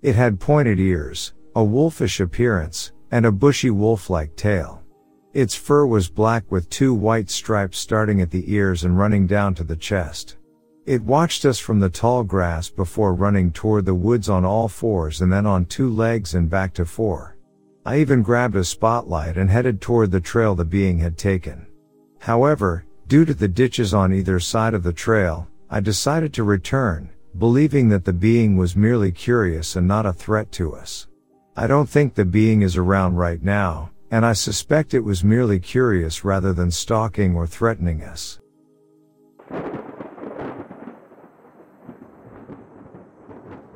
It 0.00 0.14
had 0.14 0.40
pointed 0.40 0.80
ears, 0.80 1.34
a 1.54 1.62
wolfish 1.62 2.18
appearance, 2.18 2.92
and 3.10 3.26
a 3.26 3.30
bushy 3.30 3.68
wolf-like 3.68 4.36
tail. 4.36 4.82
Its 5.34 5.54
fur 5.54 5.84
was 5.84 6.08
black 6.08 6.50
with 6.50 6.70
two 6.70 6.94
white 6.94 7.28
stripes 7.28 7.76
starting 7.76 8.22
at 8.22 8.30
the 8.30 8.50
ears 8.54 8.84
and 8.84 8.98
running 8.98 9.26
down 9.26 9.54
to 9.56 9.64
the 9.64 9.76
chest. 9.76 10.38
It 10.86 11.02
watched 11.02 11.46
us 11.46 11.58
from 11.58 11.80
the 11.80 11.88
tall 11.88 12.24
grass 12.24 12.68
before 12.68 13.14
running 13.14 13.52
toward 13.52 13.86
the 13.86 13.94
woods 13.94 14.28
on 14.28 14.44
all 14.44 14.68
fours 14.68 15.22
and 15.22 15.32
then 15.32 15.46
on 15.46 15.64
two 15.64 15.88
legs 15.88 16.34
and 16.34 16.50
back 16.50 16.74
to 16.74 16.84
four. 16.84 17.38
I 17.86 18.00
even 18.00 18.22
grabbed 18.22 18.54
a 18.54 18.64
spotlight 18.64 19.38
and 19.38 19.48
headed 19.48 19.80
toward 19.80 20.10
the 20.10 20.20
trail 20.20 20.54
the 20.54 20.66
being 20.66 20.98
had 20.98 21.16
taken. 21.16 21.66
However, 22.18 22.84
due 23.06 23.24
to 23.24 23.32
the 23.32 23.48
ditches 23.48 23.94
on 23.94 24.12
either 24.12 24.38
side 24.38 24.74
of 24.74 24.82
the 24.82 24.92
trail, 24.92 25.48
I 25.70 25.80
decided 25.80 26.34
to 26.34 26.44
return, 26.44 27.08
believing 27.38 27.88
that 27.88 28.04
the 28.04 28.12
being 28.12 28.58
was 28.58 28.76
merely 28.76 29.10
curious 29.10 29.76
and 29.76 29.88
not 29.88 30.04
a 30.04 30.12
threat 30.12 30.52
to 30.52 30.74
us. 30.74 31.08
I 31.56 31.66
don't 31.66 31.88
think 31.88 32.14
the 32.14 32.26
being 32.26 32.60
is 32.60 32.76
around 32.76 33.16
right 33.16 33.42
now, 33.42 33.90
and 34.10 34.26
I 34.26 34.34
suspect 34.34 34.92
it 34.92 35.00
was 35.00 35.24
merely 35.24 35.60
curious 35.60 36.24
rather 36.24 36.52
than 36.52 36.70
stalking 36.70 37.34
or 37.34 37.46
threatening 37.46 38.02
us. 38.02 38.38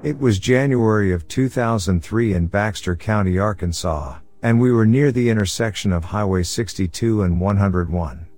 It 0.05 0.17
was 0.17 0.39
January 0.39 1.11
of 1.11 1.27
2003 1.27 2.33
in 2.33 2.47
Baxter 2.47 2.95
County, 2.95 3.37
Arkansas, 3.37 4.19
and 4.45 4.61
we 4.61 4.71
were 4.71 4.87
near 4.87 5.11
the 5.11 5.29
intersection 5.29 5.93
of 5.93 6.05
Highway 6.05 6.45
62 6.45 7.23
and 7.23 7.41
101. 7.41 8.29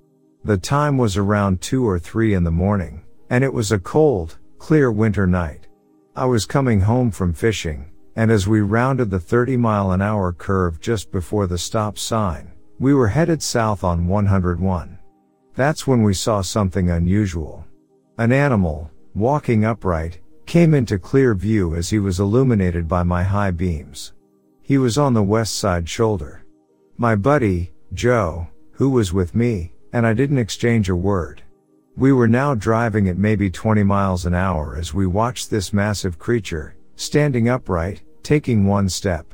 The 0.43 0.57
time 0.57 0.97
was 0.97 1.19
around 1.19 1.61
2 1.61 1.87
or 1.87 1.99
3 1.99 2.33
in 2.33 2.45
the 2.45 2.51
morning, 2.51 3.05
and 3.29 3.45
it 3.45 3.53
was 3.53 3.73
a 3.73 3.79
cold, 3.79 4.39
clear 4.57 4.91
winter 4.91 5.27
night. 5.27 5.67
I 6.17 6.25
was 6.25 6.47
coming 6.47 6.81
home 6.81 7.11
from 7.11 7.35
fishing, 7.35 7.91
and 8.17 8.31
as 8.31 8.49
we 8.49 8.63
rounded 8.63 9.11
the 9.11 9.21
30 9.21 9.59
mile 9.59 9.93
an 9.93 10.01
hour 10.01 10.33
curve 10.33 10.81
just 10.81 11.13
before 11.13 11.47
the 11.47 11.59
stop 11.59 11.99
sign, 11.99 12.53
we 12.79 12.95
were 12.95 13.09
headed 13.09 13.43
south 13.43 13.85
on 13.85 14.07
101. 14.07 14.99
That's 15.55 15.87
when 15.87 16.03
we 16.03 16.15
saw 16.15 16.41
something 16.41 16.89
unusual. 16.89 17.67
An 18.17 18.33
animal, 18.33 18.91
walking 19.15 19.67
upright, 19.67 20.20
came 20.51 20.75
into 20.75 20.99
clear 20.99 21.33
view 21.33 21.77
as 21.77 21.91
he 21.91 22.01
was 22.01 22.19
illuminated 22.19 22.89
by 22.89 23.05
my 23.05 23.23
high 23.23 23.53
beams. 23.53 24.15
He 24.61 24.79
was 24.79 24.99
on 24.99 25.15
the 25.15 25.23
west 25.23 25.55
side 25.61 25.89
shoulder. 25.89 26.45
My 26.99 27.15
buddy, 27.15 27.71
Joe, 27.95 28.49
who 28.73 28.91
was 28.91 29.13
with 29.13 29.33
me, 29.33 29.73
and 29.93 30.05
I 30.05 30.13
didn't 30.13 30.39
exchange 30.39 30.89
a 30.89 30.97
word. 30.97 31.41
We 31.97 32.13
were 32.13 32.27
now 32.27 32.57
driving 32.57 33.09
at 33.09 33.17
maybe 33.17 33.49
20 33.49 33.85
miles 33.85 34.27
an 34.27 34.35
hour 34.35 34.75
as 34.77 34.93
we 34.93 35.07
watched 35.07 35.51
this 35.51 35.73
massive 35.73 36.19
creature, 36.19 36.75
standing 36.97 37.49
upright, 37.49 38.03
taking 38.25 38.67
one 38.67 38.89
step. 38.89 39.33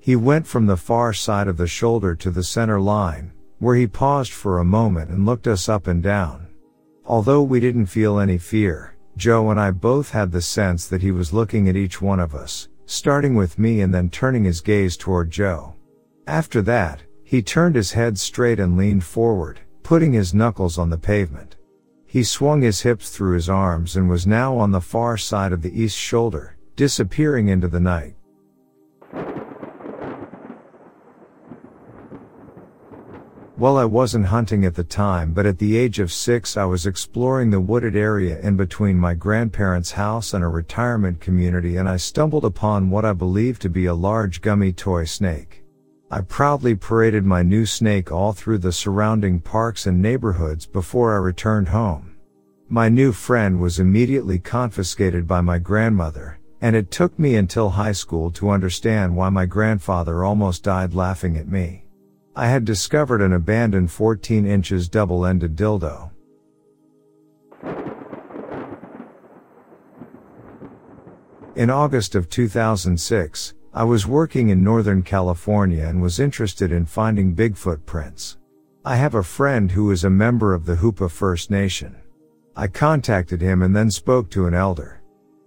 He 0.00 0.16
went 0.16 0.46
from 0.46 0.64
the 0.64 0.78
far 0.78 1.12
side 1.12 1.46
of 1.46 1.58
the 1.58 1.66
shoulder 1.66 2.14
to 2.14 2.30
the 2.30 2.42
center 2.42 2.80
line, 2.80 3.32
where 3.58 3.76
he 3.76 3.86
paused 3.86 4.32
for 4.32 4.60
a 4.60 4.64
moment 4.64 5.10
and 5.10 5.26
looked 5.26 5.46
us 5.46 5.68
up 5.68 5.88
and 5.88 6.02
down. 6.02 6.46
Although 7.04 7.42
we 7.42 7.60
didn't 7.60 7.84
feel 7.84 8.18
any 8.18 8.38
fear, 8.38 8.93
Joe 9.16 9.50
and 9.50 9.60
I 9.60 9.70
both 9.70 10.10
had 10.10 10.32
the 10.32 10.42
sense 10.42 10.86
that 10.88 11.02
he 11.02 11.10
was 11.10 11.32
looking 11.32 11.68
at 11.68 11.76
each 11.76 12.02
one 12.02 12.20
of 12.20 12.34
us, 12.34 12.68
starting 12.86 13.34
with 13.34 13.58
me 13.58 13.80
and 13.80 13.94
then 13.94 14.10
turning 14.10 14.44
his 14.44 14.60
gaze 14.60 14.96
toward 14.96 15.30
Joe. 15.30 15.74
After 16.26 16.60
that, 16.62 17.02
he 17.22 17.42
turned 17.42 17.74
his 17.74 17.92
head 17.92 18.18
straight 18.18 18.60
and 18.60 18.76
leaned 18.76 19.04
forward, 19.04 19.60
putting 19.82 20.12
his 20.12 20.34
knuckles 20.34 20.78
on 20.78 20.90
the 20.90 20.98
pavement. 20.98 21.56
He 22.06 22.22
swung 22.22 22.62
his 22.62 22.82
hips 22.82 23.10
through 23.10 23.34
his 23.34 23.48
arms 23.48 23.96
and 23.96 24.08
was 24.08 24.26
now 24.26 24.56
on 24.56 24.70
the 24.70 24.80
far 24.80 25.16
side 25.16 25.52
of 25.52 25.62
the 25.62 25.82
east 25.82 25.96
shoulder, 25.96 26.56
disappearing 26.76 27.48
into 27.48 27.68
the 27.68 27.80
night. 27.80 28.14
Well, 33.56 33.78
I 33.78 33.84
wasn't 33.84 34.26
hunting 34.26 34.64
at 34.64 34.74
the 34.74 34.82
time, 34.82 35.32
but 35.32 35.46
at 35.46 35.58
the 35.58 35.76
age 35.76 36.00
of 36.00 36.12
six, 36.12 36.56
I 36.56 36.64
was 36.64 36.86
exploring 36.86 37.50
the 37.50 37.60
wooded 37.60 37.94
area 37.94 38.40
in 38.40 38.56
between 38.56 38.98
my 38.98 39.14
grandparents' 39.14 39.92
house 39.92 40.34
and 40.34 40.42
a 40.42 40.48
retirement 40.48 41.20
community, 41.20 41.76
and 41.76 41.88
I 41.88 41.98
stumbled 41.98 42.44
upon 42.44 42.90
what 42.90 43.04
I 43.04 43.12
believed 43.12 43.62
to 43.62 43.68
be 43.68 43.86
a 43.86 43.94
large 43.94 44.40
gummy 44.40 44.72
toy 44.72 45.04
snake. 45.04 45.62
I 46.10 46.22
proudly 46.22 46.74
paraded 46.74 47.24
my 47.24 47.44
new 47.44 47.64
snake 47.64 48.10
all 48.10 48.32
through 48.32 48.58
the 48.58 48.72
surrounding 48.72 49.38
parks 49.38 49.86
and 49.86 50.02
neighborhoods 50.02 50.66
before 50.66 51.14
I 51.14 51.18
returned 51.18 51.68
home. 51.68 52.16
My 52.68 52.88
new 52.88 53.12
friend 53.12 53.60
was 53.60 53.78
immediately 53.78 54.40
confiscated 54.40 55.28
by 55.28 55.42
my 55.42 55.60
grandmother, 55.60 56.40
and 56.60 56.74
it 56.74 56.90
took 56.90 57.16
me 57.20 57.36
until 57.36 57.70
high 57.70 57.92
school 57.92 58.32
to 58.32 58.50
understand 58.50 59.14
why 59.14 59.28
my 59.28 59.46
grandfather 59.46 60.24
almost 60.24 60.64
died 60.64 60.92
laughing 60.92 61.36
at 61.36 61.46
me. 61.46 61.83
I 62.36 62.48
had 62.48 62.64
discovered 62.64 63.22
an 63.22 63.32
abandoned 63.32 63.92
14 63.92 64.44
inches 64.44 64.88
double-ended 64.88 65.54
dildo. 65.54 66.10
In 71.54 71.70
August 71.70 72.16
of 72.16 72.28
2006, 72.28 73.54
I 73.72 73.84
was 73.84 74.08
working 74.08 74.48
in 74.48 74.64
Northern 74.64 75.02
California 75.02 75.86
and 75.86 76.02
was 76.02 76.18
interested 76.18 76.72
in 76.72 76.86
finding 76.86 77.36
Bigfoot 77.36 77.86
prints. 77.86 78.38
I 78.84 78.96
have 78.96 79.14
a 79.14 79.22
friend 79.22 79.70
who 79.70 79.92
is 79.92 80.02
a 80.02 80.10
member 80.10 80.54
of 80.54 80.66
the 80.66 80.74
Hoopa 80.74 81.08
First 81.08 81.52
Nation. 81.52 81.94
I 82.56 82.66
contacted 82.66 83.40
him 83.40 83.62
and 83.62 83.76
then 83.76 83.92
spoke 83.92 84.28
to 84.30 84.46
an 84.46 84.54
elder. 84.54 85.02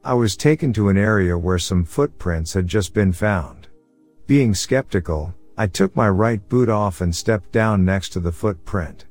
I 0.05 0.13
was 0.13 0.37
taken 0.37 0.71
to 0.73 0.87
an 0.87 0.97
area 0.97 1.37
where 1.37 1.59
some 1.59 1.83
footprints 1.83 2.53
had 2.53 2.67
just 2.67 2.93
been 2.93 3.11
found. 3.11 3.67
Being 4.25 4.53
skeptical, 4.53 5.33
I 5.59 5.65
took 5.65 5.95
my 5.95 6.07
right 6.07 6.47
boot 6.49 6.69
off 6.69 7.01
and 7.01 7.15
stepped 7.15 7.51
down 7.51 7.83
next 7.83 8.09
to 8.09 8.19
the 8.19 8.31
footprint. 8.31 9.05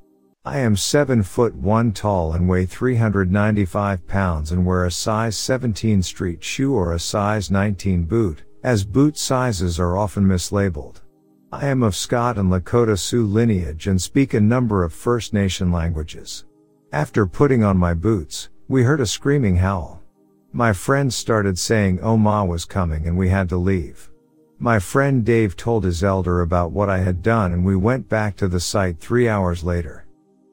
I 0.45 0.61
am 0.61 0.77
7 0.77 1.25
foot 1.25 1.57
1 1.57 1.91
tall 1.91 2.35
and 2.35 2.49
weigh 2.49 2.67
395 2.67 4.07
pounds 4.07 4.53
and 4.53 4.65
wear 4.65 4.85
a 4.85 4.91
size 4.93 5.37
17 5.37 6.05
street 6.05 6.45
shoe 6.45 6.73
or 6.73 6.93
a 6.93 7.01
size 7.01 7.51
19 7.51 8.05
boot, 8.05 8.45
as 8.63 8.85
boot 8.85 9.19
sizes 9.19 9.81
are 9.81 9.97
often 9.97 10.25
mislabeled. 10.25 11.01
I 11.51 11.67
am 11.67 11.83
of 11.83 11.97
Scott 11.97 12.39
and 12.39 12.49
Lakota 12.49 12.97
Sioux 12.97 13.27
lineage 13.27 13.89
and 13.89 14.01
speak 14.01 14.35
a 14.35 14.41
number 14.41 14.85
of 14.85 14.93
First 14.93 15.35
Nation 15.35 15.73
languages. 15.73 16.45
After 16.93 17.27
putting 17.27 17.65
on 17.65 17.77
my 17.77 17.93
boots, 17.93 18.51
we 18.69 18.85
heard 18.85 19.01
a 19.01 19.07
screaming 19.07 19.57
howl. 19.57 20.01
My 20.53 20.73
friends 20.73 21.17
started 21.17 21.59
saying 21.59 21.99
Oma 22.01 22.45
was 22.45 22.65
coming 22.65 23.09
and 23.09 23.19
we 23.19 23.31
had 23.31 23.49
to 23.49 23.57
leave. 23.57 24.11
My 24.59 24.79
friend 24.79 25.23
Dave 25.23 25.55
told 25.55 25.85
his 25.85 26.03
elder 26.03 26.41
about 26.41 26.73
what 26.73 26.89
I 26.89 26.99
had 26.99 27.23
done 27.23 27.53
and 27.53 27.63
we 27.63 27.77
went 27.77 28.09
back 28.09 28.37
to 28.37 28.49
the 28.49 28.59
site 28.59 28.99
three 28.99 29.29
hours 29.29 29.63
later. 29.63 30.07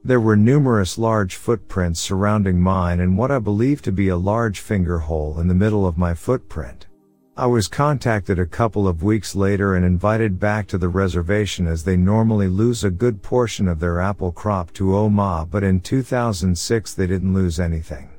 There 0.04 0.20
were 0.20 0.36
numerous 0.36 0.98
large 0.98 1.36
footprints 1.36 2.00
surrounding 2.00 2.60
mine 2.60 3.00
and 3.00 3.16
what 3.16 3.30
I 3.30 3.38
believe 3.38 3.80
to 3.82 3.92
be 3.92 4.08
a 4.08 4.16
large 4.16 4.60
finger 4.60 4.98
hole 4.98 5.40
in 5.40 5.48
the 5.48 5.54
middle 5.54 5.86
of 5.86 5.96
my 5.96 6.12
footprint. 6.12 6.86
I 7.34 7.46
was 7.46 7.66
contacted 7.66 8.38
a 8.38 8.44
couple 8.44 8.86
of 8.86 9.02
weeks 9.02 9.34
later 9.34 9.74
and 9.74 9.86
invited 9.86 10.38
back 10.38 10.66
to 10.68 10.78
the 10.78 10.90
reservation 10.90 11.66
as 11.66 11.82
they 11.82 11.96
normally 11.96 12.48
lose 12.48 12.84
a 12.84 12.90
good 12.90 13.22
portion 13.22 13.66
of 13.66 13.80
their 13.80 14.00
apple 14.00 14.32
crop 14.32 14.72
to 14.74 14.94
Oma, 14.94 15.48
but 15.50 15.64
in 15.64 15.80
2006 15.80 16.92
they 16.92 17.06
didn't 17.06 17.32
lose 17.32 17.58
anything. 17.58 18.10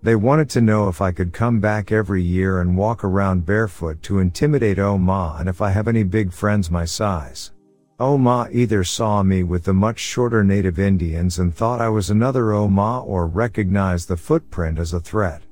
They 0.00 0.14
wanted 0.14 0.48
to 0.50 0.60
know 0.60 0.88
if 0.88 1.00
I 1.00 1.10
could 1.10 1.32
come 1.32 1.58
back 1.58 1.90
every 1.90 2.22
year 2.22 2.60
and 2.60 2.76
walk 2.76 3.02
around 3.02 3.46
barefoot 3.46 4.00
to 4.04 4.20
intimidate 4.20 4.78
Oma 4.78 5.36
and 5.40 5.48
if 5.48 5.60
I 5.60 5.70
have 5.70 5.88
any 5.88 6.04
big 6.04 6.32
friends 6.32 6.70
my 6.70 6.84
size. 6.84 7.50
Oma 7.98 8.48
either 8.52 8.84
saw 8.84 9.24
me 9.24 9.42
with 9.42 9.64
the 9.64 9.74
much 9.74 9.98
shorter 9.98 10.44
native 10.44 10.78
Indians 10.78 11.40
and 11.40 11.52
thought 11.52 11.80
I 11.80 11.88
was 11.88 12.10
another 12.10 12.52
Oma 12.52 13.02
or 13.02 13.26
recognized 13.26 14.06
the 14.06 14.16
footprint 14.16 14.78
as 14.78 14.92
a 14.92 15.00
threat. 15.00 15.42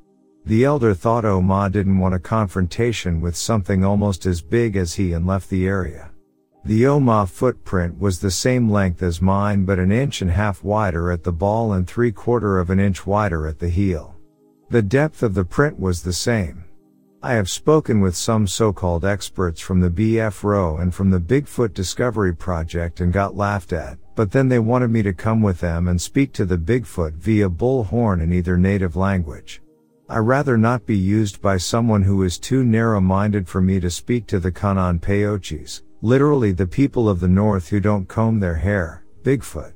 The 0.45 0.63
elder 0.63 0.95
thought 0.95 1.25
Oma 1.25 1.69
didn't 1.69 1.99
want 1.99 2.15
a 2.15 2.21
confrontation 2.21 3.21
with 3.21 3.35
something 3.35 3.85
almost 3.85 4.27
as 4.27 4.43
big 4.43 4.77
as 4.77 4.95
he 4.95 5.13
and 5.13 5.27
left 5.27 5.51
the 5.51 5.67
area. 5.67 6.11
The 6.65 6.87
Oma 6.87 7.27
footprint 7.27 7.99
was 7.99 8.21
the 8.21 8.31
same 8.31 8.71
length 8.71 9.03
as 9.03 9.21
mine 9.21 9.65
but 9.65 9.81
an 9.81 9.91
inch 9.91 10.23
and 10.23 10.31
a 10.31 10.35
half 10.35 10.63
wider 10.63 11.11
at 11.11 11.25
the 11.25 11.33
ball 11.33 11.73
and 11.73 11.85
three 11.85 12.13
quarter 12.13 12.61
of 12.61 12.71
an 12.71 12.79
inch 12.79 13.05
wider 13.05 13.49
at 13.49 13.59
the 13.59 13.69
heel. 13.69 14.16
The 14.69 14.83
depth 14.83 15.23
of 15.23 15.35
the 15.35 15.45
print 15.45 15.79
was 15.79 16.03
the 16.03 16.13
same. 16.13 16.65
I 17.23 17.35
have 17.35 17.49
spoken 17.49 18.01
with 18.01 18.17
some 18.17 18.49
so-called 18.49 19.05
experts 19.05 19.61
from 19.61 19.81
the 19.81 19.91
BFRO 19.91 20.81
and 20.83 20.93
from 20.93 21.09
the 21.11 21.21
Bigfoot 21.21 21.73
Discovery 21.73 22.35
Project 22.35 23.01
and 23.01 23.13
got 23.13 23.37
laughed 23.37 23.73
at, 23.73 23.97
but 24.17 24.33
then 24.33 24.49
they 24.49 24.59
wanted 24.59 24.91
me 24.91 25.03
to 25.03 25.13
come 25.13 25.41
with 25.41 25.61
them 25.61 25.87
and 25.87 26.01
speak 26.01 26.33
to 26.33 26.45
the 26.45 26.59
Bigfoot 26.59 27.13
via 27.15 27.49
bullhorn 27.49 28.21
in 28.21 28.33
either 28.33 28.57
native 28.57 28.97
language. 28.97 29.63
I 30.09 30.19
rather 30.19 30.59
not 30.59 30.85
be 30.85 30.97
used 30.97 31.41
by 31.41 31.59
someone 31.59 32.03
who 32.03 32.25
is 32.25 32.37
too 32.37 32.65
narrow-minded 32.65 33.49
for 33.49 33.61
me 33.61 33.79
to 33.79 33.91
speak 33.91 34.27
to 34.27 34.41
the 34.41 34.51
Kanan 34.51 35.01
Peochis, 35.01 35.83
literally 36.03 36.51
the 36.51 36.67
people 36.67 37.09
of 37.09 37.21
the 37.21 37.29
north 37.29 37.69
who 37.69 37.79
don't 37.79 38.09
comb 38.09 38.41
their 38.41 38.57
hair, 38.57 39.05
Bigfoot. 39.23 39.76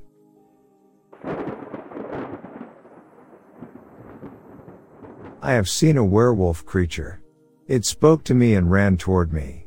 I 5.42 5.52
have 5.52 5.70
seen 5.70 5.96
a 5.96 6.04
werewolf 6.04 6.66
creature. 6.66 7.22
It 7.66 7.86
spoke 7.86 8.24
to 8.24 8.34
me 8.34 8.54
and 8.54 8.70
ran 8.70 8.98
toward 8.98 9.32
me. 9.32 9.64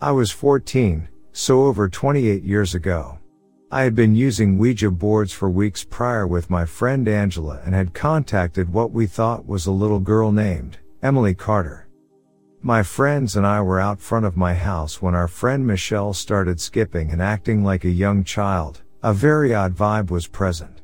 I 0.00 0.12
was 0.12 0.30
14, 0.30 1.08
so 1.32 1.64
over 1.64 1.88
28 1.88 2.44
years 2.44 2.76
ago. 2.76 3.18
I 3.72 3.82
had 3.82 3.96
been 3.96 4.14
using 4.14 4.56
Ouija 4.56 4.88
boards 4.92 5.32
for 5.32 5.50
weeks 5.50 5.82
prior 5.82 6.28
with 6.28 6.48
my 6.48 6.64
friend 6.64 7.08
Angela 7.08 7.60
and 7.64 7.74
had 7.74 7.92
contacted 7.92 8.72
what 8.72 8.92
we 8.92 9.06
thought 9.06 9.48
was 9.48 9.66
a 9.66 9.72
little 9.72 9.98
girl 9.98 10.30
named 10.30 10.78
Emily 11.02 11.34
Carter. 11.34 11.88
My 12.62 12.84
friends 12.84 13.36
and 13.36 13.44
I 13.44 13.60
were 13.62 13.80
out 13.80 14.00
front 14.00 14.26
of 14.26 14.36
my 14.36 14.54
house 14.54 15.02
when 15.02 15.16
our 15.16 15.26
friend 15.26 15.66
Michelle 15.66 16.12
started 16.12 16.60
skipping 16.60 17.10
and 17.10 17.20
acting 17.20 17.64
like 17.64 17.84
a 17.84 17.90
young 17.90 18.22
child. 18.22 18.82
A 19.02 19.12
very 19.12 19.52
odd 19.52 19.74
vibe 19.74 20.08
was 20.08 20.28
present. 20.28 20.82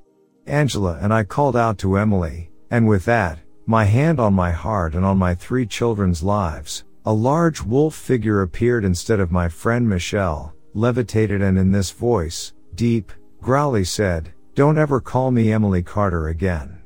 Angela 0.49 0.99
and 1.01 1.15
I 1.15 1.23
called 1.23 1.57
out 1.57 1.79
to 1.79 1.97
Emily, 1.97 2.51
and 2.73 2.89
with 2.89 3.05
that, 3.05 3.39
my 3.67 3.85
hand 3.85 4.19
on 4.19 4.35
my 4.35 4.51
heart 4.51 4.95
and 4.95 5.05
on 5.05 5.17
my 5.19 5.35
three 5.35 5.67
children's 5.67 6.23
lives, 6.23 6.85
a 7.05 7.13
large 7.13 7.63
wolf 7.63 7.95
figure 7.95 8.43
appeared 8.43 8.85
instead 8.85 9.21
of 9.21 9.31
my 9.31 9.49
friend 9.49 9.89
Michelle, 9.89 10.55
levitated 10.75 11.43
and 11.43 11.59
in 11.59 11.73
this 11.73 11.91
voice, 11.91 12.53
deep, 12.75 13.13
growly 13.41 13.85
said, 13.85 14.33
don't 14.55 14.79
ever 14.79 15.01
call 15.01 15.31
me 15.31 15.53
Emily 15.53 15.83
Carter 15.83 16.29
again. 16.29 16.83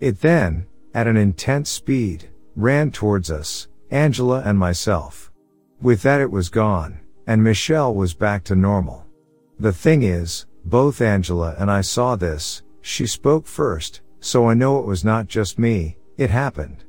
It 0.00 0.20
then, 0.20 0.66
at 0.94 1.06
an 1.06 1.16
intense 1.16 1.70
speed, 1.70 2.28
ran 2.54 2.90
towards 2.90 3.30
us, 3.30 3.68
Angela 3.90 4.42
and 4.44 4.58
myself. 4.58 5.32
With 5.80 6.02
that 6.02 6.20
it 6.20 6.30
was 6.30 6.48
gone, 6.48 7.00
and 7.26 7.42
Michelle 7.42 7.94
was 7.94 8.14
back 8.14 8.44
to 8.44 8.56
normal. 8.56 9.06
The 9.58 9.72
thing 9.72 10.02
is, 10.02 10.46
both 10.64 11.00
Angela 11.00 11.54
and 11.58 11.70
I 11.70 11.80
saw 11.80 12.16
this, 12.16 12.62
she 12.80 13.06
spoke 13.06 13.46
first, 13.46 14.00
so 14.20 14.48
I 14.48 14.54
know 14.54 14.78
it 14.78 14.86
was 14.86 15.04
not 15.04 15.26
just 15.26 15.58
me, 15.58 15.96
it 16.16 16.30
happened. 16.30 16.84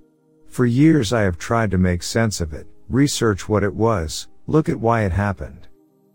For 0.48 0.66
years 0.66 1.13
I 1.13 1.22
have 1.22 1.38
tried 1.38 1.72
to 1.72 1.78
make 1.78 2.02
sense 2.02 2.42
of 2.42 2.54
it, 2.54 2.68
research 2.90 3.50
what 3.50 3.63
it 3.63 3.74
was, 3.74 4.28
look 4.48 4.70
at 4.70 4.80
why 4.80 5.04
it 5.04 5.12
happened. 5.12 5.68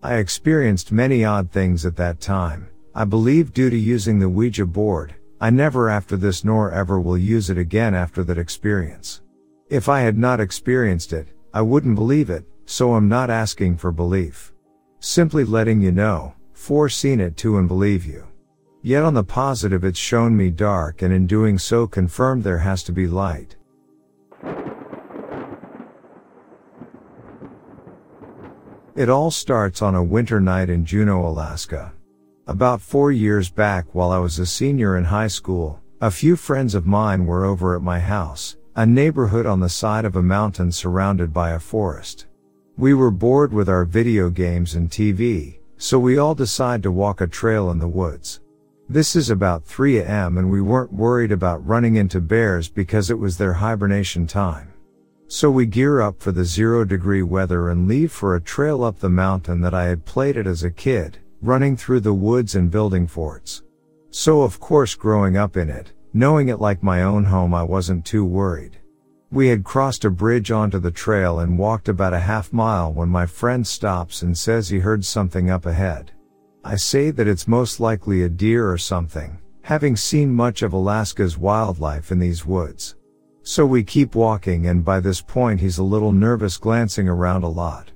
I 0.02 0.14
experienced 0.14 0.90
many 0.90 1.24
odd 1.24 1.50
things 1.50 1.86
at 1.86 1.96
that 1.96 2.20
time, 2.20 2.68
I 2.94 3.04
believe 3.04 3.52
due 3.52 3.70
to 3.70 3.76
using 3.76 4.18
the 4.18 4.28
Ouija 4.28 4.66
board, 4.66 5.14
I 5.40 5.50
never 5.50 5.88
after 5.88 6.16
this 6.16 6.44
nor 6.44 6.72
ever 6.72 7.00
will 7.00 7.18
use 7.18 7.50
it 7.50 7.58
again 7.58 7.94
after 7.94 8.24
that 8.24 8.38
experience. 8.38 9.20
If 9.68 9.88
I 9.88 10.00
had 10.00 10.18
not 10.18 10.40
experienced 10.40 11.12
it, 11.12 11.28
I 11.54 11.62
wouldn't 11.62 11.94
believe 11.94 12.30
it, 12.30 12.44
so 12.64 12.94
I'm 12.94 13.08
not 13.08 13.30
asking 13.30 13.76
for 13.76 13.92
belief. 13.92 14.52
Simply 15.00 15.44
letting 15.44 15.80
you 15.80 15.92
know, 15.92 16.34
foreseen 16.52 17.20
it 17.20 17.36
too 17.36 17.58
and 17.58 17.68
believe 17.68 18.06
you. 18.06 18.26
Yet 18.84 19.04
on 19.04 19.14
the 19.14 19.22
positive 19.22 19.84
it's 19.84 19.98
shown 19.98 20.36
me 20.36 20.50
dark 20.50 21.02
and 21.02 21.14
in 21.14 21.28
doing 21.28 21.56
so 21.56 21.86
confirmed 21.86 22.42
there 22.42 22.58
has 22.58 22.82
to 22.84 22.92
be 22.92 23.06
light. 23.06 23.54
It 28.96 29.08
all 29.08 29.30
starts 29.30 29.82
on 29.82 29.94
a 29.94 30.02
winter 30.02 30.40
night 30.40 30.68
in 30.68 30.84
Juneau, 30.84 31.24
Alaska. 31.26 31.92
About 32.48 32.80
four 32.80 33.12
years 33.12 33.48
back 33.48 33.86
while 33.94 34.10
I 34.10 34.18
was 34.18 34.40
a 34.40 34.44
senior 34.44 34.98
in 34.98 35.04
high 35.04 35.28
school, 35.28 35.80
a 36.00 36.10
few 36.10 36.34
friends 36.34 36.74
of 36.74 36.84
mine 36.84 37.24
were 37.24 37.44
over 37.44 37.76
at 37.76 37.82
my 37.82 38.00
house, 38.00 38.56
a 38.74 38.84
neighborhood 38.84 39.46
on 39.46 39.60
the 39.60 39.68
side 39.68 40.04
of 40.04 40.16
a 40.16 40.22
mountain 40.22 40.72
surrounded 40.72 41.32
by 41.32 41.52
a 41.52 41.60
forest. 41.60 42.26
We 42.76 42.94
were 42.94 43.12
bored 43.12 43.52
with 43.52 43.68
our 43.68 43.84
video 43.84 44.28
games 44.28 44.74
and 44.74 44.90
TV, 44.90 45.60
so 45.78 45.98
we 46.00 46.18
all 46.18 46.34
decide 46.34 46.82
to 46.82 46.90
walk 46.90 47.20
a 47.20 47.26
trail 47.26 47.70
in 47.70 47.78
the 47.78 47.88
woods. 47.88 48.41
This 48.92 49.16
is 49.16 49.30
about 49.30 49.64
3 49.64 50.02
am 50.02 50.36
and 50.36 50.50
we 50.50 50.60
weren't 50.60 50.92
worried 50.92 51.32
about 51.32 51.66
running 51.66 51.96
into 51.96 52.20
bears 52.20 52.68
because 52.68 53.08
it 53.08 53.18
was 53.18 53.38
their 53.38 53.54
hibernation 53.54 54.26
time. 54.26 54.70
So 55.28 55.50
we 55.50 55.64
gear 55.64 56.02
up 56.02 56.20
for 56.20 56.30
the 56.30 56.44
zero 56.44 56.84
degree 56.84 57.22
weather 57.22 57.70
and 57.70 57.88
leave 57.88 58.12
for 58.12 58.36
a 58.36 58.40
trail 58.42 58.84
up 58.84 58.98
the 58.98 59.08
mountain 59.08 59.62
that 59.62 59.72
I 59.72 59.84
had 59.84 60.04
played 60.04 60.36
at 60.36 60.46
as 60.46 60.62
a 60.62 60.70
kid, 60.70 61.16
running 61.40 61.74
through 61.74 62.00
the 62.00 62.12
woods 62.12 62.54
and 62.54 62.70
building 62.70 63.06
forts. 63.06 63.62
So 64.10 64.42
of 64.42 64.60
course 64.60 64.94
growing 64.94 65.38
up 65.38 65.56
in 65.56 65.70
it, 65.70 65.94
knowing 66.12 66.50
it 66.50 66.60
like 66.60 66.82
my 66.82 67.02
own 67.02 67.24
home 67.24 67.54
I 67.54 67.62
wasn't 67.62 68.04
too 68.04 68.26
worried. 68.26 68.76
We 69.30 69.48
had 69.48 69.64
crossed 69.64 70.04
a 70.04 70.10
bridge 70.10 70.50
onto 70.50 70.78
the 70.78 70.90
trail 70.90 71.38
and 71.38 71.58
walked 71.58 71.88
about 71.88 72.12
a 72.12 72.18
half 72.18 72.52
mile 72.52 72.92
when 72.92 73.08
my 73.08 73.24
friend 73.24 73.66
stops 73.66 74.20
and 74.20 74.36
says 74.36 74.68
he 74.68 74.80
heard 74.80 75.06
something 75.06 75.48
up 75.48 75.64
ahead. 75.64 76.12
I 76.64 76.76
say 76.76 77.10
that 77.10 77.26
it's 77.26 77.48
most 77.48 77.80
likely 77.80 78.22
a 78.22 78.28
deer 78.28 78.70
or 78.70 78.78
something, 78.78 79.38
having 79.62 79.96
seen 79.96 80.32
much 80.32 80.62
of 80.62 80.72
Alaska's 80.72 81.36
wildlife 81.36 82.12
in 82.12 82.20
these 82.20 82.46
woods. 82.46 82.94
So 83.42 83.66
we 83.66 83.82
keep 83.82 84.14
walking 84.14 84.68
and 84.68 84.84
by 84.84 85.00
this 85.00 85.20
point 85.20 85.60
he's 85.60 85.78
a 85.78 85.82
little 85.82 86.12
nervous 86.12 86.56
glancing 86.58 87.08
around 87.08 87.42
a 87.42 87.48
lot. 87.48 87.90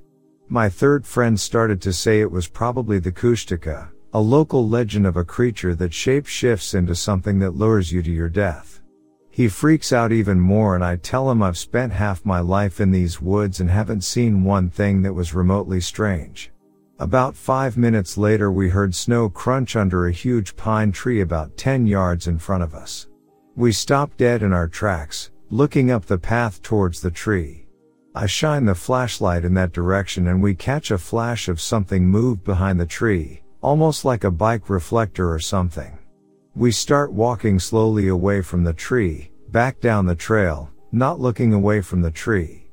My 0.48 0.68
third 0.68 1.06
friend 1.06 1.38
started 1.38 1.80
to 1.82 1.92
say 1.92 2.20
it 2.20 2.30
was 2.30 2.48
probably 2.48 2.98
the 2.98 3.12
Kushtaka, 3.12 3.88
a 4.12 4.20
local 4.20 4.68
legend 4.68 5.06
of 5.06 5.16
a 5.16 5.24
creature 5.24 5.76
that 5.76 5.94
shape 5.94 6.26
shifts 6.26 6.74
into 6.74 6.96
something 6.96 7.38
that 7.38 7.54
lures 7.54 7.92
you 7.92 8.02
to 8.02 8.10
your 8.10 8.28
death. 8.28 8.82
He 9.30 9.46
freaks 9.46 9.92
out 9.92 10.10
even 10.10 10.40
more 10.40 10.74
and 10.74 10.84
I 10.84 10.96
tell 10.96 11.30
him 11.30 11.40
I've 11.40 11.58
spent 11.58 11.92
half 11.92 12.26
my 12.26 12.40
life 12.40 12.80
in 12.80 12.90
these 12.90 13.20
woods 13.20 13.60
and 13.60 13.70
haven't 13.70 14.02
seen 14.02 14.42
one 14.42 14.70
thing 14.70 15.02
that 15.02 15.14
was 15.14 15.34
remotely 15.34 15.80
strange. 15.80 16.50
About 16.98 17.36
five 17.36 17.76
minutes 17.76 18.16
later 18.16 18.50
we 18.50 18.70
heard 18.70 18.94
snow 18.94 19.28
crunch 19.28 19.76
under 19.76 20.06
a 20.06 20.12
huge 20.12 20.56
pine 20.56 20.92
tree 20.92 21.20
about 21.20 21.54
10 21.58 21.86
yards 21.86 22.26
in 22.26 22.38
front 22.38 22.62
of 22.62 22.74
us. 22.74 23.06
We 23.54 23.70
stopped 23.72 24.16
dead 24.16 24.42
in 24.42 24.54
our 24.54 24.66
tracks, 24.66 25.30
looking 25.50 25.90
up 25.90 26.06
the 26.06 26.16
path 26.16 26.62
towards 26.62 27.02
the 27.02 27.10
tree. 27.10 27.66
I 28.14 28.24
shine 28.24 28.64
the 28.64 28.74
flashlight 28.74 29.44
in 29.44 29.52
that 29.54 29.74
direction 29.74 30.28
and 30.28 30.42
we 30.42 30.54
catch 30.54 30.90
a 30.90 30.96
flash 30.96 31.48
of 31.48 31.60
something 31.60 32.08
move 32.08 32.42
behind 32.44 32.80
the 32.80 32.86
tree, 32.86 33.42
almost 33.60 34.06
like 34.06 34.24
a 34.24 34.30
bike 34.30 34.70
reflector 34.70 35.30
or 35.30 35.38
something. 35.38 35.98
We 36.54 36.72
start 36.72 37.12
walking 37.12 37.58
slowly 37.58 38.08
away 38.08 38.40
from 38.40 38.64
the 38.64 38.72
tree, 38.72 39.30
back 39.50 39.80
down 39.80 40.06
the 40.06 40.14
trail, 40.14 40.70
not 40.92 41.20
looking 41.20 41.52
away 41.52 41.82
from 41.82 42.00
the 42.00 42.10
tree. 42.10 42.65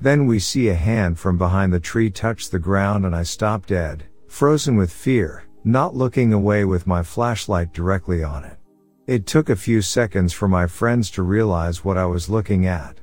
Then 0.00 0.26
we 0.26 0.38
see 0.38 0.68
a 0.68 0.74
hand 0.74 1.18
from 1.18 1.38
behind 1.38 1.72
the 1.72 1.80
tree 1.80 2.10
touch 2.10 2.50
the 2.50 2.58
ground 2.58 3.06
and 3.06 3.16
I 3.16 3.22
stop 3.22 3.66
dead, 3.66 4.04
frozen 4.28 4.76
with 4.76 4.92
fear, 4.92 5.44
not 5.64 5.94
looking 5.94 6.32
away 6.32 6.64
with 6.64 6.86
my 6.86 7.02
flashlight 7.02 7.72
directly 7.72 8.22
on 8.22 8.44
it. 8.44 8.58
It 9.06 9.26
took 9.26 9.48
a 9.48 9.56
few 9.56 9.82
seconds 9.82 10.32
for 10.32 10.48
my 10.48 10.66
friends 10.66 11.10
to 11.12 11.22
realize 11.22 11.84
what 11.84 11.96
I 11.96 12.06
was 12.06 12.28
looking 12.28 12.66
at. 12.66 12.98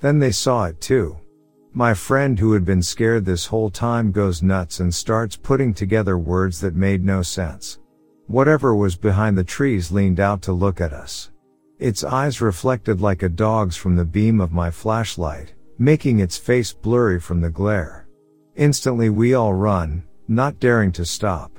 Then 0.00 0.18
they 0.18 0.32
saw 0.32 0.64
it 0.64 0.80
too. 0.80 1.16
My 1.74 1.94
friend 1.94 2.38
who 2.38 2.52
had 2.52 2.64
been 2.64 2.82
scared 2.82 3.24
this 3.24 3.46
whole 3.46 3.70
time 3.70 4.12
goes 4.12 4.42
nuts 4.42 4.80
and 4.80 4.92
starts 4.92 5.36
putting 5.36 5.72
together 5.72 6.18
words 6.18 6.60
that 6.60 6.74
made 6.74 7.04
no 7.04 7.22
sense. 7.22 7.78
Whatever 8.26 8.74
was 8.74 8.96
behind 8.96 9.38
the 9.38 9.44
trees 9.44 9.92
leaned 9.92 10.20
out 10.20 10.42
to 10.42 10.52
look 10.52 10.80
at 10.80 10.92
us. 10.92 11.30
Its 11.78 12.04
eyes 12.04 12.40
reflected 12.40 13.00
like 13.00 13.22
a 13.22 13.28
dog's 13.28 13.76
from 13.76 13.96
the 13.96 14.04
beam 14.04 14.40
of 14.40 14.52
my 14.52 14.70
flashlight, 14.70 15.54
making 15.78 16.20
its 16.20 16.36
face 16.36 16.72
blurry 16.72 17.20
from 17.20 17.40
the 17.40 17.50
glare. 17.50 18.06
Instantly 18.56 19.10
we 19.10 19.34
all 19.34 19.54
run, 19.54 20.02
not 20.28 20.60
daring 20.60 20.92
to 20.92 21.04
stop. 21.04 21.58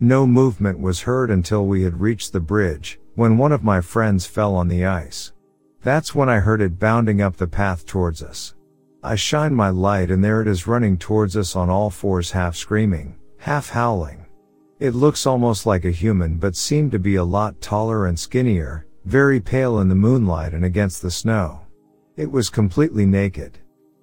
No 0.00 0.26
movement 0.26 0.80
was 0.80 1.02
heard 1.02 1.30
until 1.30 1.66
we 1.66 1.82
had 1.82 2.00
reached 2.00 2.32
the 2.32 2.40
bridge, 2.40 2.98
when 3.14 3.38
one 3.38 3.52
of 3.52 3.62
my 3.62 3.80
friends 3.80 4.26
fell 4.26 4.54
on 4.54 4.68
the 4.68 4.84
ice. 4.84 5.32
That's 5.82 6.14
when 6.14 6.28
I 6.28 6.38
heard 6.38 6.60
it 6.60 6.78
bounding 6.78 7.22
up 7.22 7.36
the 7.36 7.46
path 7.46 7.86
towards 7.86 8.22
us. 8.22 8.54
I 9.02 9.16
shine 9.16 9.54
my 9.54 9.70
light 9.70 10.10
and 10.10 10.22
there 10.22 10.40
it 10.40 10.48
is 10.48 10.66
running 10.68 10.96
towards 10.96 11.36
us 11.36 11.56
on 11.56 11.68
all 11.68 11.90
fours 11.90 12.30
half 12.30 12.54
screaming, 12.54 13.16
half 13.38 13.70
howling. 13.70 14.26
It 14.78 14.94
looks 14.94 15.26
almost 15.26 15.66
like 15.66 15.84
a 15.84 15.90
human 15.90 16.36
but 16.36 16.54
seemed 16.54 16.92
to 16.92 16.98
be 16.98 17.16
a 17.16 17.24
lot 17.24 17.60
taller 17.60 18.06
and 18.06 18.18
skinnier, 18.18 18.86
very 19.04 19.40
pale 19.40 19.80
in 19.80 19.88
the 19.88 19.94
moonlight 19.94 20.54
and 20.54 20.64
against 20.64 21.02
the 21.02 21.10
snow. 21.10 21.61
It 22.16 22.30
was 22.30 22.50
completely 22.50 23.06
naked. 23.06 23.58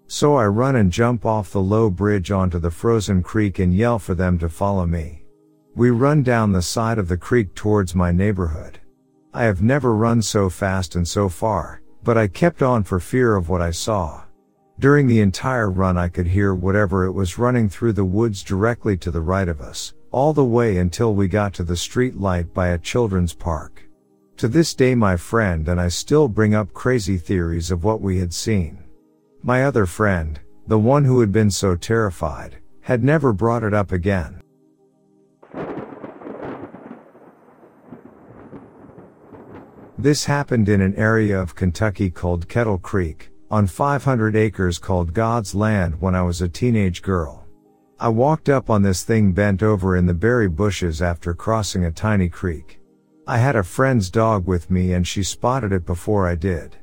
So 0.08 0.36
I 0.36 0.48
run 0.48 0.78
and 0.78 0.91
jump 0.91 1.28
off 1.28 1.52
the 1.52 1.62
low 1.62 1.91
bridge 1.91 2.32
onto 2.32 2.58
the 2.58 2.72
frozen 2.72 3.22
creek 3.22 3.60
and 3.60 3.72
yell 3.72 4.00
for 4.00 4.15
them 4.15 4.39
to 4.39 4.50
follow 4.50 4.88
me. 4.88 5.24
We 5.76 5.91
run 5.91 6.24
down 6.24 6.52
the 6.52 6.63
side 6.63 6.98
of 6.98 7.08
the 7.08 7.17
creek 7.17 7.54
towards 7.54 7.93
my 7.93 8.12
neighborhood. 8.12 8.80
I 9.32 9.43
have 9.43 9.62
never 9.62 9.93
run 9.95 10.24
so 10.24 10.50
fast 10.50 10.95
and 10.95 11.08
so 11.08 11.30
far, 11.30 11.84
but 12.04 12.17
I 12.17 12.28
kept 12.28 12.63
on 12.63 12.84
for 12.84 13.00
fear 13.00 13.36
of 13.36 13.48
what 13.48 13.62
I 13.62 13.69
saw. 13.69 14.24
During 14.80 15.06
the 15.06 15.19
entire 15.19 15.69
run 15.69 15.95
I 15.95 16.08
could 16.08 16.26
hear 16.26 16.56
whatever 16.56 17.06
it 17.06 17.12
was 17.12 17.38
running 17.38 17.69
through 17.69 17.93
the 17.93 18.06
woods 18.06 18.41
directly 18.41 18.98
to 18.98 19.12
the 19.12 19.22
right 19.22 19.48
of 19.48 19.62
us, 19.62 19.93
all 20.10 20.34
the 20.34 20.43
way 20.43 20.78
until 20.78 21.13
we 21.13 21.28
got 21.28 21.54
to 21.54 21.63
the 21.63 21.78
street 21.78 22.19
light 22.19 22.56
by 22.56 22.69
a 22.69 22.80
children's 22.80 23.36
park. 23.36 23.89
To 24.40 24.48
this 24.48 24.74
day 24.74 24.96
my 24.96 25.18
friend 25.18 25.68
and 25.68 25.82
I 25.82 25.90
still 25.90 26.30
bring 26.30 26.56
up 26.56 26.74
crazy 26.74 27.18
theories 27.18 27.72
of 27.72 27.84
what 27.84 28.00
we 28.00 28.20
had 28.20 28.34
seen. 28.34 28.86
My 29.44 29.66
other 29.66 29.86
friend, 29.86 30.40
the 30.66 30.80
one 30.80 31.04
who 31.04 31.20
had 31.20 31.34
been 31.34 31.52
so 31.52 31.76
terrified, 31.76 32.56
had 32.80 33.04
never 33.04 33.34
brought 33.34 33.64
it 33.64 33.74
up 33.74 33.92
again. 33.92 34.42
This 39.98 40.24
happened 40.24 40.70
in 40.70 40.80
an 40.80 40.96
area 40.96 41.38
of 41.38 41.56
Kentucky 41.56 42.10
called 42.10 42.48
Kettle 42.48 42.78
Creek, 42.78 43.32
on 43.52 43.68
500 43.68 44.38
acres 44.38 44.80
called 44.80 45.14
God's 45.14 45.54
land 45.54 46.00
when 46.00 46.16
I 46.16 46.22
was 46.22 46.42
a 46.42 46.48
teenage 46.48 47.02
girl. 47.02 47.46
I 48.00 48.08
walked 48.08 48.48
up 48.48 48.70
on 48.70 48.84
this 48.84 49.04
thing 49.04 49.34
bent 49.34 49.62
over 49.62 49.98
in 49.98 50.06
the 50.06 50.14
berry 50.14 50.48
bushes 50.48 51.02
after 51.02 51.34
crossing 51.34 51.84
a 51.84 51.92
tiny 51.92 52.30
creek. 52.30 52.78
I 53.30 53.38
had 53.38 53.55
a 53.55 53.63
friend's 53.63 54.09
dog 54.09 54.47
with 54.47 54.71
me 54.71 54.93
and 54.93 55.05
she 55.05 55.21
spotted 55.21 55.71
it 55.71 55.86
before 55.86 56.27
I 56.27 56.34
did. 56.34 56.77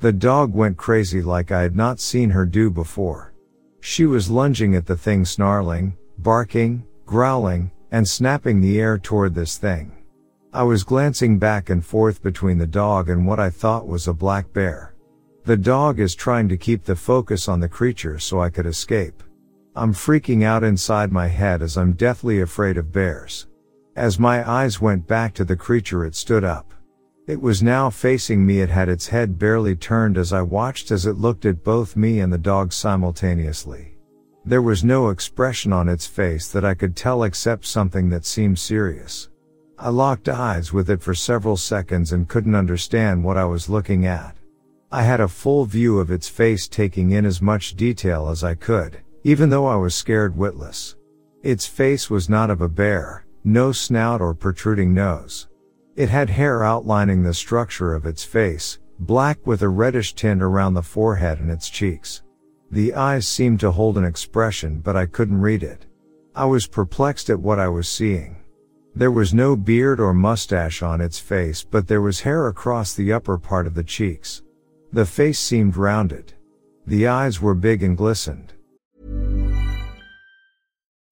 The 0.00 0.12
dog 0.12 0.52
went 0.52 0.76
crazy 0.76 1.22
like 1.22 1.50
I 1.50 1.62
had 1.62 1.74
not 1.74 2.00
seen 2.00 2.28
her 2.28 2.44
do 2.44 2.68
before. 2.70 3.32
She 3.80 4.04
was 4.04 4.28
lunging 4.28 4.74
at 4.74 4.84
the 4.84 4.98
thing 4.98 5.24
snarling, 5.24 5.96
barking, 6.18 6.84
growling, 7.06 7.70
and 7.92 8.06
snapping 8.06 8.60
the 8.60 8.78
air 8.78 8.98
toward 8.98 9.34
this 9.34 9.56
thing. 9.56 9.90
I 10.52 10.64
was 10.64 10.84
glancing 10.84 11.38
back 11.38 11.70
and 11.70 11.82
forth 11.82 12.22
between 12.22 12.58
the 12.58 12.66
dog 12.66 13.08
and 13.08 13.26
what 13.26 13.40
I 13.40 13.48
thought 13.48 13.88
was 13.88 14.06
a 14.06 14.12
black 14.12 14.52
bear. 14.52 14.94
The 15.46 15.56
dog 15.56 15.98
is 15.98 16.14
trying 16.14 16.50
to 16.50 16.58
keep 16.58 16.84
the 16.84 16.94
focus 16.94 17.48
on 17.48 17.60
the 17.60 17.70
creature 17.70 18.18
so 18.18 18.38
I 18.38 18.50
could 18.50 18.66
escape. 18.66 19.22
I'm 19.74 19.94
freaking 19.94 20.42
out 20.44 20.62
inside 20.62 21.10
my 21.10 21.28
head 21.28 21.62
as 21.62 21.78
I'm 21.78 21.94
deathly 21.94 22.42
afraid 22.42 22.76
of 22.76 22.92
bears. 22.92 23.46
As 23.96 24.18
my 24.18 24.46
eyes 24.46 24.78
went 24.78 25.06
back 25.06 25.32
to 25.34 25.44
the 25.44 25.56
creature 25.56 26.04
it 26.04 26.14
stood 26.14 26.44
up. 26.44 26.74
It 27.26 27.40
was 27.40 27.62
now 27.62 27.88
facing 27.88 28.44
me 28.44 28.60
it 28.60 28.68
had 28.68 28.90
its 28.90 29.08
head 29.08 29.38
barely 29.38 29.74
turned 29.74 30.18
as 30.18 30.34
I 30.34 30.42
watched 30.42 30.90
as 30.90 31.06
it 31.06 31.16
looked 31.16 31.46
at 31.46 31.64
both 31.64 31.96
me 31.96 32.20
and 32.20 32.30
the 32.30 32.36
dog 32.36 32.74
simultaneously. 32.74 33.96
There 34.44 34.60
was 34.60 34.84
no 34.84 35.08
expression 35.08 35.72
on 35.72 35.88
its 35.88 36.06
face 36.06 36.46
that 36.52 36.64
I 36.64 36.74
could 36.74 36.94
tell 36.94 37.22
except 37.22 37.64
something 37.64 38.10
that 38.10 38.26
seemed 38.26 38.58
serious. 38.58 39.30
I 39.78 39.88
locked 39.88 40.28
eyes 40.28 40.74
with 40.74 40.90
it 40.90 41.00
for 41.00 41.14
several 41.14 41.56
seconds 41.56 42.12
and 42.12 42.28
couldn't 42.28 42.54
understand 42.54 43.24
what 43.24 43.38
I 43.38 43.46
was 43.46 43.70
looking 43.70 44.04
at. 44.04 44.36
I 44.92 45.04
had 45.04 45.20
a 45.20 45.26
full 45.26 45.64
view 45.64 46.00
of 46.00 46.10
its 46.10 46.28
face 46.28 46.68
taking 46.68 47.12
in 47.12 47.24
as 47.24 47.40
much 47.40 47.76
detail 47.76 48.28
as 48.28 48.44
I 48.44 48.56
could, 48.56 48.98
even 49.24 49.48
though 49.48 49.66
I 49.66 49.76
was 49.76 49.94
scared 49.94 50.36
witless. 50.36 50.96
Its 51.42 51.66
face 51.66 52.10
was 52.10 52.28
not 52.28 52.50
of 52.50 52.60
a 52.60 52.68
bear, 52.68 53.25
no 53.46 53.70
snout 53.70 54.20
or 54.20 54.34
protruding 54.34 54.92
nose. 54.92 55.46
It 55.94 56.08
had 56.08 56.28
hair 56.28 56.64
outlining 56.64 57.22
the 57.22 57.32
structure 57.32 57.94
of 57.94 58.04
its 58.04 58.24
face, 58.24 58.80
black 58.98 59.38
with 59.46 59.62
a 59.62 59.68
reddish 59.68 60.14
tint 60.14 60.42
around 60.42 60.74
the 60.74 60.82
forehead 60.82 61.38
and 61.38 61.48
its 61.48 61.70
cheeks. 61.70 62.24
The 62.72 62.94
eyes 62.94 63.28
seemed 63.28 63.60
to 63.60 63.70
hold 63.70 63.96
an 63.98 64.04
expression 64.04 64.80
but 64.80 64.96
I 64.96 65.06
couldn't 65.06 65.40
read 65.40 65.62
it. 65.62 65.86
I 66.34 66.44
was 66.44 66.66
perplexed 66.66 67.30
at 67.30 67.38
what 67.38 67.60
I 67.60 67.68
was 67.68 67.88
seeing. 67.88 68.36
There 68.96 69.12
was 69.12 69.32
no 69.32 69.54
beard 69.54 70.00
or 70.00 70.12
mustache 70.12 70.82
on 70.82 71.00
its 71.00 71.20
face 71.20 71.62
but 71.62 71.86
there 71.86 72.02
was 72.02 72.22
hair 72.22 72.48
across 72.48 72.94
the 72.94 73.12
upper 73.12 73.38
part 73.38 73.68
of 73.68 73.74
the 73.74 73.84
cheeks. 73.84 74.42
The 74.92 75.06
face 75.06 75.38
seemed 75.38 75.76
rounded. 75.76 76.32
The 76.84 77.06
eyes 77.06 77.40
were 77.40 77.54
big 77.54 77.84
and 77.84 77.96
glistened. 77.96 78.54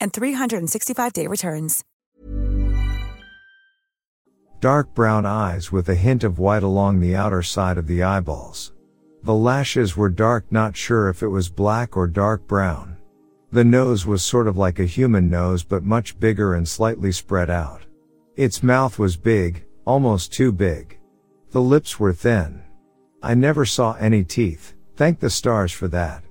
and 0.00 0.12
365-day 0.12 1.26
returns. 1.26 1.84
Dark 4.60 4.92
brown 4.92 5.24
eyes 5.24 5.70
with 5.70 5.88
a 5.88 5.94
hint 5.94 6.24
of 6.24 6.40
white 6.40 6.64
along 6.64 6.98
the 6.98 7.14
outer 7.14 7.42
side 7.42 7.78
of 7.78 7.86
the 7.86 8.02
eyeballs. 8.02 8.72
The 9.22 9.34
lashes 9.34 9.96
were 9.96 10.08
dark, 10.08 10.50
not 10.50 10.76
sure 10.76 11.08
if 11.08 11.22
it 11.22 11.28
was 11.28 11.48
black 11.48 11.96
or 11.96 12.06
dark 12.06 12.46
brown. 12.48 12.96
The 13.52 13.64
nose 13.64 14.04
was 14.04 14.22
sort 14.22 14.48
of 14.48 14.56
like 14.56 14.78
a 14.78 14.84
human 14.84 15.30
nose 15.30 15.62
but 15.62 15.84
much 15.84 16.18
bigger 16.18 16.54
and 16.54 16.68
slightly 16.68 17.12
spread 17.12 17.50
out. 17.50 17.86
Its 18.36 18.62
mouth 18.62 18.98
was 18.98 19.16
big, 19.16 19.64
almost 19.84 20.32
too 20.32 20.52
big. 20.52 20.98
The 21.50 21.60
lips 21.60 21.98
were 21.98 22.12
thin. 22.12 22.62
I 23.22 23.34
never 23.34 23.64
saw 23.64 23.94
any 23.94 24.22
teeth, 24.22 24.74
thank 24.96 25.18
the 25.18 25.30
stars 25.30 25.72
for 25.72 25.88
that. 25.88 26.22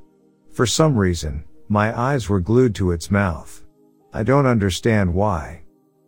For 0.52 0.66
some 0.66 0.98
reason, 0.98 1.44
my 1.70 1.98
eyes 1.98 2.30
were 2.30 2.40
glued 2.40 2.74
to 2.76 2.92
its 2.92 3.12
mouth. 3.12 3.64
I 4.14 4.24
don't 4.24 4.46
understand 4.46 5.14
why. 5.14 5.62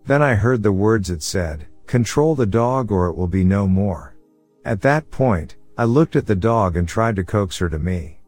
Then 0.05 0.22
I 0.22 0.36
heard 0.36 0.64
the 0.64 0.72
words 0.72 1.10
it 1.10 1.22
said, 1.22 1.68
Control 1.86 2.36
the 2.36 2.45
dog 2.45 2.91
or 2.91 3.07
it 3.07 3.18
will 3.18 3.28
be 3.28 3.43
no 3.43 3.68
more. 3.68 4.16
At 4.64 4.82
that 4.82 5.10
point, 5.12 5.57
I 5.78 5.86
looked 5.86 6.16
at 6.16 6.26
the 6.26 6.36
dog 6.36 6.78
and 6.78 6.88
tried 6.88 7.16
to 7.18 7.24
coax 7.24 7.57
her 7.57 7.70
to 7.70 7.80
me. 7.80 8.20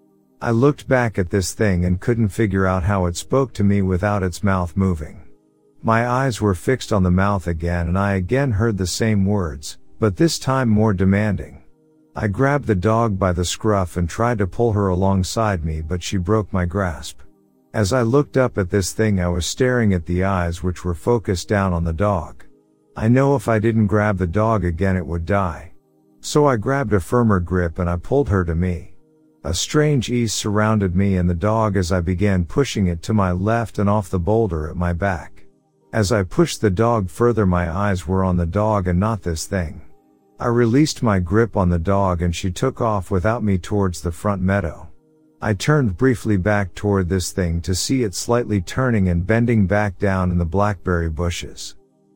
I 0.41 0.51
looked 0.51 0.87
back 0.87 1.19
at 1.19 1.29
this 1.29 1.53
thing 1.53 1.85
and 1.85 1.99
couldn't 1.99 2.29
figure 2.29 2.65
out 2.65 2.83
how 2.83 3.05
it 3.05 3.15
spoke 3.15 3.53
to 3.53 3.63
me 3.63 3.81
without 3.81 4.23
its 4.23 4.43
mouth 4.43 4.75
moving. 4.75 5.21
My 5.83 6.07
eyes 6.07 6.41
were 6.41 6.55
fixed 6.55 6.91
on 6.91 7.03
the 7.03 7.11
mouth 7.11 7.47
again 7.47 7.87
and 7.87 7.97
I 7.97 8.13
again 8.13 8.51
heard 8.51 8.77
the 8.77 8.87
same 8.87 9.25
words, 9.25 9.77
but 9.99 10.17
this 10.17 10.39
time 10.39 10.69
more 10.69 10.93
demanding. 10.93 11.60
I 12.13 12.27
grabbed 12.27 12.67
the 12.67 12.75
dog 12.75 13.17
by 13.17 13.31
the 13.31 13.45
scruff 13.45 13.95
and 13.95 14.09
tried 14.09 14.39
to 14.39 14.47
pull 14.47 14.73
her 14.73 14.89
alongside 14.89 15.63
me 15.63 15.79
but 15.79 16.03
she 16.03 16.17
broke 16.17 16.51
my 16.51 16.65
grasp. 16.65 17.19
As 17.73 17.93
I 17.93 18.01
looked 18.01 18.35
up 18.35 18.57
at 18.57 18.69
this 18.69 18.91
thing 18.91 19.21
I 19.21 19.29
was 19.29 19.45
staring 19.45 19.93
at 19.93 20.05
the 20.05 20.25
eyes 20.25 20.61
which 20.61 20.83
were 20.83 20.93
focused 20.93 21.47
down 21.47 21.71
on 21.71 21.85
the 21.85 21.93
dog. 21.93 22.43
I 22.97 23.07
know 23.07 23.37
if 23.37 23.47
I 23.47 23.59
didn't 23.59 23.87
grab 23.87 24.17
the 24.17 24.27
dog 24.27 24.65
again 24.65 24.97
it 24.97 25.07
would 25.07 25.25
die. 25.25 25.71
So 26.19 26.45
I 26.47 26.57
grabbed 26.57 26.91
a 26.91 26.99
firmer 26.99 27.39
grip 27.39 27.79
and 27.79 27.89
I 27.89 27.95
pulled 27.95 28.27
her 28.27 28.43
to 28.43 28.55
me. 28.55 28.93
A 29.45 29.53
strange 29.53 30.09
ease 30.09 30.33
surrounded 30.33 30.97
me 30.97 31.15
and 31.15 31.29
the 31.29 31.33
dog 31.33 31.77
as 31.77 31.93
I 31.93 32.01
began 32.01 32.43
pushing 32.43 32.87
it 32.87 33.01
to 33.03 33.13
my 33.13 33.31
left 33.31 33.79
and 33.79 33.89
off 33.89 34.09
the 34.09 34.19
boulder 34.19 34.69
at 34.69 34.75
my 34.75 34.91
back. 34.91 35.45
As 35.93 36.11
I 36.11 36.23
pushed 36.23 36.59
the 36.59 36.69
dog 36.69 37.09
further 37.09 37.45
my 37.45 37.71
eyes 37.71 38.05
were 38.05 38.25
on 38.25 38.35
the 38.35 38.45
dog 38.45 38.87
and 38.89 38.99
not 38.99 39.23
this 39.23 39.45
thing. 39.45 39.81
I 40.41 40.47
released 40.47 41.03
my 41.03 41.19
grip 41.19 41.55
on 41.55 41.69
the 41.69 41.77
dog 41.77 42.23
and 42.23 42.35
she 42.35 42.49
took 42.49 42.81
off 42.81 43.11
without 43.11 43.43
me 43.43 43.59
towards 43.59 44.01
the 44.01 44.11
front 44.11 44.41
meadow. 44.41 44.89
I 45.39 45.53
turned 45.53 45.97
briefly 45.97 46.35
back 46.35 46.73
toward 46.73 47.07
this 47.07 47.31
thing 47.31 47.61
to 47.61 47.75
see 47.75 48.01
it 48.01 48.15
slightly 48.15 48.59
turning 48.59 49.09
and 49.09 49.27
bending 49.27 49.67
back 49.67 49.99
down 49.99 50.31
in 50.31 50.39
the 50.39 50.45
blackberry 50.45 51.11
bushes. 51.11 51.75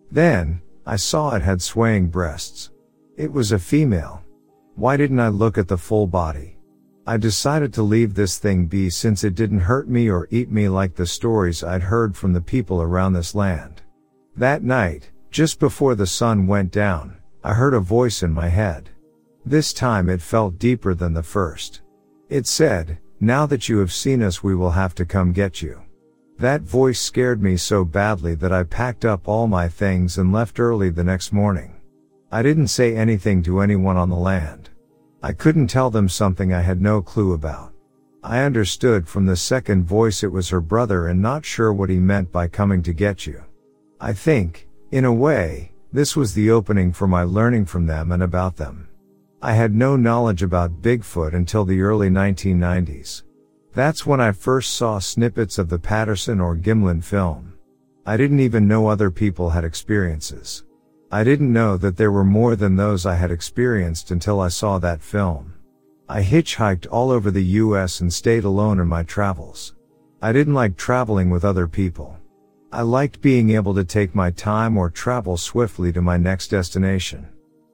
Then, 0.10 0.60
I 0.88 0.96
saw 0.96 1.36
it 1.36 1.44
had 1.44 1.62
swaying 1.62 2.08
breasts. 2.08 2.72
It 3.16 3.32
was 3.32 3.52
a 3.52 3.60
female. 3.60 4.24
Why 4.74 4.98
didn't 4.98 5.20
I 5.20 5.28
look 5.28 5.60
at 5.60 5.68
the 5.68 5.78
full 5.78 6.08
body? 6.08 6.58
I 7.06 7.18
decided 7.18 7.76
to 7.76 7.84
leave 7.84 8.16
this 8.16 8.40
thing 8.40 8.66
be 8.66 8.90
since 8.90 9.24
it 9.24 9.36
didn't 9.36 9.60
hurt 9.60 9.88
me 9.88 10.10
or 10.10 10.28
eat 10.32 10.50
me 10.50 10.68
like 10.68 10.96
the 10.96 11.06
stories 11.06 11.64
I'd 11.64 11.84
heard 11.84 12.18
from 12.18 12.34
the 12.34 12.42
people 12.42 12.82
around 12.82 13.14
this 13.14 13.36
land. 13.36 13.84
That 14.36 14.64
night, 14.64 15.12
just 15.30 15.60
before 15.60 15.94
the 15.94 16.08
sun 16.08 16.48
went 16.48 16.72
down, 16.72 17.18
I 17.46 17.54
heard 17.54 17.76
a 17.76 17.80
voice 17.80 18.24
in 18.24 18.32
my 18.32 18.48
head. 18.48 18.90
This 19.46 19.72
time 19.72 20.10
it 20.10 20.20
felt 20.20 20.58
deeper 20.58 20.96
than 20.96 21.14
the 21.14 21.22
first. 21.22 21.82
It 22.28 22.48
said, 22.48 22.98
now 23.20 23.46
that 23.46 23.70
you 23.70 23.78
have 23.78 23.94
seen 23.94 24.24
us 24.24 24.42
we 24.42 24.56
will 24.56 24.72
have 24.72 24.96
to 24.96 25.06
come 25.06 25.32
get 25.32 25.62
you. 25.62 25.80
That 26.40 26.64
voice 26.64 27.00
scared 27.00 27.44
me 27.44 27.56
so 27.58 27.86
badly 27.86 28.34
that 28.34 28.52
I 28.52 28.64
packed 28.64 29.06
up 29.06 29.28
all 29.28 29.46
my 29.46 29.70
things 29.70 30.18
and 30.18 30.34
left 30.34 30.60
early 30.60 30.90
the 30.90 31.04
next 31.04 31.32
morning. 31.32 31.76
I 32.32 32.42
didn't 32.42 32.70
say 32.70 32.96
anything 32.96 33.44
to 33.44 33.60
anyone 33.60 33.96
on 33.96 34.10
the 34.10 34.16
land. 34.16 34.72
I 35.22 35.32
couldn't 35.32 35.68
tell 35.68 35.92
them 35.92 36.10
something 36.10 36.52
I 36.52 36.62
had 36.62 36.82
no 36.82 37.00
clue 37.04 37.34
about. 37.34 37.74
I 38.24 38.40
understood 38.40 39.08
from 39.08 39.28
the 39.28 39.36
second 39.36 39.84
voice 39.84 40.24
it 40.24 40.32
was 40.32 40.50
her 40.50 40.62
brother 40.62 41.10
and 41.10 41.22
not 41.22 41.46
sure 41.46 41.72
what 41.72 41.92
he 41.92 42.00
meant 42.00 42.32
by 42.32 42.48
coming 42.48 42.82
to 42.82 42.92
get 42.92 43.28
you. 43.28 43.44
I 44.02 44.14
think, 44.14 44.68
in 44.90 45.06
a 45.06 45.14
way, 45.14 45.74
this 45.96 46.16
was 46.16 46.34
the 46.34 46.52
opening 46.52 46.92
for 46.92 47.08
my 47.08 47.24
learning 47.24 47.66
from 47.66 47.86
them 47.86 48.12
and 48.12 48.22
about 48.24 48.56
them. 48.56 48.88
I 49.42 49.54
had 49.54 49.74
no 49.74 49.96
knowledge 49.96 50.44
about 50.44 50.82
Bigfoot 50.82 51.34
until 51.34 51.66
the 51.66 51.82
early 51.82 52.10
1990s. 52.10 53.24
That's 53.74 54.06
when 54.06 54.20
I 54.20 54.32
first 54.32 54.74
saw 54.74 55.00
snippets 55.00 55.58
of 55.58 55.70
the 55.70 55.80
Patterson 55.80 56.40
or 56.40 56.56
Gimlin 56.56 57.04
film. 57.04 57.54
I 58.06 58.18
didn't 58.18 58.40
even 58.40 58.68
know 58.68 58.88
other 58.88 59.12
people 59.12 59.50
had 59.50 59.64
experiences. 59.64 60.64
I 61.12 61.24
didn't 61.24 61.54
know 61.54 61.78
that 61.78 61.98
there 61.98 62.12
were 62.12 62.24
more 62.24 62.56
than 62.56 62.76
those 62.76 63.06
I 63.06 63.16
had 63.16 63.32
experienced 63.32 64.12
until 64.12 64.42
I 64.42 64.48
saw 64.48 64.80
that 64.80 65.02
film. 65.02 65.54
I 66.10 66.22
hitchhiked 66.22 66.88
all 66.92 67.12
over 67.12 67.32
the 67.32 67.44
US 67.44 68.02
and 68.02 68.14
stayed 68.14 68.44
alone 68.44 68.80
in 68.80 68.88
my 68.88 69.04
travels. 69.04 69.76
I 70.22 70.32
didn't 70.32 70.54
like 70.54 70.78
traveling 70.78 71.30
with 71.30 71.46
other 71.46 71.68
people. 71.68 72.18
I 72.72 72.82
liked 72.82 73.22
being 73.22 73.52
able 73.52 73.74
to 73.76 73.84
take 73.84 74.16
my 74.16 74.32
time 74.32 74.78
or 74.78 74.90
travel 74.90 75.38
swiftly 75.38 75.94
to 75.94 76.02
my 76.02 76.18
next 76.18 76.50
destination. 76.50 77.28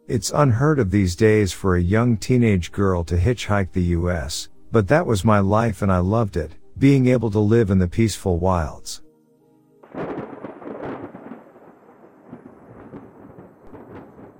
It's 0.07 0.31
unheard 0.31 0.79
of 0.79 0.91
these 0.91 1.15
days 1.15 1.53
for 1.53 1.75
a 1.75 1.81
young 1.81 2.17
teenage 2.17 2.71
girl 2.71 3.03
to 3.05 3.15
hitchhike 3.17 3.71
the 3.71 3.95
US, 3.97 4.49
but 4.71 4.87
that 4.89 5.05
was 5.05 5.23
my 5.23 5.39
life 5.39 5.81
and 5.81 5.91
I 5.91 5.99
loved 5.99 6.37
it, 6.37 6.51
being 6.77 7.07
able 7.07 7.31
to 7.31 7.39
live 7.39 7.69
in 7.69 7.79
the 7.79 7.87
peaceful 7.87 8.37
wilds. 8.37 9.01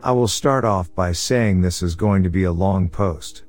I 0.04 0.12
will 0.12 0.28
start 0.28 0.66
off 0.66 0.94
by 0.96 1.12
saying 1.12 1.62
this 1.62 1.84
is 1.84 1.96
going 1.96 2.24
to 2.24 2.30
be 2.30 2.46
a 2.46 2.52
long 2.52 2.90
post. 2.90 3.44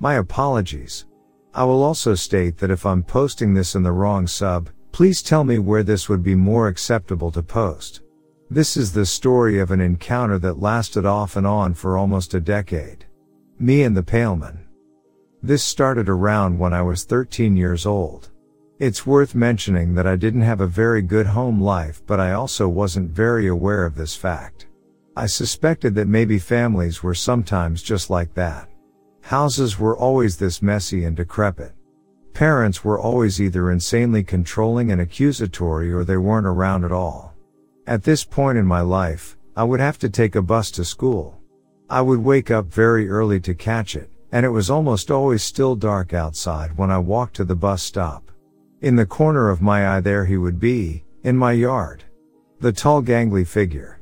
My 0.00 0.14
apologies. 0.14 1.06
I 1.54 1.64
will 1.64 1.82
also 1.82 2.14
state 2.14 2.58
that 2.58 2.70
if 2.70 2.84
I'm 2.84 3.02
posting 3.02 3.54
this 3.54 3.74
in 3.74 3.82
the 3.82 3.92
wrong 3.92 4.26
sub, 4.26 4.68
please 4.94 5.22
tell 5.22 5.42
me 5.42 5.58
where 5.58 5.82
this 5.82 6.08
would 6.08 6.22
be 6.22 6.36
more 6.36 6.68
acceptable 6.68 7.32
to 7.32 7.42
post. 7.42 8.02
This 8.48 8.76
is 8.76 8.92
the 8.92 9.04
story 9.04 9.58
of 9.58 9.72
an 9.72 9.80
encounter 9.80 10.38
that 10.38 10.60
lasted 10.60 11.04
off 11.04 11.34
and 11.34 11.44
on 11.44 11.74
for 11.74 11.98
almost 11.98 12.32
a 12.34 12.38
decade. 12.38 13.04
Me 13.58 13.82
and 13.82 13.96
the 13.96 14.04
Paleman. 14.04 14.56
This 15.42 15.64
started 15.64 16.08
around 16.08 16.60
when 16.60 16.72
I 16.72 16.82
was 16.82 17.02
13 17.02 17.56
years 17.56 17.86
old. 17.86 18.30
It's 18.78 19.04
worth 19.04 19.34
mentioning 19.34 19.96
that 19.96 20.06
I 20.06 20.14
didn't 20.14 20.42
have 20.42 20.60
a 20.60 20.66
very 20.68 21.02
good 21.02 21.26
home 21.26 21.60
life, 21.60 22.00
but 22.06 22.20
I 22.20 22.34
also 22.34 22.68
wasn't 22.68 23.10
very 23.10 23.48
aware 23.48 23.84
of 23.84 23.96
this 23.96 24.14
fact. 24.14 24.68
I 25.16 25.26
suspected 25.26 25.96
that 25.96 26.06
maybe 26.06 26.38
families 26.38 27.02
were 27.02 27.16
sometimes 27.16 27.82
just 27.82 28.10
like 28.10 28.32
that. 28.34 28.68
Houses 29.22 29.76
were 29.76 29.98
always 29.98 30.36
this 30.36 30.62
messy 30.62 31.04
and 31.04 31.16
decrepit. 31.16 31.73
Parents 32.34 32.84
were 32.84 32.98
always 32.98 33.40
either 33.40 33.70
insanely 33.70 34.24
controlling 34.24 34.90
and 34.90 35.00
accusatory 35.00 35.92
or 35.92 36.02
they 36.02 36.16
weren't 36.16 36.48
around 36.48 36.84
at 36.84 36.90
all. 36.90 37.32
At 37.86 38.02
this 38.02 38.24
point 38.24 38.58
in 38.58 38.66
my 38.66 38.80
life, 38.80 39.36
I 39.56 39.62
would 39.62 39.78
have 39.78 39.98
to 40.00 40.08
take 40.08 40.34
a 40.34 40.42
bus 40.42 40.72
to 40.72 40.84
school. 40.84 41.40
I 41.88 42.00
would 42.00 42.18
wake 42.18 42.50
up 42.50 42.66
very 42.66 43.08
early 43.08 43.38
to 43.40 43.54
catch 43.54 43.94
it, 43.94 44.10
and 44.32 44.44
it 44.44 44.48
was 44.48 44.68
almost 44.68 45.12
always 45.12 45.44
still 45.44 45.76
dark 45.76 46.12
outside 46.12 46.76
when 46.76 46.90
I 46.90 46.98
walked 46.98 47.36
to 47.36 47.44
the 47.44 47.54
bus 47.54 47.84
stop. 47.84 48.32
In 48.80 48.96
the 48.96 49.06
corner 49.06 49.48
of 49.48 49.62
my 49.62 49.96
eye 49.96 50.00
there 50.00 50.24
he 50.24 50.36
would 50.36 50.58
be, 50.58 51.04
in 51.22 51.36
my 51.36 51.52
yard. 51.52 52.02
The 52.58 52.72
tall 52.72 53.00
gangly 53.00 53.46
figure. 53.46 54.00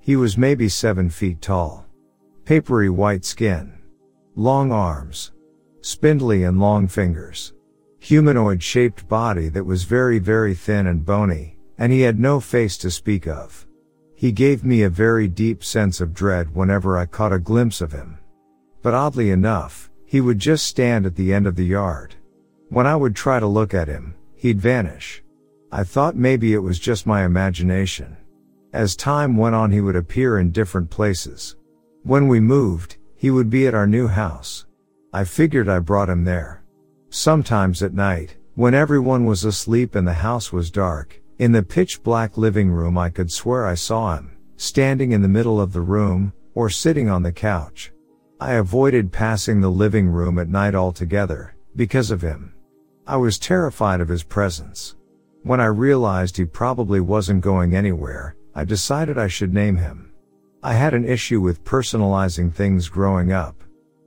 He 0.00 0.16
was 0.16 0.38
maybe 0.38 0.70
seven 0.70 1.10
feet 1.10 1.42
tall. 1.42 1.84
Papery 2.46 2.88
white 2.88 3.26
skin. 3.26 3.74
Long 4.36 4.72
arms. 4.72 5.32
Spindly 5.82 6.44
and 6.44 6.60
long 6.60 6.88
fingers. 6.88 7.53
Humanoid 8.04 8.62
shaped 8.62 9.08
body 9.08 9.48
that 9.48 9.64
was 9.64 9.84
very 9.84 10.18
very 10.18 10.54
thin 10.54 10.88
and 10.88 11.06
bony, 11.06 11.56
and 11.78 11.90
he 11.90 12.02
had 12.02 12.20
no 12.20 12.38
face 12.38 12.76
to 12.76 12.90
speak 12.90 13.26
of. 13.26 13.66
He 14.14 14.30
gave 14.30 14.62
me 14.62 14.82
a 14.82 14.90
very 14.90 15.26
deep 15.26 15.64
sense 15.64 16.02
of 16.02 16.12
dread 16.12 16.54
whenever 16.54 16.98
I 16.98 17.06
caught 17.06 17.32
a 17.32 17.38
glimpse 17.38 17.80
of 17.80 17.92
him. 17.92 18.18
But 18.82 18.92
oddly 18.92 19.30
enough, 19.30 19.90
he 20.04 20.20
would 20.20 20.38
just 20.38 20.66
stand 20.66 21.06
at 21.06 21.16
the 21.16 21.32
end 21.32 21.46
of 21.46 21.56
the 21.56 21.64
yard. 21.64 22.14
When 22.68 22.86
I 22.86 22.94
would 22.94 23.16
try 23.16 23.40
to 23.40 23.46
look 23.46 23.72
at 23.72 23.88
him, 23.88 24.14
he'd 24.34 24.60
vanish. 24.60 25.22
I 25.72 25.82
thought 25.82 26.14
maybe 26.14 26.52
it 26.52 26.58
was 26.58 26.78
just 26.78 27.06
my 27.06 27.24
imagination. 27.24 28.18
As 28.74 28.96
time 28.96 29.38
went 29.38 29.54
on, 29.54 29.72
he 29.72 29.80
would 29.80 29.96
appear 29.96 30.38
in 30.38 30.50
different 30.50 30.90
places. 30.90 31.56
When 32.02 32.28
we 32.28 32.38
moved, 32.38 32.98
he 33.16 33.30
would 33.30 33.48
be 33.48 33.66
at 33.66 33.74
our 33.74 33.86
new 33.86 34.08
house. 34.08 34.66
I 35.10 35.24
figured 35.24 35.70
I 35.70 35.78
brought 35.78 36.10
him 36.10 36.24
there. 36.24 36.63
Sometimes 37.16 37.80
at 37.80 37.94
night, 37.94 38.34
when 38.56 38.74
everyone 38.74 39.24
was 39.24 39.44
asleep 39.44 39.94
and 39.94 40.04
the 40.04 40.14
house 40.14 40.52
was 40.52 40.68
dark, 40.68 41.22
in 41.38 41.52
the 41.52 41.62
pitch 41.62 42.02
black 42.02 42.36
living 42.36 42.72
room 42.72 42.98
I 42.98 43.08
could 43.08 43.30
swear 43.30 43.68
I 43.68 43.76
saw 43.76 44.16
him, 44.16 44.36
standing 44.56 45.12
in 45.12 45.22
the 45.22 45.28
middle 45.28 45.60
of 45.60 45.72
the 45.72 45.80
room, 45.80 46.32
or 46.56 46.68
sitting 46.68 47.08
on 47.08 47.22
the 47.22 47.30
couch. 47.30 47.92
I 48.40 48.54
avoided 48.54 49.12
passing 49.12 49.60
the 49.60 49.70
living 49.70 50.08
room 50.08 50.40
at 50.40 50.48
night 50.48 50.74
altogether, 50.74 51.54
because 51.76 52.10
of 52.10 52.20
him. 52.20 52.52
I 53.06 53.16
was 53.16 53.38
terrified 53.38 54.00
of 54.00 54.08
his 54.08 54.24
presence. 54.24 54.96
When 55.44 55.60
I 55.60 55.66
realized 55.66 56.36
he 56.36 56.44
probably 56.44 56.98
wasn't 56.98 57.42
going 57.42 57.76
anywhere, 57.76 58.34
I 58.56 58.64
decided 58.64 59.18
I 59.18 59.28
should 59.28 59.54
name 59.54 59.76
him. 59.76 60.12
I 60.64 60.74
had 60.74 60.94
an 60.94 61.04
issue 61.04 61.40
with 61.40 61.62
personalizing 61.62 62.52
things 62.52 62.88
growing 62.88 63.30
up. 63.30 63.62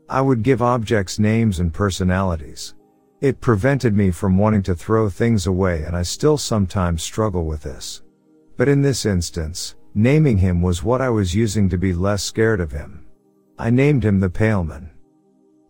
I 0.10 0.20
would 0.20 0.44
give 0.44 0.62
objects 0.62 1.20
names 1.20 1.62
and 1.62 1.74
personalities. 1.74 2.74
It 3.20 3.42
prevented 3.42 3.96
me 3.96 4.12
from 4.12 4.38
wanting 4.38 4.62
to 4.64 4.76
throw 4.76 5.10
things 5.10 5.48
away 5.48 5.82
and 5.82 5.96
I 5.96 6.04
still 6.04 6.38
sometimes 6.38 7.02
struggle 7.02 7.46
with 7.46 7.64
this. 7.64 8.04
But 8.58 8.68
in 8.68 8.84
this 8.84 9.08
instance, 9.08 9.74
naming 9.96 10.38
him 10.38 10.62
was 10.62 10.84
what 10.84 11.02
I 11.02 11.10
was 11.10 11.34
using 11.34 11.68
to 11.70 11.80
be 11.80 11.94
less 11.94 12.22
scared 12.22 12.60
of 12.60 12.72
him. 12.72 13.08
I 13.58 13.72
named 13.72 14.06
him 14.06 14.20
the 14.20 14.30
Paleman. 14.30 14.92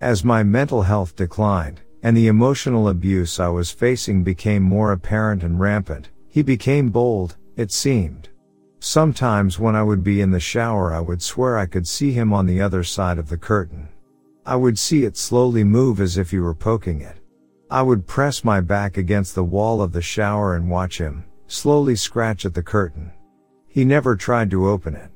As 0.02 0.26
my 0.26 0.44
mental 0.44 0.82
health 0.82 1.16
declined, 1.16 1.80
and 2.04 2.18
the 2.18 2.28
emotional 2.28 2.90
abuse 2.90 3.40
I 3.40 3.48
was 3.48 3.72
facing 3.72 4.26
became 4.26 4.62
more 4.62 4.92
apparent 4.92 5.44
and 5.44 5.58
rampant, 5.58 6.10
he 6.28 6.42
became 6.42 6.90
bold, 6.90 7.38
it 7.56 7.72
seemed. 7.72 8.28
Sometimes 8.82 9.58
when 9.58 9.74
I 9.74 9.84
would 9.84 10.04
be 10.04 10.20
in 10.20 10.32
the 10.32 10.40
shower 10.42 10.94
I 10.94 11.00
would 11.00 11.22
swear 11.22 11.58
I 11.58 11.66
could 11.66 11.88
see 11.88 12.12
him 12.12 12.34
on 12.34 12.46
the 12.46 12.60
other 12.60 12.84
side 12.84 13.18
of 13.18 13.30
the 13.30 13.38
curtain. 13.38 13.88
I 14.46 14.58
would 14.58 14.78
see 14.78 15.06
it 15.06 15.16
slowly 15.16 15.64
move 15.64 16.02
as 16.02 16.18
if 16.18 16.32
he 16.32 16.40
were 16.40 16.54
poking 16.54 17.00
it. 17.00 17.16
I 17.70 17.82
would 17.82 18.08
press 18.08 18.46
my 18.46 18.62
back 18.62 18.96
against 18.96 19.36
the 19.36 19.44
wall 19.44 19.82
of 19.82 19.92
the 19.92 20.02
shower 20.02 20.56
and 20.56 20.70
watch 20.70 21.00
him, 21.00 21.26
slowly 21.48 21.98
scratch 21.98 22.46
at 22.46 22.54
the 22.54 22.64
curtain. 22.64 23.12
He 23.68 23.84
never 23.84 24.16
tried 24.16 24.50
to 24.52 24.70
open 24.70 24.96
it. 24.96 25.12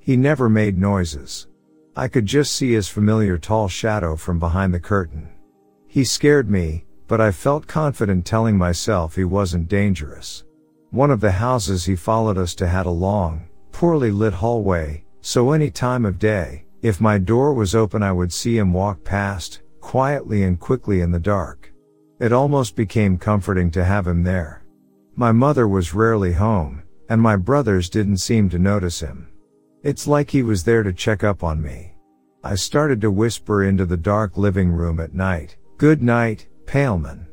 He 0.00 0.14
never 0.14 0.50
made 0.50 0.76
noises. 0.76 1.48
I 1.96 2.08
could 2.08 2.26
just 2.26 2.52
see 2.52 2.72
his 2.72 2.88
familiar 2.88 3.38
tall 3.38 3.68
shadow 3.68 4.16
from 4.16 4.38
behind 4.38 4.74
the 4.74 4.80
curtain. 4.80 5.30
He 5.86 6.04
scared 6.04 6.50
me, 6.50 6.84
but 7.08 7.22
I 7.22 7.30
felt 7.30 7.66
confident 7.66 8.26
telling 8.26 8.58
myself 8.58 9.16
he 9.16 9.24
wasn't 9.24 9.68
dangerous. 9.68 10.44
One 10.90 11.10
of 11.10 11.20
the 11.20 11.32
houses 11.32 11.86
he 11.86 11.96
followed 11.96 12.36
us 12.36 12.54
to 12.56 12.68
had 12.68 12.84
a 12.84 12.90
long, 12.90 13.48
poorly 13.72 14.10
lit 14.10 14.34
hallway, 14.34 15.04
so 15.22 15.52
any 15.52 15.70
time 15.70 16.04
of 16.04 16.18
day, 16.18 16.66
if 16.82 17.00
my 17.00 17.16
door 17.16 17.54
was 17.54 17.74
open 17.74 18.02
I 18.02 18.12
would 18.12 18.32
see 18.32 18.58
him 18.58 18.74
walk 18.74 19.04
past, 19.04 19.62
quietly 19.80 20.42
and 20.42 20.60
quickly 20.60 21.00
in 21.00 21.10
the 21.10 21.18
dark. 21.18 21.73
It 22.24 22.32
almost 22.32 22.74
became 22.74 23.18
comforting 23.18 23.70
to 23.72 23.84
have 23.84 24.06
him 24.06 24.22
there. 24.22 24.64
My 25.14 25.30
mother 25.30 25.68
was 25.68 25.92
rarely 25.92 26.32
home, 26.32 26.82
and 27.10 27.20
my 27.20 27.36
brothers 27.36 27.90
didn't 27.90 28.16
seem 28.16 28.48
to 28.48 28.58
notice 28.58 28.98
him. 28.98 29.28
It's 29.82 30.06
like 30.06 30.30
he 30.30 30.42
was 30.42 30.64
there 30.64 30.82
to 30.82 30.94
check 30.94 31.22
up 31.22 31.44
on 31.44 31.60
me. 31.60 31.92
I 32.42 32.54
started 32.54 33.02
to 33.02 33.10
whisper 33.10 33.64
into 33.64 33.84
the 33.84 33.98
dark 33.98 34.38
living 34.38 34.72
room 34.72 35.00
at 35.00 35.12
night, 35.12 35.58
good 35.76 36.02
night, 36.02 36.48
Paleman. 36.64 37.26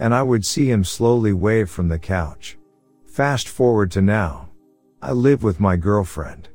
And 0.00 0.12
I 0.12 0.24
would 0.24 0.44
see 0.44 0.68
him 0.68 0.82
slowly 0.82 1.32
wave 1.32 1.70
from 1.70 1.86
the 1.86 2.00
couch. 2.00 2.58
Fast 3.06 3.46
forward 3.46 3.92
to 3.92 4.02
now. 4.02 4.48
I 5.00 5.12
live 5.12 5.44
with 5.44 5.60
my 5.60 5.76
girlfriend. 5.76 6.48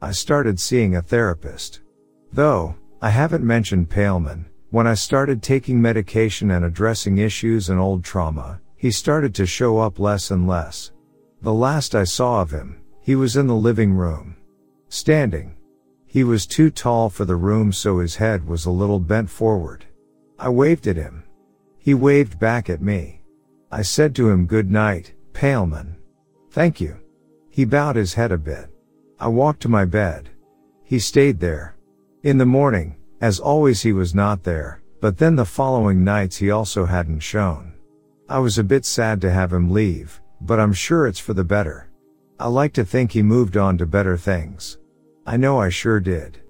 I 0.00 0.12
started 0.12 0.58
seeing 0.58 0.96
a 0.96 1.02
therapist. 1.02 1.82
Though, 2.32 2.74
I 3.02 3.10
haven't 3.10 3.44
mentioned 3.44 3.90
Paleman, 3.90 4.46
when 4.74 4.88
I 4.88 4.94
started 4.94 5.40
taking 5.40 5.80
medication 5.80 6.50
and 6.50 6.64
addressing 6.64 7.18
issues 7.18 7.68
and 7.70 7.78
old 7.78 8.02
trauma, 8.02 8.60
he 8.74 8.90
started 8.90 9.32
to 9.36 9.46
show 9.46 9.78
up 9.78 10.00
less 10.00 10.32
and 10.32 10.48
less. 10.48 10.90
The 11.42 11.54
last 11.54 11.94
I 11.94 12.02
saw 12.02 12.42
of 12.42 12.50
him, 12.50 12.80
he 13.00 13.14
was 13.14 13.36
in 13.36 13.46
the 13.46 13.54
living 13.54 13.92
room. 13.92 14.34
Standing. 14.88 15.54
He 16.06 16.24
was 16.24 16.44
too 16.44 16.70
tall 16.72 17.08
for 17.08 17.24
the 17.24 17.36
room 17.36 17.72
so 17.72 18.00
his 18.00 18.16
head 18.16 18.48
was 18.48 18.64
a 18.64 18.70
little 18.72 18.98
bent 18.98 19.30
forward. 19.30 19.84
I 20.40 20.48
waved 20.48 20.88
at 20.88 20.96
him. 20.96 21.22
He 21.78 21.94
waved 21.94 22.40
back 22.40 22.68
at 22.68 22.82
me. 22.82 23.22
I 23.70 23.82
said 23.82 24.12
to 24.16 24.28
him 24.28 24.44
good 24.44 24.72
night, 24.72 25.14
Paleman. 25.34 25.94
Thank 26.50 26.80
you. 26.80 26.96
He 27.48 27.64
bowed 27.64 27.94
his 27.94 28.14
head 28.14 28.32
a 28.32 28.38
bit. 28.38 28.70
I 29.20 29.28
walked 29.28 29.62
to 29.62 29.68
my 29.68 29.84
bed. 29.84 30.30
He 30.82 30.98
stayed 30.98 31.38
there. 31.38 31.76
In 32.24 32.38
the 32.38 32.44
morning, 32.44 32.96
as 33.24 33.40
always 33.40 33.80
he 33.80 33.90
was 33.90 34.14
not 34.14 34.42
there, 34.42 34.82
but 35.00 35.16
then 35.16 35.34
the 35.34 35.46
following 35.46 36.04
nights 36.04 36.36
he 36.36 36.50
also 36.50 36.84
hadn't 36.84 37.20
shown. 37.20 37.72
I 38.28 38.38
was 38.38 38.58
a 38.58 38.62
bit 38.62 38.84
sad 38.84 39.22
to 39.22 39.30
have 39.30 39.50
him 39.50 39.70
leave, 39.70 40.20
but 40.42 40.60
I'm 40.60 40.74
sure 40.74 41.06
it's 41.06 41.20
for 41.20 41.32
the 41.32 41.42
better. 41.42 41.88
I 42.38 42.48
like 42.48 42.74
to 42.74 42.84
think 42.84 43.12
he 43.12 43.22
moved 43.22 43.56
on 43.56 43.78
to 43.78 43.86
better 43.86 44.18
things. 44.18 44.76
I 45.24 45.38
know 45.38 45.58
I 45.58 45.70
sure 45.70 46.00
did. 46.00 46.42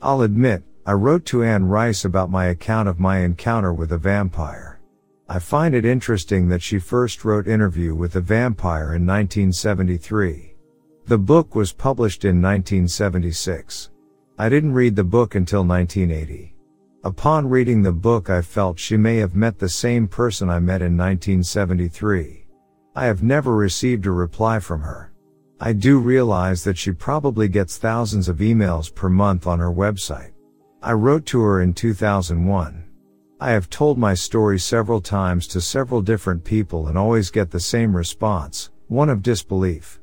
I'll 0.00 0.22
admit, 0.22 0.62
I 0.86 0.92
wrote 0.92 1.24
to 1.26 1.42
Anne 1.42 1.64
Rice 1.64 2.04
about 2.04 2.30
my 2.30 2.46
account 2.46 2.88
of 2.88 3.00
my 3.00 3.18
encounter 3.18 3.74
with 3.74 3.90
a 3.90 3.98
vampire. 3.98 4.80
I 5.28 5.40
find 5.40 5.74
it 5.74 5.84
interesting 5.84 6.50
that 6.50 6.62
she 6.62 6.78
first 6.78 7.24
wrote 7.24 7.48
Interview 7.48 7.96
with 7.96 8.14
a 8.14 8.20
Vampire 8.20 8.94
in 8.94 9.04
1973. 9.04 10.51
The 11.06 11.18
book 11.18 11.56
was 11.56 11.72
published 11.72 12.24
in 12.24 12.40
1976. 12.40 13.90
I 14.38 14.48
didn't 14.48 14.72
read 14.72 14.94
the 14.94 15.02
book 15.02 15.34
until 15.34 15.64
1980. 15.64 16.54
Upon 17.02 17.48
reading 17.48 17.82
the 17.82 17.92
book 17.92 18.30
I 18.30 18.40
felt 18.40 18.78
she 18.78 18.96
may 18.96 19.16
have 19.16 19.34
met 19.34 19.58
the 19.58 19.68
same 19.68 20.06
person 20.06 20.48
I 20.48 20.60
met 20.60 20.80
in 20.80 20.96
1973. 20.96 22.46
I 22.94 23.04
have 23.04 23.24
never 23.24 23.56
received 23.56 24.06
a 24.06 24.12
reply 24.12 24.60
from 24.60 24.82
her. 24.82 25.12
I 25.58 25.72
do 25.72 25.98
realize 25.98 26.62
that 26.62 26.78
she 26.78 26.92
probably 26.92 27.48
gets 27.48 27.78
thousands 27.78 28.28
of 28.28 28.36
emails 28.36 28.94
per 28.94 29.08
month 29.08 29.48
on 29.48 29.58
her 29.58 29.72
website. 29.72 30.30
I 30.82 30.92
wrote 30.92 31.26
to 31.26 31.40
her 31.40 31.62
in 31.62 31.74
2001. 31.74 32.84
I 33.40 33.50
have 33.50 33.68
told 33.68 33.98
my 33.98 34.14
story 34.14 34.60
several 34.60 35.00
times 35.00 35.48
to 35.48 35.60
several 35.60 36.00
different 36.00 36.44
people 36.44 36.86
and 36.86 36.96
always 36.96 37.30
get 37.30 37.50
the 37.50 37.58
same 37.58 37.94
response, 37.96 38.70
one 38.86 39.08
of 39.08 39.20
disbelief. 39.22 39.98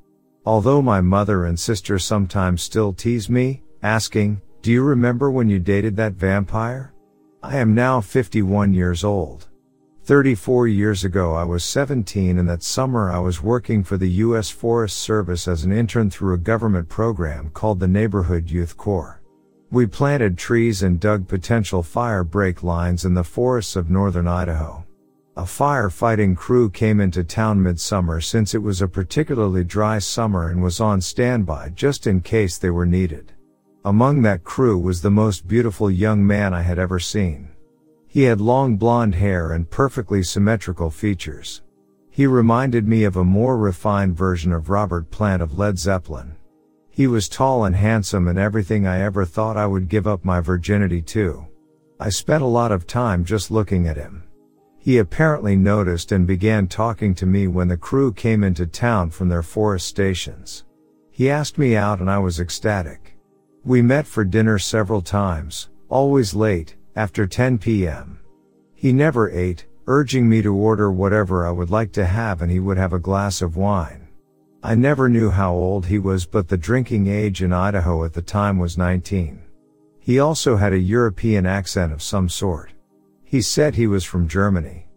Although 0.46 0.82
my 0.82 1.02
mother 1.02 1.46
and 1.46 1.60
sister 1.60 2.00
sometimes 2.00 2.62
still 2.64 2.94
tease 2.94 3.30
me, 3.30 3.62
asking, 3.84 4.42
do 4.62 4.72
you 4.72 4.84
remember 4.84 5.30
when 5.32 5.50
you 5.50 5.60
dated 5.60 5.96
that 5.98 6.14
vampire? 6.14 6.94
I 7.44 7.58
am 7.58 7.76
now 7.76 8.02
51 8.02 8.74
years 8.74 9.04
old. 9.04 9.48
34 10.04 10.68
years 10.68 11.04
ago 11.04 11.34
I 11.34 11.44
was 11.44 11.64
17 11.64 12.40
and 12.40 12.50
that 12.50 12.64
summer 12.64 13.12
I 13.12 13.20
was 13.20 13.44
working 13.44 13.84
for 13.84 13.96
the 13.96 14.10
U.S. 14.26 14.50
Forest 14.50 14.98
Service 14.98 15.48
as 15.48 15.64
an 15.64 15.72
intern 15.72 16.10
through 16.10 16.34
a 16.34 16.40
government 16.40 16.90
program 16.90 17.52
called 17.52 17.80
the 17.80 17.88
Neighborhood 17.88 18.50
Youth 18.50 18.76
Corps. 18.76 19.22
We 19.72 19.86
planted 19.86 20.38
trees 20.38 20.82
and 20.82 21.00
dug 21.00 21.28
potential 21.28 21.84
fire 21.84 22.24
break 22.24 22.64
lines 22.64 23.06
in 23.06 23.14
the 23.14 23.24
forests 23.24 23.76
of 23.76 23.92
northern 23.92 24.28
Idaho. 24.28 24.84
A 25.40 25.44
firefighting 25.44 26.36
crew 26.36 26.70
came 26.70 27.00
into 27.00 27.24
town 27.24 27.64
midsummer 27.64 28.20
since 28.20 28.54
it 28.54 28.62
was 28.62 28.82
a 28.82 28.90
particularly 28.90 29.64
dry 29.64 29.98
summer 29.98 30.50
and 30.50 30.62
was 30.62 30.82
on 30.82 31.00
standby 31.00 31.70
just 31.76 32.08
in 32.08 32.20
case 32.20 32.58
they 32.58 32.72
were 32.72 32.86
needed. 32.86 33.32
Among 33.86 34.22
that 34.24 34.44
crew 34.44 34.78
was 34.78 35.02
the 35.02 35.10
most 35.10 35.48
beautiful 35.48 35.90
young 35.90 36.28
man 36.28 36.54
I 36.54 36.62
had 36.62 36.78
ever 36.78 37.00
seen. 37.00 37.52
He 38.06 38.24
had 38.24 38.42
long 38.42 38.76
blonde 38.76 39.16
hair 39.16 39.54
and 39.54 39.70
perfectly 39.70 40.24
symmetrical 40.24 40.92
features. 40.92 41.62
He 42.10 42.28
reminded 42.28 42.86
me 42.86 43.06
of 43.06 43.16
a 43.16 43.24
more 43.24 43.58
refined 43.58 44.18
version 44.18 44.52
of 44.52 44.70
Robert 44.70 45.10
Plant 45.10 45.42
of 45.42 45.58
Led 45.58 45.80
Zeppelin. 45.80 46.36
He 46.90 47.08
was 47.08 47.30
tall 47.30 47.64
and 47.64 47.78
handsome 47.78 48.28
and 48.28 48.38
everything 48.38 48.86
I 48.86 49.00
ever 49.00 49.24
thought 49.24 49.56
I 49.56 49.68
would 49.68 49.88
give 49.88 50.06
up 50.06 50.26
my 50.26 50.42
virginity 50.42 51.02
to. 51.04 51.48
I 51.98 52.10
spent 52.10 52.44
a 52.44 52.46
lot 52.46 52.74
of 52.74 52.86
time 52.86 53.24
just 53.24 53.50
looking 53.50 53.88
at 53.88 53.96
him. 53.96 54.24
He 54.82 54.98
apparently 54.98 55.58
noticed 55.58 56.14
and 56.14 56.26
began 56.26 56.68
talking 56.68 57.14
to 57.16 57.26
me 57.26 57.48
when 57.48 57.68
the 57.68 57.78
crew 57.78 58.14
came 58.14 58.44
into 58.44 58.66
town 58.66 59.10
from 59.10 59.28
their 59.28 59.44
forest 59.44 59.88
stations. 59.88 60.64
He 61.12 61.30
asked 61.30 61.58
me 61.58 61.76
out 61.76 62.00
and 62.00 62.10
I 62.10 62.18
was 62.18 62.40
ecstatic. 62.40 63.18
We 63.66 63.82
met 63.82 64.08
for 64.08 64.24
dinner 64.24 64.58
several 64.58 65.02
times, 65.02 65.70
always 65.90 66.34
late, 66.34 66.78
after 66.96 67.28
10 67.28 67.58
p.m. 67.58 68.20
He 68.74 68.94
never 68.94 69.30
ate, 69.30 69.66
urging 69.86 70.30
me 70.30 70.42
to 70.42 70.56
order 70.56 70.90
whatever 70.90 71.46
I 71.46 71.52
would 71.52 71.70
like 71.70 71.92
to 71.94 72.06
have 72.06 72.42
and 72.42 72.50
he 72.50 72.62
would 72.62 72.78
have 72.78 72.94
a 72.94 73.00
glass 73.00 73.42
of 73.42 73.58
wine. 73.58 74.08
I 74.64 74.76
never 74.76 75.10
knew 75.10 75.30
how 75.30 75.54
old 75.54 75.88
he 75.88 76.00
was 76.00 76.26
but 76.26 76.48
the 76.48 76.58
drinking 76.58 77.08
age 77.08 77.44
in 77.44 77.52
Idaho 77.52 78.06
at 78.06 78.14
the 78.14 78.22
time 78.22 78.58
was 78.58 78.78
19. 78.78 79.42
He 80.00 80.20
also 80.20 80.56
had 80.56 80.72
a 80.72 80.80
European 80.80 81.46
accent 81.46 81.92
of 81.92 82.02
some 82.02 82.30
sort. 82.30 82.72
He 83.30 83.44
said 83.44 83.76
he 83.76 83.86
was 83.86 84.04
from 84.04 84.28
Germany. 84.28 84.88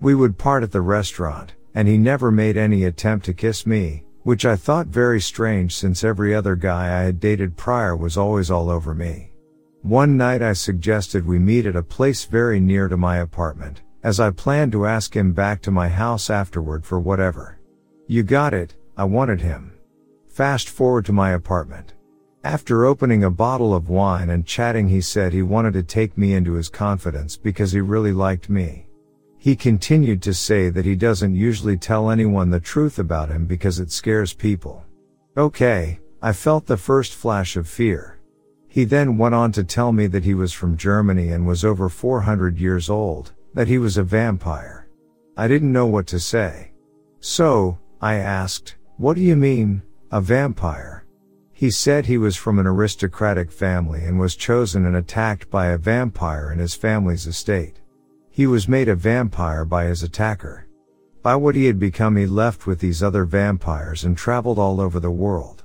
We 0.00 0.14
would 0.14 0.38
part 0.38 0.62
at 0.62 0.72
the 0.72 0.80
restaurant, 0.80 1.52
and 1.74 1.86
he 1.86 1.98
never 1.98 2.30
made 2.30 2.56
any 2.56 2.84
attempt 2.84 3.26
to 3.26 3.34
kiss 3.34 3.66
me, 3.66 4.06
which 4.22 4.46
I 4.46 4.56
thought 4.56 4.86
very 4.86 5.20
strange 5.20 5.76
since 5.76 6.02
every 6.02 6.34
other 6.34 6.56
guy 6.56 6.86
I 6.86 7.02
had 7.02 7.20
dated 7.20 7.58
prior 7.58 7.94
was 7.94 8.16
always 8.16 8.50
all 8.50 8.70
over 8.70 8.94
me. 8.94 9.32
One 9.82 10.16
night 10.16 10.40
I 10.40 10.54
suggested 10.54 11.26
we 11.26 11.38
meet 11.38 11.66
at 11.66 11.76
a 11.76 11.82
place 11.82 12.24
very 12.24 12.60
near 12.60 12.88
to 12.88 12.96
my 12.96 13.18
apartment, 13.18 13.82
as 14.02 14.18
I 14.18 14.30
planned 14.30 14.72
to 14.72 14.86
ask 14.86 15.14
him 15.14 15.34
back 15.34 15.60
to 15.60 15.70
my 15.70 15.90
house 15.90 16.30
afterward 16.30 16.86
for 16.86 16.98
whatever. 16.98 17.60
You 18.06 18.22
got 18.22 18.54
it, 18.54 18.74
I 18.96 19.04
wanted 19.04 19.42
him. 19.42 19.74
Fast 20.28 20.70
forward 20.70 21.04
to 21.04 21.12
my 21.12 21.32
apartment. 21.32 21.92
After 22.44 22.84
opening 22.84 23.22
a 23.22 23.30
bottle 23.30 23.72
of 23.72 23.88
wine 23.88 24.30
and 24.30 24.44
chatting 24.44 24.88
he 24.88 25.00
said 25.00 25.32
he 25.32 25.42
wanted 25.42 25.74
to 25.74 25.84
take 25.84 26.18
me 26.18 26.34
into 26.34 26.54
his 26.54 26.68
confidence 26.68 27.36
because 27.36 27.70
he 27.70 27.80
really 27.80 28.12
liked 28.12 28.48
me. 28.48 28.88
He 29.38 29.54
continued 29.54 30.22
to 30.22 30.34
say 30.34 30.68
that 30.68 30.84
he 30.84 30.96
doesn't 30.96 31.36
usually 31.36 31.76
tell 31.76 32.10
anyone 32.10 32.50
the 32.50 32.58
truth 32.58 32.98
about 32.98 33.28
him 33.28 33.46
because 33.46 33.78
it 33.78 33.92
scares 33.92 34.32
people. 34.32 34.84
Okay, 35.36 36.00
I 36.20 36.32
felt 36.32 36.66
the 36.66 36.76
first 36.76 37.14
flash 37.14 37.56
of 37.56 37.68
fear. 37.68 38.18
He 38.66 38.84
then 38.84 39.18
went 39.18 39.34
on 39.36 39.52
to 39.52 39.62
tell 39.62 39.92
me 39.92 40.08
that 40.08 40.24
he 40.24 40.34
was 40.34 40.52
from 40.52 40.76
Germany 40.76 41.28
and 41.28 41.46
was 41.46 41.64
over 41.64 41.88
400 41.88 42.58
years 42.58 42.90
old, 42.90 43.32
that 43.54 43.68
he 43.68 43.78
was 43.78 43.96
a 43.96 44.02
vampire. 44.02 44.88
I 45.36 45.46
didn't 45.46 45.72
know 45.72 45.86
what 45.86 46.06
to 46.08 46.18
say. 46.18 46.72
So, 47.20 47.78
I 48.00 48.14
asked, 48.14 48.76
what 48.96 49.14
do 49.14 49.22
you 49.22 49.36
mean, 49.36 49.82
a 50.10 50.20
vampire? 50.20 51.01
He 51.62 51.70
said 51.70 52.06
he 52.06 52.18
was 52.18 52.34
from 52.34 52.58
an 52.58 52.66
aristocratic 52.66 53.52
family 53.52 54.02
and 54.02 54.18
was 54.18 54.34
chosen 54.34 54.84
and 54.84 54.96
attacked 54.96 55.48
by 55.48 55.68
a 55.68 55.78
vampire 55.78 56.50
in 56.50 56.58
his 56.58 56.74
family's 56.74 57.28
estate. 57.28 57.80
He 58.32 58.48
was 58.48 58.66
made 58.66 58.88
a 58.88 58.96
vampire 58.96 59.64
by 59.64 59.84
his 59.84 60.02
attacker. 60.02 60.66
By 61.22 61.36
what 61.36 61.54
he 61.54 61.66
had 61.66 61.78
become 61.78 62.16
he 62.16 62.26
left 62.26 62.66
with 62.66 62.80
these 62.80 63.00
other 63.00 63.24
vampires 63.24 64.02
and 64.02 64.16
traveled 64.16 64.58
all 64.58 64.80
over 64.80 64.98
the 64.98 65.12
world. 65.12 65.62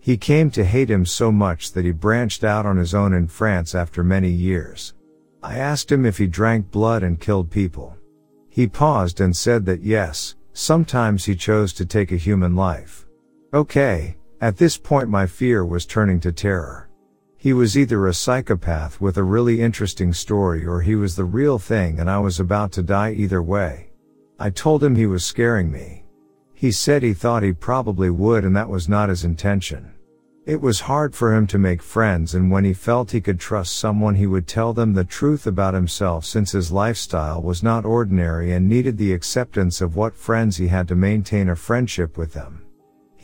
He 0.00 0.16
came 0.16 0.50
to 0.50 0.64
hate 0.64 0.90
him 0.90 1.06
so 1.06 1.30
much 1.30 1.70
that 1.74 1.84
he 1.84 1.92
branched 1.92 2.42
out 2.42 2.66
on 2.66 2.76
his 2.76 2.92
own 2.92 3.12
in 3.12 3.28
France 3.28 3.72
after 3.72 4.02
many 4.02 4.30
years. 4.30 4.94
I 5.44 5.58
asked 5.58 5.92
him 5.92 6.04
if 6.04 6.18
he 6.18 6.26
drank 6.26 6.72
blood 6.72 7.04
and 7.04 7.20
killed 7.20 7.52
people. 7.52 7.96
He 8.48 8.66
paused 8.66 9.20
and 9.20 9.36
said 9.36 9.64
that 9.66 9.82
yes, 9.82 10.34
sometimes 10.54 11.24
he 11.24 11.36
chose 11.36 11.72
to 11.74 11.86
take 11.86 12.10
a 12.10 12.16
human 12.16 12.56
life. 12.56 13.06
Okay, 13.54 14.16
at 14.40 14.58
this 14.58 14.76
point 14.76 15.08
my 15.08 15.26
fear 15.26 15.64
was 15.64 15.86
turning 15.86 16.20
to 16.20 16.30
terror. 16.30 16.88
He 17.38 17.52
was 17.52 17.78
either 17.78 18.06
a 18.06 18.12
psychopath 18.12 19.00
with 19.00 19.16
a 19.16 19.22
really 19.22 19.62
interesting 19.62 20.12
story 20.12 20.66
or 20.66 20.80
he 20.82 20.94
was 20.94 21.16
the 21.16 21.24
real 21.24 21.58
thing 21.58 22.00
and 22.00 22.10
I 22.10 22.18
was 22.18 22.38
about 22.38 22.72
to 22.72 22.82
die 22.82 23.12
either 23.12 23.42
way. 23.42 23.90
I 24.38 24.50
told 24.50 24.84
him 24.84 24.94
he 24.94 25.06
was 25.06 25.24
scaring 25.24 25.70
me. 25.70 26.04
He 26.52 26.70
said 26.70 27.02
he 27.02 27.14
thought 27.14 27.42
he 27.42 27.52
probably 27.52 28.10
would 28.10 28.44
and 28.44 28.54
that 28.56 28.68
was 28.68 28.88
not 28.88 29.08
his 29.08 29.24
intention. 29.24 29.94
It 30.44 30.60
was 30.60 30.80
hard 30.80 31.14
for 31.14 31.34
him 31.34 31.46
to 31.48 31.58
make 31.58 31.82
friends 31.82 32.34
and 32.34 32.50
when 32.50 32.64
he 32.64 32.74
felt 32.74 33.12
he 33.12 33.20
could 33.22 33.40
trust 33.40 33.78
someone 33.78 34.16
he 34.16 34.26
would 34.26 34.46
tell 34.46 34.72
them 34.72 34.92
the 34.92 35.04
truth 35.04 35.46
about 35.46 35.72
himself 35.72 36.24
since 36.24 36.52
his 36.52 36.70
lifestyle 36.70 37.40
was 37.40 37.62
not 37.62 37.86
ordinary 37.86 38.52
and 38.52 38.68
needed 38.68 38.98
the 38.98 39.12
acceptance 39.12 39.80
of 39.80 39.96
what 39.96 40.14
friends 40.14 40.58
he 40.58 40.68
had 40.68 40.88
to 40.88 40.94
maintain 40.94 41.48
a 41.48 41.56
friendship 41.56 42.18
with 42.18 42.34
them. 42.34 42.65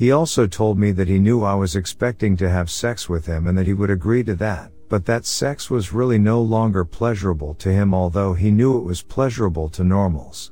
He 0.02 0.10
also 0.10 0.48
told 0.48 0.80
me 0.80 0.90
that 0.90 1.06
he 1.06 1.20
knew 1.20 1.44
I 1.44 1.54
was 1.54 1.76
expecting 1.76 2.36
to 2.38 2.50
have 2.50 2.68
sex 2.68 3.08
with 3.08 3.24
him 3.24 3.46
and 3.46 3.56
that 3.56 3.68
he 3.68 3.72
would 3.72 3.88
agree 3.88 4.24
to 4.24 4.34
that, 4.34 4.72
but 4.88 5.06
that 5.06 5.24
sex 5.24 5.70
was 5.70 5.92
really 5.92 6.18
no 6.18 6.42
longer 6.42 6.84
pleasurable 6.84 7.54
to 7.60 7.70
him 7.70 7.94
although 7.94 8.34
he 8.34 8.50
knew 8.50 8.76
it 8.76 8.82
was 8.82 9.00
pleasurable 9.00 9.68
to 9.68 9.84
normals. 9.84 10.50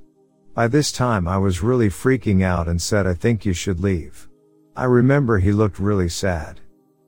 By 0.54 0.68
this 0.68 0.92
time 0.92 1.26
I 1.26 1.36
was 1.36 1.64
really 1.64 1.88
freaking 1.88 2.44
out 2.44 2.68
and 2.68 2.80
said 2.80 3.08
I 3.08 3.14
think 3.14 3.44
you 3.44 3.52
should 3.52 3.80
leave. 3.80 4.28
I 4.76 4.84
remember 4.84 5.40
he 5.40 5.50
looked 5.50 5.80
really 5.80 6.08
sad. 6.08 6.60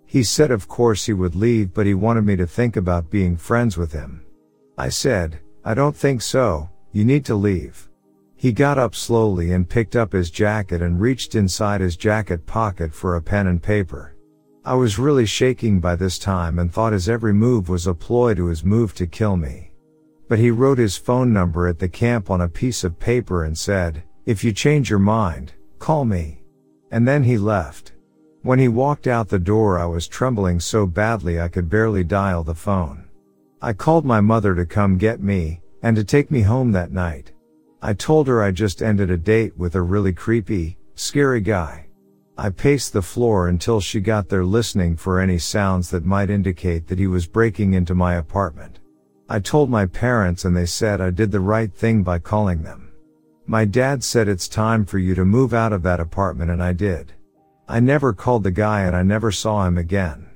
He 0.05 0.25
said 0.25 0.51
of 0.51 0.67
course 0.67 1.07
he 1.07 1.13
would 1.13 1.37
leave 1.37 1.73
but 1.73 1.87
he 1.87 1.95
wanted 1.95 2.25
me 2.25 2.35
to 2.35 2.47
think 2.49 2.75
about 2.75 3.09
being 3.09 3.37
friends 3.37 3.77
with 3.77 3.93
him. 3.93 4.21
I 4.77 4.89
said, 4.89 5.39
I 5.65 5.75
don't 5.75 5.95
think 5.95 6.23
so, 6.23 6.71
you 6.91 7.05
need 7.05 7.25
to 7.27 7.37
leave. 7.37 7.89
He 8.43 8.51
got 8.51 8.77
up 8.77 8.97
slowly 8.97 9.53
and 9.53 9.69
picked 9.69 9.95
up 9.95 10.13
his 10.13 10.29
jacket 10.29 10.83
and 10.83 11.01
reached 11.01 11.37
inside 11.37 11.81
his 11.81 11.97
jacket 11.97 12.45
pocket 12.45 12.93
for 12.93 13.15
a 13.15 13.23
pen 13.23 13.47
and 13.47 13.63
paper. 13.63 14.17
I 14.65 14.75
was 14.75 14.99
really 14.99 15.27
shaking 15.27 15.79
by 15.79 15.95
this 15.95 16.19
time 16.19 16.59
and 16.59 16.73
thought 16.73 16.93
his 16.93 17.09
every 17.09 17.33
move 17.33 17.69
was 17.69 17.87
a 17.87 17.95
ploy 17.95 18.35
to 18.35 18.47
his 18.47 18.65
move 18.65 18.97
to 18.97 19.07
kill 19.07 19.37
me. 19.37 19.71
But 20.29 20.41
he 20.41 20.51
wrote 20.51 20.79
his 20.79 20.97
phone 20.97 21.33
number 21.33 21.69
at 21.69 21.79
the 21.79 21.89
camp 21.89 22.31
on 22.31 22.41
a 22.41 22.49
piece 22.49 22.83
of 22.83 22.99
paper 22.99 23.45
and 23.45 23.57
said, 23.57 24.03
if 24.27 24.43
you 24.43 24.53
change 24.53 24.91
your 24.91 24.99
mind, 24.99 25.53
call 25.79 26.05
me. 26.05 26.43
And 26.91 27.07
then 27.07 27.23
he 27.23 27.39
left. 27.39 27.93
When 28.43 28.59
he 28.59 28.67
walked 28.67 29.07
out 29.07 29.29
the 29.29 29.39
door 29.39 29.79
I 29.79 29.87
was 29.87 30.09
trembling 30.09 30.59
so 30.59 30.85
badly 30.85 31.41
I 31.41 31.47
could 31.47 31.71
barely 31.71 32.03
dial 32.03 32.43
the 32.43 32.57
phone. 32.57 33.05
I 33.61 33.73
called 33.73 34.05
my 34.05 34.21
mother 34.21 34.53
to 34.57 34.67
come 34.67 34.99
get 34.99 35.23
me, 35.23 35.61
and 35.85 35.95
to 35.95 36.03
take 36.03 36.33
me 36.33 36.41
home 36.41 36.73
that 36.73 36.91
night. 36.91 37.32
I 37.85 37.95
told 37.95 38.29
her 38.29 38.41
I 38.41 38.53
just 38.53 38.81
ended 38.81 39.11
a 39.11 39.17
date 39.17 39.59
with 39.59 39.75
a 39.75 39.83
really 39.83 40.13
creepy, 40.13 40.77
scary 40.95 41.41
guy. 41.41 41.87
I 42.39 42.51
paced 42.51 42.93
the 42.93 43.03
floor 43.03 43.49
until 43.49 43.81
she 43.81 43.99
got 43.99 44.29
there 44.29 44.45
listening 44.45 44.97
for 44.97 45.19
any 45.19 45.37
sounds 45.37 45.91
that 45.91 46.05
might 46.05 46.31
indicate 46.31 46.87
that 46.87 47.01
he 47.01 47.09
was 47.09 47.27
breaking 47.27 47.75
into 47.75 47.97
my 47.97 48.15
apartment. 48.15 48.79
I 49.29 49.41
told 49.41 49.69
my 49.69 49.87
parents 49.87 50.45
and 50.45 50.57
they 50.57 50.65
said 50.65 51.01
I 51.01 51.11
did 51.11 51.33
the 51.33 51.41
right 51.41 51.75
thing 51.75 52.05
by 52.05 52.21
calling 52.21 52.63
them. 52.63 52.93
My 53.47 53.65
dad 53.65 54.05
said 54.05 54.29
it's 54.29 54.47
time 54.47 54.85
for 54.87 54.99
you 54.99 55.17
to 55.17 55.25
move 55.25 55.53
out 55.53 55.73
of 55.73 55.83
that 55.83 55.99
apartment 55.99 56.53
and 56.53 56.63
I 56.63 56.75
did. 56.75 57.13
I 57.69 57.81
never 57.81 58.13
called 58.13 58.45
the 58.45 58.53
guy 58.53 58.83
and 58.83 58.95
I 58.95 59.03
never 59.03 59.33
saw 59.33 59.67
him 59.67 59.77
again. 59.77 60.31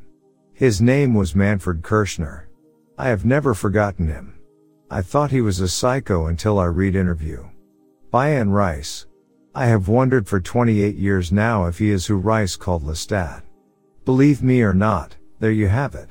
His 0.53 0.80
name 0.80 1.14
was 1.14 1.36
Manfred 1.36 1.82
Kirschner. 1.82 2.49
I 2.99 3.09
have 3.09 3.24
never 3.24 3.55
forgotten 3.55 4.09
him. 4.09 4.36
I 4.89 5.03
thought 5.03 5.32
he 5.32 5.41
was 5.41 5.59
a 5.59 5.66
psycho 5.66 6.26
until 6.26 6.61
I 6.61 6.66
read 6.66 6.95
interview. 6.95 7.45
By 8.12 8.30
Anne 8.30 8.51
Rice. 8.51 9.07
I 9.53 9.66
have 9.66 9.89
wondered 9.89 10.28
for 10.28 10.39
28 10.39 10.95
years 10.95 11.32
now 11.32 11.66
if 11.66 11.78
he 11.78 11.91
is 11.91 12.07
who 12.07 12.16
Rice 12.16 12.55
called 12.55 12.84
Lestat. 12.84 13.43
Believe 14.05 14.45
me 14.45 14.62
or 14.62 14.72
not, 14.72 15.16
there 15.41 15.51
you 15.51 15.66
have 15.66 15.97
it. 15.97 16.11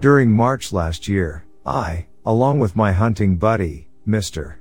During 0.00 0.32
March 0.32 0.72
last 0.72 1.06
year, 1.06 1.44
I, 1.64 2.06
along 2.26 2.58
with 2.58 2.74
my 2.74 2.90
hunting 2.90 3.36
buddy, 3.36 3.90
Mr. 4.08 4.56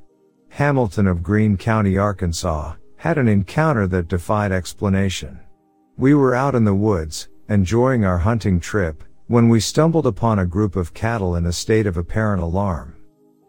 Hamilton 0.50 1.08
of 1.08 1.24
Greene 1.24 1.58
County, 1.58 1.98
Arkansas, 1.98 2.76
had 2.98 3.18
an 3.18 3.28
encounter 3.28 3.88
that 3.88 4.10
defied 4.10 4.52
explanation. 4.52 5.40
We 5.98 6.14
were 6.14 6.36
out 6.36 6.54
in 6.54 6.66
the 6.66 6.76
woods, 6.76 7.30
enjoying 7.50 8.06
our 8.06 8.20
hunting 8.20 8.60
trip, 8.60 9.04
when 9.28 9.50
we 9.50 9.60
stumbled 9.60 10.08
upon 10.08 10.40
a 10.40 10.46
group 10.46 10.76
of 10.76 10.94
cattle 10.94 11.36
in 11.36 11.48
a 11.48 11.52
state 11.52 11.86
of 11.86 11.98
apparent 11.98 12.42
alarm. 12.42 12.96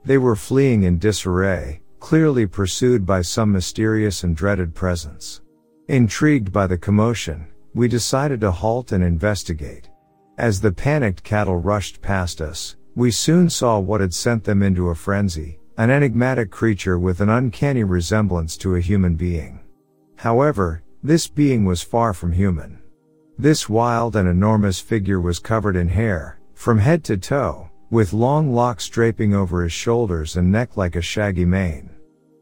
They 0.05 0.19
were 0.19 0.37
fleeing 0.37 0.83
in 0.85 0.99
disarray, 0.99 1.83
clearly 2.01 2.47
pursued 2.47 3.05
by 3.05 3.23
some 3.23 3.53
mysterious 3.53 4.25
and 4.25 4.35
dreaded 4.35 4.75
presence. 4.75 5.43
Intrigued 5.89 6.51
by 6.51 6.67
the 6.67 6.79
commotion, 6.79 7.47
we 7.75 7.89
decided 7.89 8.41
to 8.41 8.51
halt 8.51 8.93
and 8.93 9.05
investigate. 9.05 9.91
As 10.39 10.61
the 10.61 10.73
panicked 10.73 11.23
cattle 11.23 11.57
rushed 11.57 12.01
past 12.01 12.41
us, 12.41 12.77
we 12.97 13.11
soon 13.11 13.51
saw 13.51 13.79
what 13.79 14.01
had 14.01 14.15
sent 14.15 14.45
them 14.45 14.63
into 14.63 14.89
a 14.89 14.95
frenzy, 14.95 15.61
an 15.77 15.91
enigmatic 15.91 16.51
creature 16.51 16.99
with 16.99 17.21
an 17.21 17.29
uncanny 17.29 17.85
resemblance 17.85 18.57
to 18.57 18.77
a 18.77 18.81
human 18.81 19.15
being. 19.15 19.61
However, 20.17 20.83
this 21.03 21.27
being 21.27 21.65
was 21.65 21.83
far 21.83 22.13
from 22.13 22.33
human. 22.33 22.80
This 23.41 23.71
wild 23.71 24.17
and 24.17 24.29
enormous 24.29 24.81
figure 24.81 25.19
was 25.19 25.39
covered 25.39 25.75
in 25.75 25.89
hair, 25.89 26.39
from 26.53 26.77
head 26.77 27.03
to 27.05 27.17
toe, 27.17 27.71
with 27.89 28.13
long 28.13 28.53
locks 28.53 28.87
draping 28.87 29.33
over 29.33 29.63
his 29.63 29.73
shoulders 29.73 30.37
and 30.37 30.53
neck 30.53 30.77
like 30.77 30.95
a 30.95 31.01
shaggy 31.01 31.47
mane. 31.47 31.89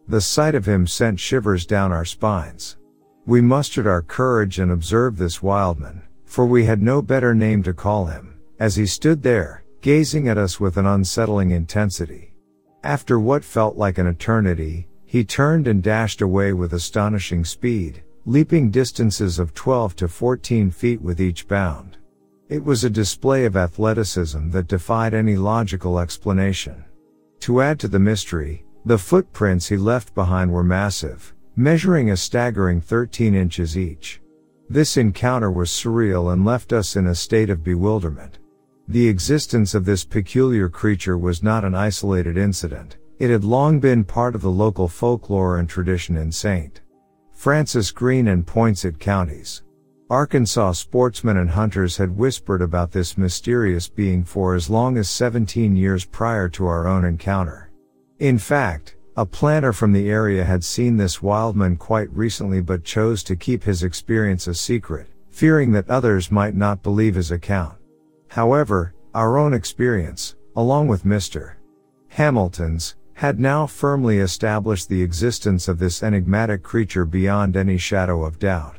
The 0.09 0.21
sight 0.21 0.57
of 0.57 0.67
him 0.67 0.89
sent 0.89 1.21
shivers 1.21 1.65
down 1.67 1.93
our 1.93 2.05
spines. 2.05 2.79
We 3.27 3.41
mustered 3.41 3.87
our 3.87 4.03
courage 4.03 4.59
and 4.59 4.73
observed 4.73 5.19
this 5.19 5.41
wildman, 5.41 6.03
for 6.25 6.47
we 6.47 6.65
had 6.65 6.83
no 6.83 7.01
better 7.01 7.33
name 7.33 7.63
to 7.63 7.73
call 7.73 8.07
him, 8.07 8.35
as 8.59 8.75
he 8.75 8.85
stood 8.85 9.23
there, 9.23 9.63
gazing 9.83 10.27
at 10.27 10.37
us 10.37 10.59
with 10.59 10.79
an 10.79 10.87
unsettling 10.87 11.53
intensity. 11.53 12.35
After 12.83 13.21
what 13.21 13.45
felt 13.45 13.77
like 13.77 13.99
an 13.99 14.09
eternity, 14.09 14.89
he 15.05 15.23
turned 15.23 15.69
and 15.69 15.81
dashed 15.81 16.23
away 16.23 16.53
with 16.53 16.73
astonishing 16.73 17.45
speed, 17.45 18.03
leaping 18.29 18.71
distances 18.71 19.39
of 19.39 19.55
12 19.55 19.97
to 19.97 20.07
14 20.07 20.71
feet 20.71 21.01
with 21.01 21.19
each 21.19 21.49
bound. 21.49 21.97
It 22.51 22.63
was 22.63 22.85
a 22.85 22.91
display 22.91 23.47
of 23.47 23.57
athleticism 23.57 24.51
that 24.51 24.67
defied 24.67 25.15
any 25.15 25.35
logical 25.35 25.99
explanation. 25.99 26.85
To 27.41 27.63
add 27.63 27.81
to 27.81 27.89
the 27.89 27.99
mystery, 27.99 28.67
the 28.85 28.99
footprints 28.99 29.67
he 29.67 29.79
left 29.79 30.15
behind 30.15 30.53
were 30.53 30.63
massive, 30.63 31.33
measuring 31.57 32.11
a 32.11 32.19
staggering 32.19 32.83
13 32.83 33.35
inches 33.35 33.79
each. 33.79 34.21
This 34.69 34.99
encounter 34.99 35.51
was 35.51 35.71
surreal 35.71 36.31
and 36.31 36.45
left 36.45 36.75
us 36.75 36.97
in 36.97 37.07
a 37.07 37.15
state 37.15 37.49
of 37.49 37.65
bewilderment. 37.65 38.41
The 38.89 39.09
existence 39.09 39.75
of 39.75 39.87
this 39.87 40.05
peculiar 40.05 40.69
creature 40.69 41.17
was 41.17 41.43
not 41.43 41.65
an 41.65 41.75
isolated 41.75 42.37
incident. 42.37 42.99
It 43.19 43.31
had 43.31 43.45
long 43.45 43.81
been 43.81 44.05
part 44.05 44.35
of 44.35 44.43
the 44.43 44.51
local 44.51 44.87
folklore 44.87 45.57
and 45.57 45.67
tradition 45.67 46.19
in 46.19 46.31
St. 46.31 46.83
Francis 47.39 47.93
Greene 47.93 48.27
and 48.27 48.45
Poinsett 48.45 48.99
counties. 48.99 49.63
Arkansas 50.11 50.73
sportsmen 50.73 51.37
and 51.37 51.49
hunters 51.49 51.97
had 51.97 52.17
whispered 52.17 52.61
about 52.61 52.91
this 52.91 53.17
mysterious 53.17 53.89
being 53.89 54.25
for 54.25 54.57
as 54.57 54.69
long 54.69 54.99
as 54.99 55.09
17 55.09 55.77
years 55.77 56.05
prior 56.05 56.49
to 56.49 56.67
our 56.67 56.89
own 56.89 57.05
encounter. 57.05 57.71
In 58.19 58.39
fact, 58.39 58.97
a 59.17 59.25
planter 59.25 59.73
from 59.73 59.93
the 59.93 60.11
area 60.11 60.43
had 60.45 60.65
seen 60.65 60.97
this 60.97 61.23
wildman 61.23 61.77
quite 61.77 62.11
recently 62.11 62.61
but 62.61 62.83
chose 62.83 63.23
to 63.23 63.37
keep 63.37 63.63
his 63.63 63.85
experience 63.85 64.49
a 64.49 64.55
secret, 64.55 65.07
fearing 65.31 65.71
that 65.71 65.89
others 65.89 66.33
might 66.33 66.57
not 66.57 66.83
believe 66.83 67.15
his 67.15 67.31
account. 67.31 67.77
However, 68.27 68.95
our 69.15 69.39
own 69.39 69.55
experience, 69.55 70.35
along 70.57 70.89
with 70.89 71.05
Mr. 71.05 71.53
Hamilton's, 72.09 72.97
had 73.19 73.41
now 73.41 73.67
firmly 73.67 74.19
established 74.19 74.89
the 74.89 75.03
existence 75.03 75.67
of 75.67 75.81
this 75.81 76.05
enigmatic 76.05 76.63
creature 76.63 77.05
beyond 77.05 77.57
any 77.57 77.77
shadow 77.77 78.25
of 78.25 78.39
doubt. 78.39 78.77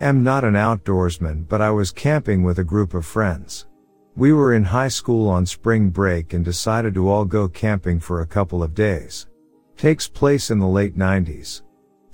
Am 0.00 0.24
not 0.24 0.42
an 0.42 0.54
outdoorsman, 0.54 1.46
but 1.48 1.60
I 1.60 1.70
was 1.70 1.92
camping 1.92 2.42
with 2.42 2.58
a 2.58 2.64
group 2.64 2.92
of 2.92 3.06
friends. 3.06 3.68
We 4.16 4.32
were 4.32 4.52
in 4.52 4.64
high 4.64 4.88
school 4.88 5.28
on 5.28 5.46
spring 5.46 5.90
break 5.90 6.32
and 6.32 6.44
decided 6.44 6.94
to 6.94 7.08
all 7.08 7.24
go 7.24 7.46
camping 7.46 8.00
for 8.00 8.22
a 8.22 8.26
couple 8.26 8.64
of 8.64 8.74
days. 8.74 9.28
Takes 9.76 10.08
place 10.08 10.50
in 10.50 10.58
the 10.58 10.66
late 10.66 10.98
90s. 10.98 11.62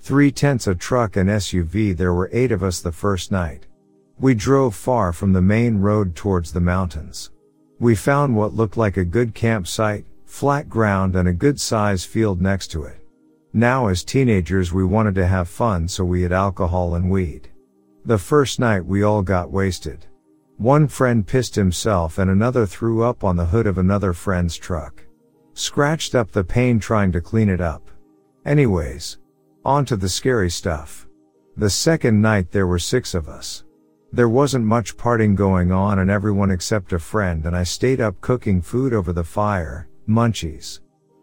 Three 0.01 0.31
tents, 0.31 0.67
a 0.67 0.75
truck 0.75 1.17
and 1.17 1.31
SUV. 1.31 1.97
There 1.97 2.13
were 2.13 2.29
eight 2.31 2.53
of 2.53 2.63
us 2.63 2.83
the 2.83 2.93
first 2.93 3.33
night. 3.33 3.69
We 4.19 4.35
drove 4.35 4.75
far 4.75 5.13
from 5.13 5.33
the 5.33 5.43
main 5.43 5.79
road 5.79 6.15
towards 6.15 6.53
the 6.53 6.61
mountains. 6.61 7.31
We 7.81 7.97
found 7.97 8.37
what 8.37 8.55
looked 8.55 8.77
like 8.77 8.97
a 8.97 9.05
good 9.05 9.35
campsite, 9.35 10.05
flat 10.25 10.69
ground 10.69 11.17
and 11.17 11.29
a 11.29 11.33
good 11.33 11.61
size 11.61 12.05
field 12.05 12.41
next 12.41 12.69
to 12.69 12.85
it. 12.85 13.05
Now 13.53 13.89
as 13.89 14.05
teenagers 14.05 14.73
we 14.73 14.85
wanted 14.85 15.17
to 15.17 15.27
have 15.27 15.49
fun 15.49 15.89
so 15.89 16.05
we 16.05 16.23
had 16.23 16.33
alcohol 16.33 16.95
and 16.95 17.11
weed. 17.11 17.49
The 18.05 18.19
first 18.19 18.61
night 18.61 18.85
we 18.85 19.03
all 19.03 19.23
got 19.23 19.51
wasted. 19.51 20.07
One 20.59 20.87
friend 20.87 21.27
pissed 21.27 21.57
himself 21.57 22.19
and 22.19 22.31
another 22.31 22.67
threw 22.67 23.03
up 23.03 23.25
on 23.25 23.37
the 23.37 23.47
hood 23.47 23.67
of 23.67 23.79
another 23.79 24.13
friend's 24.13 24.57
truck. 24.57 25.05
Scratched 25.55 26.15
up 26.15 26.31
the 26.31 26.45
paint 26.45 26.83
trying 26.83 27.11
to 27.13 27.21
clean 27.21 27.49
it 27.49 27.61
up. 27.61 27.91
Anyways, 28.45 29.19
on 29.65 29.85
to 29.87 29.97
the 29.97 30.09
scary 30.09 30.51
stuff. 30.51 31.09
The 31.57 31.71
second 31.71 32.21
night 32.21 32.53
there 32.53 32.67
were 32.67 32.79
six 32.79 33.15
of 33.15 33.29
us. 33.29 33.64
There 34.15 34.29
wasn't 34.29 34.65
much 34.65 34.97
parting 34.97 35.35
going 35.35 35.73
on 35.73 35.99
and 35.99 36.09
everyone 36.09 36.53
except 36.53 36.93
a 36.93 37.01
friend 37.01 37.47
and 37.47 37.57
I 37.57 37.65
stayed 37.65 38.01
up 38.01 38.21
cooking 38.21 38.63
food 38.63 38.95
over 38.95 39.13
the 39.13 39.25
fire, 39.25 39.89
munchies. 40.09 40.79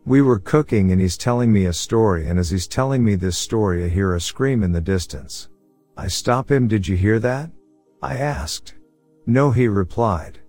We 0.06 0.22
were 0.22 0.40
cooking 0.40 0.92
and 0.92 1.00
he's 1.00 1.16
telling 1.16 1.54
me 1.54 1.68
a 1.68 1.74
story 1.74 2.28
and 2.28 2.38
as 2.38 2.50
he's 2.50 2.68
telling 2.68 3.02
me 3.02 3.16
this 3.16 3.38
story 3.38 3.86
I 3.86 3.88
hear 3.88 4.16
a 4.16 4.20
scream 4.20 4.62
in 4.62 4.74
the 4.74 4.82
distance. 4.82 5.48
I 5.96 6.10
stop 6.10 6.52
him 6.52 6.68
did 6.68 6.86
you 6.86 6.98
hear 6.98 7.18
that? 7.20 7.50
I 8.02 8.18
asked. 8.18 8.76
No 9.26 9.52
he 9.52 9.70
replied. 9.70 10.40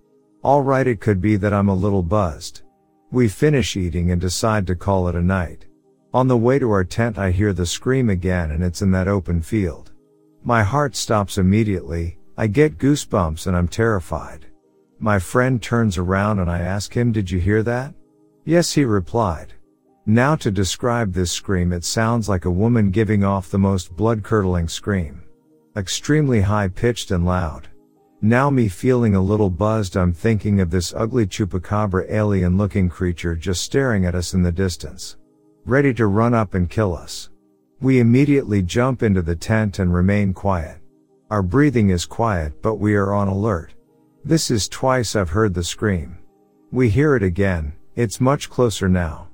Alright 0.43 0.87
it 0.87 0.99
could 0.99 1.21
be 1.21 1.37
that 1.37 1.53
I'm 1.53 1.69
a 1.69 1.73
little 1.73 2.03
buzzed. 2.03 2.63
We 3.09 3.29
finish 3.29 3.77
eating 3.77 4.11
and 4.11 4.19
decide 4.19 4.67
to 4.67 4.75
call 4.75 5.07
it 5.07 5.15
a 5.15 5.21
night. 5.21 5.65
On 6.13 6.27
the 6.27 6.35
way 6.35 6.59
to 6.59 6.69
our 6.71 6.83
tent 6.83 7.17
I 7.17 7.31
hear 7.31 7.53
the 7.53 7.65
scream 7.65 8.09
again 8.09 8.51
and 8.51 8.61
it's 8.61 8.81
in 8.81 8.91
that 8.91 9.07
open 9.07 9.41
field. 9.41 9.93
My 10.43 10.61
heart 10.61 10.97
stops 10.97 11.37
immediately, 11.37 12.17
I 12.37 12.47
get 12.47 12.77
goosebumps 12.77 13.47
and 13.47 13.55
I'm 13.55 13.67
terrified. 13.67 14.47
My 14.99 15.19
friend 15.19 15.61
turns 15.61 15.97
around 15.97 16.39
and 16.39 16.49
I 16.49 16.59
ask 16.59 16.95
him 16.95 17.11
did 17.11 17.29
you 17.29 17.39
hear 17.39 17.61
that? 17.63 17.93
Yes 18.45 18.73
he 18.73 18.85
replied. 18.85 19.53
Now 20.05 20.35
to 20.37 20.51
describe 20.51 21.13
this 21.13 21.31
scream 21.31 21.71
it 21.71 21.83
sounds 21.83 22.27
like 22.27 22.45
a 22.45 22.51
woman 22.51 22.89
giving 22.89 23.23
off 23.23 23.51
the 23.51 23.59
most 23.59 23.95
blood-curdling 23.95 24.67
scream. 24.67 25.23
Extremely 25.75 26.41
high-pitched 26.41 27.11
and 27.11 27.25
loud. 27.25 27.67
Now 28.21 28.49
me 28.49 28.67
feeling 28.67 29.15
a 29.15 29.21
little 29.21 29.49
buzzed 29.49 29.95
I'm 29.95 30.13
thinking 30.13 30.59
of 30.59 30.71
this 30.71 30.93
ugly 30.93 31.27
chupacabra 31.27 32.05
alien 32.09 32.57
looking 32.57 32.89
creature 32.89 33.35
just 33.35 33.63
staring 33.63 34.05
at 34.05 34.15
us 34.15 34.33
in 34.33 34.41
the 34.41 34.51
distance 34.51 35.17
ready 35.65 35.93
to 35.93 36.07
run 36.07 36.33
up 36.33 36.55
and 36.55 36.69
kill 36.69 36.93
us. 36.93 37.29
We 37.79 37.99
immediately 37.99 38.61
jump 38.61 39.01
into 39.01 39.21
the 39.21 39.35
tent 39.35 39.79
and 39.79 39.93
remain 39.93 40.33
quiet. 40.33 40.82
Our 41.33 41.41
breathing 41.41 41.89
is 41.89 42.05
quiet, 42.05 42.61
but 42.61 42.75
we 42.75 42.93
are 42.93 43.11
on 43.11 43.27
alert. 43.27 43.73
This 44.23 44.51
is 44.51 44.69
twice 44.69 45.15
I've 45.15 45.31
heard 45.31 45.55
the 45.55 45.63
scream. 45.63 46.19
We 46.71 46.89
hear 46.89 47.15
it 47.15 47.23
again, 47.23 47.73
it's 47.95 48.21
much 48.21 48.51
closer 48.51 48.87
now. 48.87 49.29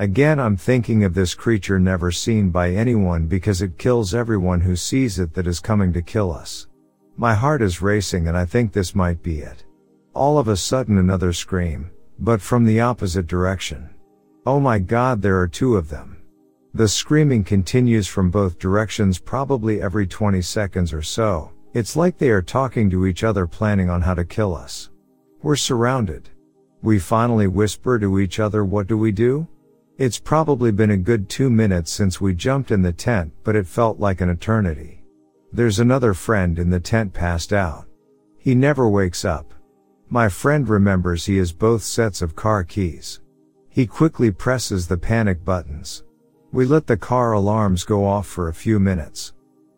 Again 0.00 0.40
I'm 0.40 0.56
thinking 0.56 1.04
of 1.04 1.14
this 1.14 1.32
creature 1.32 1.78
never 1.78 2.10
seen 2.10 2.50
by 2.50 2.72
anyone 2.72 3.28
because 3.28 3.62
it 3.62 3.78
kills 3.78 4.16
everyone 4.16 4.62
who 4.62 4.74
sees 4.74 5.20
it 5.20 5.32
that 5.34 5.46
is 5.46 5.60
coming 5.60 5.92
to 5.92 6.02
kill 6.02 6.32
us. 6.32 6.66
My 7.16 7.34
heart 7.34 7.62
is 7.62 7.80
racing 7.80 8.26
and 8.26 8.36
I 8.36 8.46
think 8.46 8.72
this 8.72 8.96
might 8.96 9.22
be 9.22 9.38
it. 9.38 9.64
All 10.12 10.38
of 10.38 10.48
a 10.48 10.56
sudden 10.56 10.98
another 10.98 11.32
scream, 11.32 11.88
but 12.18 12.42
from 12.42 12.64
the 12.64 12.80
opposite 12.80 13.28
direction. 13.28 13.90
Oh 14.44 14.58
my 14.58 14.80
god, 14.80 15.22
there 15.22 15.38
are 15.38 15.46
two 15.46 15.76
of 15.76 15.88
them. 15.88 16.13
The 16.76 16.88
screaming 16.88 17.44
continues 17.44 18.08
from 18.08 18.30
both 18.30 18.58
directions 18.58 19.20
probably 19.20 19.80
every 19.80 20.08
20 20.08 20.42
seconds 20.42 20.92
or 20.92 21.02
so. 21.02 21.52
It's 21.72 21.94
like 21.94 22.18
they 22.18 22.30
are 22.30 22.42
talking 22.42 22.90
to 22.90 23.06
each 23.06 23.22
other 23.22 23.46
planning 23.46 23.88
on 23.88 24.02
how 24.02 24.14
to 24.14 24.24
kill 24.24 24.56
us. 24.56 24.90
We're 25.40 25.54
surrounded. 25.54 26.30
We 26.82 26.98
finally 26.98 27.46
whisper 27.46 28.00
to 28.00 28.18
each 28.18 28.40
other 28.40 28.64
what 28.64 28.88
do 28.88 28.98
we 28.98 29.12
do? 29.12 29.46
It's 29.98 30.18
probably 30.18 30.72
been 30.72 30.90
a 30.90 30.96
good 30.96 31.28
two 31.28 31.48
minutes 31.48 31.92
since 31.92 32.20
we 32.20 32.34
jumped 32.34 32.72
in 32.72 32.82
the 32.82 32.92
tent, 32.92 33.32
but 33.44 33.54
it 33.54 33.68
felt 33.68 34.00
like 34.00 34.20
an 34.20 34.28
eternity. 34.28 35.04
There's 35.52 35.78
another 35.78 36.12
friend 36.12 36.58
in 36.58 36.70
the 36.70 36.80
tent 36.80 37.12
passed 37.12 37.52
out. 37.52 37.86
He 38.36 38.56
never 38.56 38.88
wakes 38.88 39.24
up. 39.24 39.54
My 40.08 40.28
friend 40.28 40.68
remembers 40.68 41.24
he 41.24 41.36
has 41.36 41.52
both 41.52 41.84
sets 41.84 42.20
of 42.20 42.34
car 42.34 42.64
keys. 42.64 43.20
He 43.68 43.86
quickly 43.86 44.32
presses 44.32 44.88
the 44.88 44.98
panic 44.98 45.44
buttons. 45.44 46.02
We 46.54 46.66
let 46.66 46.86
the 46.86 46.96
car 46.96 47.32
alarms 47.32 47.82
go 47.82 48.06
off 48.06 48.28
for 48.28 48.48
a 48.48 48.54
few 48.54 48.78
minutes. 48.78 49.32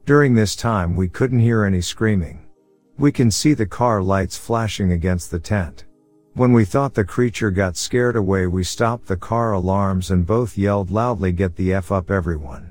During 0.05 0.35
this 0.35 0.55
time 0.55 0.95
we 0.95 1.09
couldn't 1.09 1.41
hear 1.41 1.64
any 1.64 1.81
screaming. 1.81 2.47
We 2.99 3.11
can 3.11 3.31
see 3.31 3.55
the 3.55 3.64
car 3.64 4.03
lights 4.03 4.37
flashing 4.37 4.93
against 4.93 5.31
the 5.31 5.41
tent. 5.41 5.87
When 6.35 6.53
we 6.53 6.66
thought 6.66 6.93
the 6.93 7.03
creature 7.03 7.51
got 7.51 7.79
scared 7.79 8.14
away 8.14 8.47
we 8.47 8.62
stopped 8.62 9.07
the 9.07 9.16
car 9.16 9.55
alarms 9.55 10.11
and 10.11 10.27
both 10.27 10.59
yelled 10.59 10.91
loudly 10.91 11.33
get 11.33 11.57
the 11.57 11.72
F 11.72 11.91
up 11.91 12.11
everyone. 12.11 12.70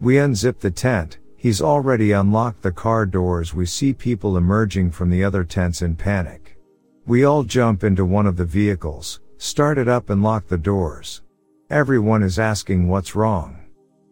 We 0.00 0.18
unzipped 0.18 0.60
the 0.60 0.70
tent, 0.70 1.18
He's 1.36 1.60
already 1.60 2.12
unlocked 2.12 2.62
the 2.62 2.70
car 2.70 3.04
doors. 3.04 3.52
We 3.52 3.66
see 3.66 3.92
people 3.92 4.36
emerging 4.36 4.92
from 4.92 5.10
the 5.10 5.24
other 5.24 5.42
tents 5.42 5.82
in 5.82 5.96
panic. 5.96 6.56
We 7.04 7.24
all 7.24 7.42
jump 7.42 7.82
into 7.82 8.04
one 8.04 8.28
of 8.28 8.36
the 8.36 8.44
vehicles, 8.44 9.18
start 9.38 9.76
it 9.76 9.88
up 9.88 10.08
and 10.08 10.22
lock 10.22 10.46
the 10.46 10.56
doors. 10.58 11.22
Everyone 11.70 12.24
is 12.24 12.40
asking 12.40 12.88
what's 12.88 13.14
wrong. 13.14 13.56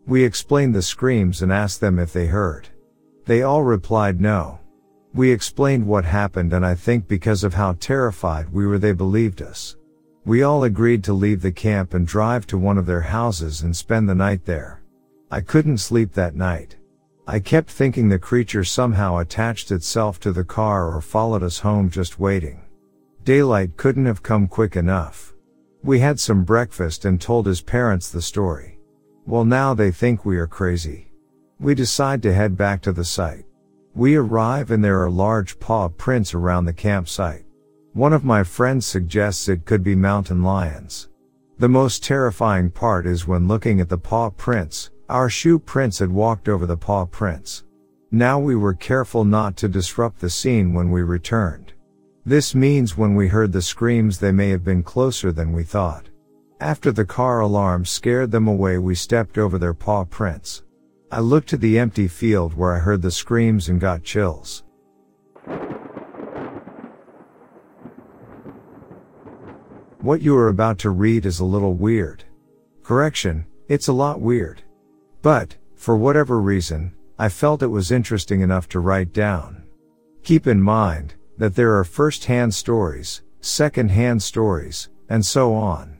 We 0.07 0.23
explained 0.23 0.77
the 0.77 0.83
screams 0.83 1.43
and 1.43 1.53
asked 1.53 1.81
them 1.81 1.99
if 1.99 2.13
they 2.13 2.29
heard. 2.29 2.69
They 3.27 3.43
all 3.43 3.65
replied 3.65 4.21
no. 4.21 4.61
We 5.13 5.33
explained 5.33 5.85
what 5.85 6.05
happened 6.05 6.53
and 6.53 6.65
I 6.65 6.77
think 6.77 7.09
because 7.09 7.43
of 7.43 7.55
how 7.55 7.73
terrified 7.81 8.53
we 8.53 8.65
were 8.65 8.79
they 8.79 8.93
believed 8.93 9.43
us. 9.43 9.77
We 10.25 10.45
all 10.45 10.63
agreed 10.63 11.03
to 11.05 11.13
leave 11.13 11.43
the 11.43 11.51
camp 11.51 11.95
and 11.95 12.07
drive 12.07 12.47
to 12.47 12.59
one 12.59 12.79
of 12.79 12.87
their 12.87 13.01
houses 13.01 13.63
and 13.63 13.77
spend 13.77 14.09
the 14.09 14.15
night 14.15 14.45
there. 14.45 14.81
I 15.29 15.41
couldn't 15.41 15.79
sleep 15.79 16.13
that 16.13 16.37
night. 16.37 16.77
I 17.27 17.41
kept 17.41 17.71
thinking 17.71 18.09
the 18.09 18.21
creature 18.21 18.63
somehow 18.63 19.19
attached 19.19 19.73
itself 19.73 20.21
to 20.21 20.31
the 20.31 20.45
car 20.45 20.95
or 20.95 21.01
followed 21.01 21.43
us 21.43 21.59
home 21.59 21.91
just 21.91 22.21
waiting. 22.21 22.61
Daylight 23.25 23.77
couldn't 23.77 24.07
have 24.07 24.23
come 24.23 24.47
quick 24.47 24.77
enough. 24.77 25.35
We 25.89 26.01
had 26.01 26.20
some 26.20 26.45
breakfast 26.45 27.07
and 27.07 27.18
told 27.18 27.47
his 27.47 27.62
parents 27.62 28.11
the 28.11 28.20
story. 28.20 28.78
Well 29.24 29.47
now 29.47 29.72
they 29.72 29.91
think 29.91 30.22
we 30.22 30.36
are 30.36 30.47
crazy. 30.47 31.11
We 31.59 31.74
decide 31.74 32.22
to 32.24 32.34
head 32.34 32.59
back 32.59 32.82
to 32.82 32.93
the 32.93 33.07
site. 33.07 33.47
We 33.95 34.14
arrive 34.14 34.70
and 34.70 34.84
there 34.84 35.03
are 35.03 35.09
large 35.09 35.59
paw 35.59 35.89
prints 35.89 36.34
around 36.34 36.66
the 36.66 36.74
campsite. 36.74 37.47
One 37.95 38.12
of 38.12 38.22
my 38.22 38.45
friends 38.45 38.84
suggests 38.84 39.49
it 39.49 39.64
could 39.64 39.82
be 39.82 39.95
mountain 39.95 40.43
lions. 40.43 41.09
The 41.57 41.70
most 41.70 42.05
terrifying 42.05 42.68
part 42.68 43.07
is 43.07 43.26
when 43.26 43.49
looking 43.49 43.80
at 43.80 43.89
the 43.89 43.97
paw 43.97 44.28
prints, 44.28 44.91
our 45.09 45.30
shoe 45.30 45.59
prints 45.59 46.01
had 46.01 46.12
walked 46.12 46.51
over 46.51 46.66
the 46.66 46.76
paw 46.76 47.07
prints. 47.07 47.64
Now 48.11 48.39
we 48.39 48.57
were 48.57 48.74
careful 48.74 49.24
not 49.24 49.57
to 49.57 49.68
disrupt 49.68 50.20
the 50.20 50.28
scene 50.28 50.74
when 50.74 50.91
we 50.91 51.01
returned. 51.01 51.72
This 52.25 52.55
means 52.55 52.97
when 52.97 53.14
we 53.14 53.29
heard 53.29 53.53
the 53.53 53.62
screams 53.62 54.19
they 54.19 54.33
may 54.33 54.51
have 54.51 54.64
been 54.64 54.83
closer 54.83 55.33
than 55.33 55.53
we 55.53 55.62
thought. 55.62 56.09
After 56.61 56.91
the 56.93 57.05
car 57.05 57.41
alarm 57.41 57.85
scared 57.85 58.31
them 58.31 58.49
away 58.49 58.79
we 58.79 58.95
stepped 58.95 59.39
over 59.39 59.59
their 59.59 59.75
paw 59.75 60.05
prints. 60.05 60.64
I 61.11 61.21
looked 61.21 61.49
to 61.51 61.57
the 61.57 61.79
empty 61.79 62.09
field 62.09 62.55
where 62.55 62.75
I 62.75 62.81
heard 62.81 63.01
the 63.01 63.11
screams 63.11 63.69
and 63.69 63.81
got 63.81 64.03
chills. 64.03 64.64
What 70.01 70.21
you 70.21 70.37
are 70.37 70.49
about 70.49 70.79
to 70.79 70.91
read 70.91 71.27
is 71.27 71.41
a 71.41 71.45
little 71.45 71.75
weird. 71.75 72.25
Correction, 72.83 73.47
it's 73.69 73.89
a 73.89 73.93
lot 73.93 74.21
weird. 74.21 74.62
But, 75.23 75.57
for 75.77 75.97
whatever 75.97 76.41
reason, 76.41 76.95
I 77.19 77.29
felt 77.29 77.62
it 77.62 77.66
was 77.66 77.91
interesting 77.91 78.41
enough 78.41 78.69
to 78.71 78.81
write 78.81 79.12
down. 79.12 79.64
Keep 80.23 80.47
in 80.47 80.62
mind, 80.62 81.14
that 81.39 81.55
there 81.55 81.78
are 81.78 81.84
first-hand 81.84 82.53
stories, 82.53 83.22
second-hand 83.41 84.22
stories, 84.22 84.91
and 85.09 85.24
so 85.24 85.55
on. 85.55 85.97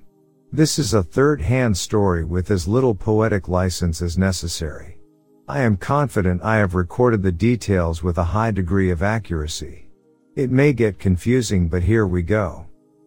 This 0.53 0.79
is 0.79 0.95
a 0.95 1.03
third-hand 1.03 1.77
story 1.77 2.25
with 2.25 2.51
as 2.51 2.67
little 2.67 2.95
poetic 2.95 3.49
license 3.49 4.03
as 4.03 4.19
necessary. 4.19 4.99
I 5.47 5.61
am 5.61 5.77
confident 5.77 6.43
I 6.43 6.57
have 6.57 6.75
recorded 6.75 7.23
the 7.23 7.33
details 7.33 8.03
with 8.03 8.19
a 8.19 8.25
high 8.25 8.51
degree 8.51 8.91
of 8.91 9.03
accuracy. 9.03 9.89
It 10.37 10.51
may 10.51 10.73
get 10.73 10.99
confusing 10.99 11.69
but 11.69 11.83
here 11.83 12.07
we 12.07 12.23
go. 12.23 12.67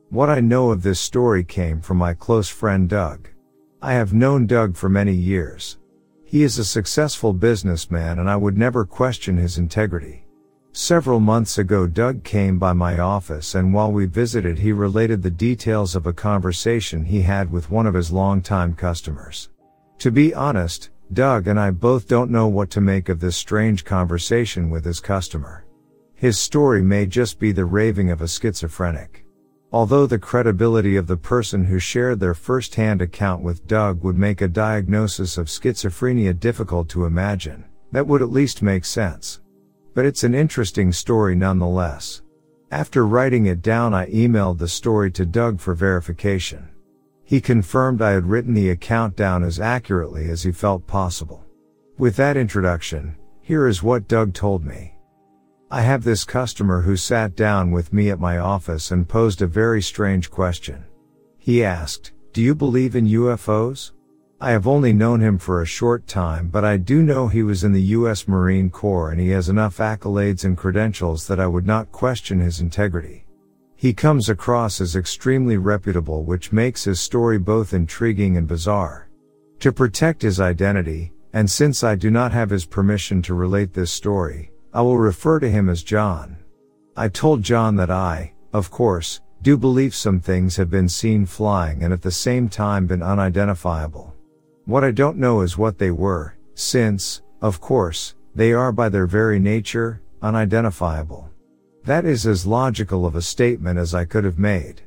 What 0.10 0.30
I 0.30 0.40
know 0.40 0.72
of 0.72 0.84
this 0.84 1.00
story 1.00 1.44
came 1.44 1.82
from 1.82 1.98
my 1.98 2.14
close 2.14 2.50
friend 2.50 2.90
Doug. 2.90 3.30
I 3.82 3.94
have 3.94 4.14
known 4.14 4.48
Doug 4.48 4.76
for 4.76 4.90
many 4.90 5.14
years. 5.14 5.78
He 6.24 6.44
is 6.44 6.58
a 6.58 6.66
successful 6.66 7.34
businessman 7.34 8.20
and 8.20 8.30
I 8.30 8.38
would 8.38 8.58
never 8.58 8.86
question 8.86 9.38
his 9.38 9.58
integrity. 9.58 10.26
Several 10.74 11.20
months 11.20 11.58
ago 11.58 11.86
Doug 11.86 12.24
came 12.24 12.58
by 12.58 12.72
my 12.72 12.98
office 12.98 13.56
and 13.56 13.74
while 13.74 13.92
we 13.92 14.06
visited 14.06 14.58
he 14.58 14.72
related 14.72 15.22
the 15.22 15.30
details 15.30 15.98
of 15.98 16.08
a 16.08 16.14
conversation 16.14 17.04
he 17.04 17.22
had 17.22 17.52
with 17.52 17.70
one 17.70 17.86
of 17.86 17.94
his 17.94 18.12
longtime 18.12 18.76
customers. 18.76 19.50
To 20.00 20.12
be 20.12 20.34
honest, 20.34 20.90
Doug 21.12 21.48
and 21.48 21.60
I 21.60 21.72
both 21.72 22.08
don't 22.08 22.32
know 22.32 22.48
what 22.48 22.70
to 22.72 22.80
make 22.80 23.10
of 23.10 23.20
this 23.20 23.36
strange 23.36 23.84
conversation 23.84 24.70
with 24.70 24.86
his 24.86 25.02
customer. 25.02 25.66
His 26.14 26.40
story 26.40 26.82
may 26.82 27.06
just 27.06 27.38
be 27.38 27.52
the 27.52 27.66
raving 27.66 28.10
of 28.10 28.22
a 28.22 28.28
schizophrenic. 28.28 29.26
Although 29.74 30.06
the 30.06 30.20
credibility 30.20 30.96
of 30.96 31.08
the 31.08 31.18
person 31.18 31.66
who 31.66 31.80
shared 31.80 32.22
their 32.22 32.34
first-hand 32.34 33.02
account 33.02 33.44
with 33.44 33.68
Doug 33.68 34.04
would 34.04 34.18
make 34.18 34.40
a 34.40 34.48
diagnosis 34.48 35.38
of 35.38 35.48
schizophrenia 35.48 36.40
difficult 36.40 36.88
to 36.90 37.06
imagine, 37.06 37.66
that 37.92 38.08
would 38.08 38.22
at 38.22 38.32
least 38.32 38.62
make 38.62 38.86
sense. 38.86 39.42
But 39.94 40.06
it's 40.06 40.24
an 40.24 40.34
interesting 40.34 40.92
story 40.92 41.36
nonetheless. 41.36 42.22
After 42.72 43.06
writing 43.06 43.48
it 43.48 43.62
down 43.62 43.94
I 43.94 44.10
emailed 44.10 44.58
the 44.58 44.68
story 44.68 45.12
to 45.12 45.26
Doug 45.26 45.60
for 45.60 45.74
verification. 45.74 46.70
He 47.24 47.42
confirmed 47.42 48.02
I 48.02 48.12
had 48.12 48.26
written 48.26 48.54
the 48.54 48.70
account 48.70 49.16
down 49.16 49.44
as 49.44 49.60
accurately 49.60 50.30
as 50.30 50.44
he 50.44 50.52
felt 50.52 50.88
possible. 50.88 51.44
With 51.98 52.16
that 52.16 52.38
introduction, 52.38 53.16
here 53.42 53.68
is 53.68 53.84
what 53.84 54.08
Doug 54.08 54.34
told 54.34 54.66
me. 54.66 54.96
I 55.70 55.82
have 55.82 56.04
this 56.04 56.24
customer 56.24 56.82
who 56.82 56.98
sat 56.98 57.36
down 57.36 57.72
with 57.72 57.94
me 57.94 58.10
at 58.10 58.20
my 58.20 58.38
office 58.38 58.92
and 58.92 59.08
posed 59.08 59.42
a 59.42 59.48
very 59.48 59.82
strange 59.82 60.30
question. 60.30 60.84
He 61.38 61.64
asked, 61.64 62.12
do 62.34 62.42
you 62.42 62.56
believe 62.56 62.96
in 62.96 63.08
UFOs? 63.08 63.92
I 64.44 64.50
have 64.50 64.66
only 64.66 64.92
known 64.92 65.20
him 65.20 65.38
for 65.38 65.62
a 65.62 65.68
short 65.68 66.08
time, 66.08 66.48
but 66.48 66.66
I 66.66 66.78
do 66.78 67.04
know 67.04 67.28
he 67.28 67.44
was 67.44 67.64
in 67.64 67.74
the 67.74 67.94
U.S. 68.00 68.28
Marine 68.28 68.72
Corps 68.72 69.12
and 69.12 69.22
he 69.22 69.30
has 69.30 69.50
enough 69.50 69.78
accolades 69.78 70.46
and 70.46 70.58
credentials 70.58 71.28
that 71.28 71.40
I 71.40 71.46
would 71.46 71.68
not 71.68 71.92
question 71.92 72.40
his 72.40 72.60
integrity. 72.60 73.28
He 73.76 73.94
comes 73.94 74.30
across 74.30 74.82
as 74.82 74.96
extremely 74.96 75.58
reputable, 75.58 76.24
which 76.24 76.52
makes 76.52 76.86
his 76.86 77.00
story 77.00 77.38
both 77.38 77.76
intriguing 77.76 78.36
and 78.36 78.48
bizarre. 78.48 79.10
To 79.60 79.72
protect 79.72 80.24
his 80.24 80.40
identity, 80.40 81.14
and 81.34 81.48
since 81.48 81.84
I 81.84 81.94
do 81.94 82.10
not 82.10 82.32
have 82.32 82.50
his 82.50 82.66
permission 82.66 83.22
to 83.24 83.36
relate 83.36 83.74
this 83.74 83.92
story, 83.92 84.52
I 84.74 84.82
will 84.82 84.98
refer 84.98 85.40
to 85.40 85.52
him 85.52 85.70
as 85.70 85.84
John. 85.84 86.36
I 86.98 87.10
told 87.10 87.44
John 87.44 87.76
that 87.76 87.92
I, 87.92 88.34
of 88.54 88.72
course, 88.72 89.22
do 89.44 89.56
believe 89.56 89.94
some 89.94 90.20
things 90.20 90.56
have 90.56 90.72
been 90.72 90.90
seen 90.90 91.28
flying 91.28 91.84
and 91.84 91.94
at 91.94 92.02
the 92.02 92.10
same 92.10 92.50
time 92.50 92.88
been 92.88 93.04
unidentifiable. 93.04 94.11
What 94.72 94.86
I 94.86 94.92
don't 94.92 95.18
know 95.18 95.42
is 95.42 95.58
what 95.58 95.78
they 95.78 95.92
were, 95.92 96.38
since, 96.54 97.22
of 97.42 97.60
course, 97.60 98.16
they 98.34 98.54
are 98.54 98.72
by 98.72 98.88
their 98.88 99.06
very 99.06 99.38
nature, 99.38 100.02
unidentifiable. 100.22 101.30
That 101.84 102.06
is 102.06 102.26
as 102.26 102.48
logical 102.48 103.06
of 103.06 103.16
a 103.16 103.22
statement 103.22 103.78
as 103.78 103.94
I 103.94 104.06
could 104.06 104.24
have 104.24 104.40
made. 104.40 104.84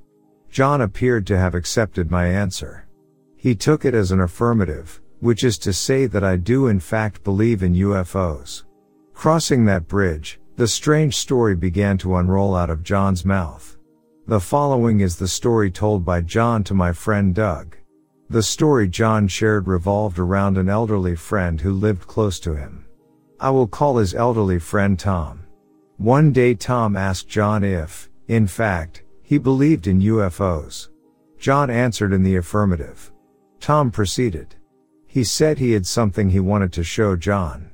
John 0.51 0.81
appeared 0.81 1.27
to 1.27 1.37
have 1.37 1.55
accepted 1.55 2.11
my 2.11 2.25
answer. 2.25 2.89
He 3.37 3.55
took 3.55 3.85
it 3.85 3.93
as 3.93 4.11
an 4.11 4.21
affirmative, 4.21 5.03
which 5.21 5.45
is 5.45 5.59
to 5.59 5.75
say 5.75 6.07
that 6.07 6.25
I 6.25 6.37
do 6.37 6.69
in 6.69 6.81
fact 6.81 7.23
believe 7.23 7.63
in 7.63 7.75
UFOs. 7.75 8.65
Crossing 9.13 9.67
that 9.67 9.87
bridge, 9.87 10.41
the 10.57 10.67
strange 10.67 11.19
story 11.19 11.55
began 11.55 11.99
to 11.99 12.17
unroll 12.17 12.57
out 12.57 12.71
of 12.71 12.85
John's 12.85 13.27
mouth. 13.27 13.77
The 14.29 14.41
following 14.41 15.01
is 15.01 15.17
the 15.17 15.29
story 15.29 15.71
told 15.71 16.07
by 16.07 16.23
John 16.23 16.65
to 16.65 16.73
my 16.73 16.95
friend 16.95 17.35
Doug. 17.35 17.77
The 18.31 18.43
story 18.43 18.89
John 18.89 19.29
shared 19.29 19.69
revolved 19.69 20.19
around 20.19 20.57
an 20.57 20.69
elderly 20.69 21.15
friend 21.15 21.61
who 21.61 21.73
lived 21.73 22.07
close 22.07 22.41
to 22.41 22.55
him. 22.55 22.87
I 23.39 23.51
will 23.51 23.67
call 23.67 23.99
his 23.99 24.15
elderly 24.15 24.59
friend 24.59 24.99
Tom. 24.99 25.45
One 25.99 26.33
day 26.33 26.55
Tom 26.55 26.97
asked 26.97 27.29
John 27.29 27.63
if, 27.63 28.11
in 28.27 28.47
fact, 28.47 29.03
he 29.23 29.39
believed 29.39 29.87
in 29.87 30.01
UFOs. 30.01 30.89
John 31.39 31.69
answered 31.71 32.13
in 32.13 32.23
the 32.23 32.37
affirmative. 32.37 33.13
Tom 33.61 33.91
proceeded. 33.91 34.55
He 35.07 35.25
said 35.25 35.59
he 35.59 35.73
had 35.73 35.87
something 35.87 36.31
he 36.31 36.41
wanted 36.41 36.73
to 36.73 36.85
show 36.85 37.17
John. 37.17 37.71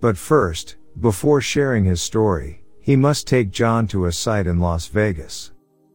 But 0.00 0.16
first, 0.16 0.76
before 1.00 1.40
sharing 1.40 1.84
his 1.84 2.02
story, 2.02 2.64
he 2.80 2.96
must 2.96 3.28
take 3.28 3.50
John 3.50 3.86
to 3.88 4.06
a 4.06 4.12
site 4.12 4.46
in 4.46 4.58
Las 4.58 4.88
Vegas. 4.88 5.51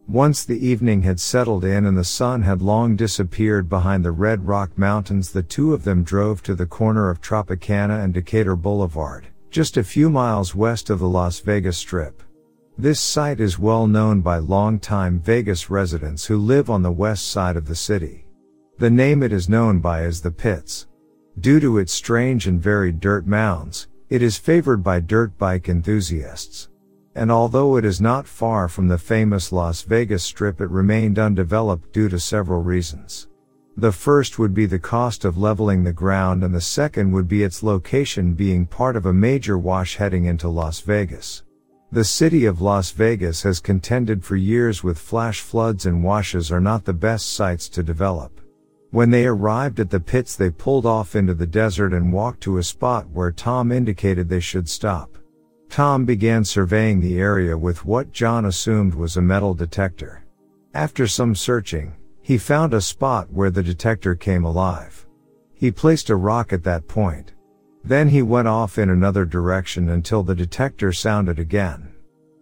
Once 0.08 0.45
the 0.45 0.66
evening 0.66 1.01
had 1.01 1.20
settled 1.20 1.66
in 1.66 1.86
and 1.86 1.97
the 1.97 2.03
sun 2.03 2.41
had 2.41 2.62
long 2.62 2.95
disappeared 2.95 3.68
behind 3.68 4.05
the 4.05 4.12
Red 4.12 4.47
Rock 4.47 4.78
Mountains, 4.78 5.34
the 5.34 5.43
two 5.43 5.74
of 5.74 5.84
them 5.84 6.01
drove 6.01 6.41
to 6.43 6.55
the 6.55 6.66
corner 6.66 7.10
of 7.10 7.20
Tropicana 7.20 8.01
and 8.01 8.14
Decatur 8.14 8.55
Boulevard, 8.55 9.28
just 9.51 9.76
a 9.76 9.84
few 9.84 10.10
miles 10.10 10.55
west 10.55 10.89
of 10.89 10.99
the 10.99 11.10
Las 11.10 11.41
Vegas 11.41 11.78
Strip. 11.78 12.24
This 12.78 13.01
site 13.01 13.41
is 13.41 13.60
well 13.60 13.86
known 13.86 14.22
by 14.22 14.38
longtime 14.38 15.20
Vegas 15.20 15.70
residents 15.70 16.26
who 16.26 16.38
live 16.38 16.70
on 16.70 16.84
the 16.84 16.91
west 16.91 17.28
side 17.28 17.58
of 17.58 17.66
the 17.66 17.76
city. 17.76 18.28
The 18.78 18.89
name 18.89 19.22
it 19.24 19.34
is 19.34 19.49
known 19.49 19.80
by 19.80 20.03
is 20.03 20.22
the 20.22 20.32
Pits. 20.32 20.88
Due 21.41 21.60
to 21.60 21.80
its 21.80 21.91
strange 21.91 22.47
and 22.47 22.62
varied 22.62 23.01
dirt 23.01 23.28
mounds, 23.28 23.89
it 24.10 24.22
is 24.22 24.38
favored 24.38 24.82
by 24.82 25.01
dirt 25.01 25.38
bike 25.38 25.68
enthusiasts. 25.68 26.70
And 27.18 27.32
although 27.32 27.78
it 27.78 27.84
is 27.84 27.99
not 27.99 28.28
far 28.28 28.68
from 28.68 28.89
the 28.89 28.99
famous 28.99 29.51
Las 29.51 29.82
Vegas 29.82 30.22
Strip, 30.22 30.61
it 30.61 30.70
remained 30.70 31.18
undeveloped 31.18 31.91
due 31.91 32.09
to 32.09 32.20
several 32.20 32.61
reasons. 32.61 33.28
The 33.76 33.91
first 33.91 34.38
would 34.38 34.53
be 34.53 34.68
the 34.68 34.78
cost 34.78 35.26
of 35.26 35.36
leveling 35.36 35.84
the 35.84 35.91
ground 35.91 36.43
and 36.43 36.53
the 36.53 36.61
second 36.61 37.11
would 37.13 37.28
be 37.28 37.41
its 37.41 37.63
location 37.63 38.36
being 38.36 38.68
part 38.68 38.95
of 38.95 39.07
a 39.07 39.13
major 39.13 39.57
wash 39.57 39.95
heading 39.95 40.26
into 40.26 40.47
Las 40.47 40.82
Vegas. 40.82 41.41
The 41.91 42.03
city 42.03 42.45
of 42.45 42.61
Las 42.61 42.91
Vegas 42.91 43.41
has 43.41 43.59
contended 43.59 44.24
for 44.24 44.36
years 44.36 44.84
with 44.84 44.99
flash 44.99 45.41
floods 45.41 45.88
and 45.88 46.03
washes 46.03 46.51
are 46.51 46.61
not 46.61 46.86
the 46.86 46.93
best 46.93 47.34
sites 47.34 47.68
to 47.70 47.82
develop. 47.82 48.39
When 48.91 49.09
they 49.09 49.26
arrived 49.26 49.80
at 49.80 49.89
the 49.89 49.99
pits 49.99 50.36
they 50.36 50.51
pulled 50.51 50.86
off 50.86 51.15
into 51.15 51.34
the 51.34 51.47
desert 51.47 51.93
and 51.93 52.13
walked 52.13 52.41
to 52.41 52.59
a 52.59 52.63
spot 52.63 53.09
where 53.09 53.32
Tom 53.32 53.72
indicated 53.72 54.30
they 54.30 54.39
should 54.39 54.70
stop. 54.70 55.16
Tom 55.70 56.05
began 56.05 56.43
surveying 56.43 56.99
the 56.99 57.20
area 57.20 57.57
with 57.57 57.86
what 57.86 58.11
John 58.11 58.45
assumed 58.45 58.95
was 58.95 59.18
a 59.18 59.22
metal 59.22 59.53
detector. 59.53 60.24
After 60.74 61.07
some 61.07 61.36
searching, 61.36 61.93
he 62.22 62.38
found 62.38 62.74
a 62.74 62.82
spot 62.82 63.32
where 63.32 63.49
the 63.49 63.63
detector 63.63 64.15
came 64.15 64.43
alive. 64.43 65.05
He 65.53 65.72
placed 65.72 66.09
a 66.09 66.15
rock 66.15 66.51
at 66.51 66.63
that 66.63 66.88
point. 66.88 67.34
Then 67.84 68.09
he 68.09 68.22
went 68.22 68.47
off 68.47 68.78
in 68.78 68.89
another 68.89 69.26
direction 69.26 69.89
until 69.89 70.24
the 70.24 70.36
detector 70.36 70.91
sounded 70.91 71.39
again. 71.39 71.93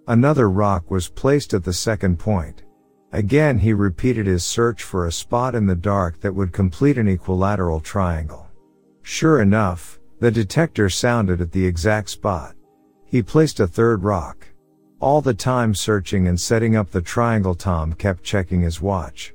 Another 0.07 0.49
rock 0.49 0.89
was 0.89 1.07
placed 1.07 1.53
at 1.53 1.63
the 1.63 1.73
second 1.73 2.17
point. 2.17 2.63
Again 3.11 3.59
he 3.59 3.73
repeated 3.73 4.25
his 4.25 4.43
search 4.43 4.83
for 4.83 5.05
a 5.05 5.11
spot 5.11 5.55
in 5.55 5.67
the 5.67 5.75
dark 5.75 6.19
that 6.21 6.33
would 6.33 6.51
complete 6.51 6.97
an 6.97 7.07
equilateral 7.07 7.79
triangle. 7.79 8.47
Sure 9.03 9.39
enough, 9.39 9.99
the 10.19 10.31
detector 10.31 10.89
sounded 10.89 11.41
at 11.41 11.51
the 11.51 11.65
exact 11.65 12.09
spot. 12.09 12.54
He 13.15 13.23
placed 13.23 13.61
a 13.61 13.65
third 13.65 14.03
rock. 14.03 14.45
All 14.99 15.21
the 15.21 15.33
time 15.33 15.73
searching 15.73 16.27
and 16.27 16.37
setting 16.37 16.75
up 16.75 16.91
the 16.91 16.99
triangle 16.99 17.55
Tom 17.55 17.93
kept 17.93 18.23
checking 18.25 18.59
his 18.59 18.81
watch. 18.81 19.33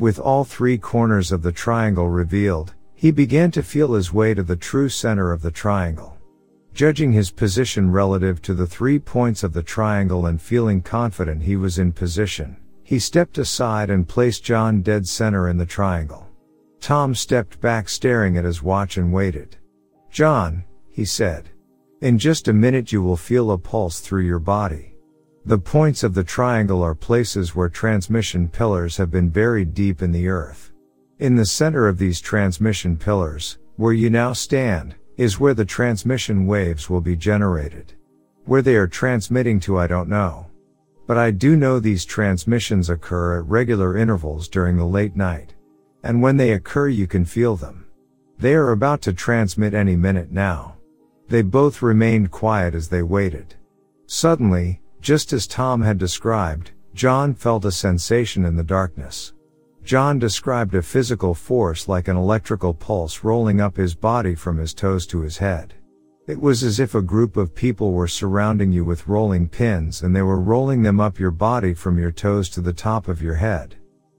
With 0.00 0.18
all 0.18 0.42
three 0.42 0.76
corners 0.76 1.30
of 1.30 1.42
the 1.42 1.52
triangle 1.52 2.08
revealed, 2.08 2.74
he 2.96 3.12
began 3.12 3.52
to 3.52 3.62
feel 3.62 3.92
his 3.92 4.12
way 4.12 4.34
to 4.34 4.42
the 4.42 4.56
true 4.56 4.88
center 4.88 5.30
of 5.30 5.42
the 5.42 5.52
triangle. 5.52 6.18
Judging 6.74 7.12
his 7.12 7.30
position 7.30 7.92
relative 7.92 8.42
to 8.42 8.52
the 8.52 8.66
three 8.66 8.98
points 8.98 9.44
of 9.44 9.52
the 9.52 9.62
triangle 9.62 10.26
and 10.26 10.42
feeling 10.42 10.82
confident 10.82 11.44
he 11.44 11.54
was 11.54 11.78
in 11.78 11.92
position, 11.92 12.56
he 12.82 12.98
stepped 12.98 13.38
aside 13.38 13.90
and 13.90 14.08
placed 14.08 14.42
John 14.42 14.82
dead 14.82 15.06
center 15.06 15.48
in 15.48 15.56
the 15.56 15.64
triangle. 15.64 16.26
Tom 16.80 17.14
stepped 17.14 17.60
back 17.60 17.88
staring 17.88 18.36
at 18.36 18.44
his 18.44 18.60
watch 18.60 18.96
and 18.96 19.12
waited. 19.12 19.56
John, 20.10 20.64
he 20.88 21.04
said. 21.04 21.48
In 22.00 22.16
just 22.16 22.48
a 22.48 22.52
minute 22.54 22.92
you 22.92 23.02
will 23.02 23.18
feel 23.18 23.50
a 23.50 23.58
pulse 23.58 24.00
through 24.00 24.22
your 24.22 24.38
body. 24.38 24.94
The 25.44 25.58
points 25.58 26.02
of 26.02 26.14
the 26.14 26.24
triangle 26.24 26.82
are 26.82 26.94
places 26.94 27.54
where 27.54 27.68
transmission 27.68 28.48
pillars 28.48 28.96
have 28.96 29.10
been 29.10 29.28
buried 29.28 29.74
deep 29.74 30.00
in 30.00 30.10
the 30.10 30.26
earth. 30.26 30.72
In 31.18 31.36
the 31.36 31.44
center 31.44 31.88
of 31.88 31.98
these 31.98 32.18
transmission 32.18 32.96
pillars, 32.96 33.58
where 33.76 33.92
you 33.92 34.08
now 34.08 34.32
stand, 34.32 34.94
is 35.18 35.38
where 35.38 35.52
the 35.52 35.66
transmission 35.66 36.46
waves 36.46 36.88
will 36.88 37.02
be 37.02 37.16
generated. 37.16 37.92
Where 38.46 38.62
they 38.62 38.76
are 38.76 38.88
transmitting 38.88 39.60
to 39.60 39.78
I 39.78 39.86
don't 39.86 40.08
know. 40.08 40.46
But 41.06 41.18
I 41.18 41.30
do 41.30 41.54
know 41.54 41.80
these 41.80 42.06
transmissions 42.06 42.88
occur 42.88 43.40
at 43.40 43.46
regular 43.46 43.98
intervals 43.98 44.48
during 44.48 44.78
the 44.78 44.86
late 44.86 45.16
night. 45.16 45.52
And 46.02 46.22
when 46.22 46.38
they 46.38 46.52
occur 46.52 46.88
you 46.88 47.06
can 47.06 47.26
feel 47.26 47.56
them. 47.56 47.84
They 48.38 48.54
are 48.54 48.70
about 48.70 49.02
to 49.02 49.12
transmit 49.12 49.74
any 49.74 49.96
minute 49.96 50.32
now. 50.32 50.76
They 51.30 51.42
both 51.42 51.80
remained 51.80 52.32
quiet 52.32 52.74
as 52.74 52.88
they 52.88 53.04
waited. 53.04 53.54
Suddenly, 54.06 54.80
just 55.00 55.32
as 55.32 55.46
Tom 55.46 55.80
had 55.80 55.96
described, 55.96 56.72
John 56.92 57.34
felt 57.34 57.64
a 57.64 57.70
sensation 57.70 58.44
in 58.44 58.56
the 58.56 58.64
darkness. 58.64 59.32
John 59.84 60.18
described 60.18 60.74
a 60.74 60.82
physical 60.82 61.34
force 61.34 61.86
like 61.86 62.08
an 62.08 62.16
electrical 62.16 62.74
pulse 62.74 63.22
rolling 63.22 63.60
up 63.60 63.76
his 63.76 63.94
body 63.94 64.34
from 64.34 64.58
his 64.58 64.74
toes 64.74 65.06
to 65.06 65.20
his 65.20 65.38
head. 65.38 65.72
It 66.26 66.40
was 66.40 66.64
as 66.64 66.80
if 66.80 66.96
a 66.96 67.00
group 67.00 67.36
of 67.36 67.54
people 67.54 67.92
were 67.92 68.08
surrounding 68.08 68.72
you 68.72 68.84
with 68.84 69.06
rolling 69.06 69.48
pins 69.48 70.02
and 70.02 70.14
they 70.14 70.22
were 70.22 70.40
rolling 70.40 70.82
them 70.82 70.98
up 70.98 71.20
your 71.20 71.30
body 71.30 71.74
from 71.74 71.96
your 71.96 72.10
toes 72.10 72.48
to 72.50 72.60
the 72.60 72.72
top 72.72 73.06
of 73.06 73.22
your 73.22 73.36
head. 73.36 73.76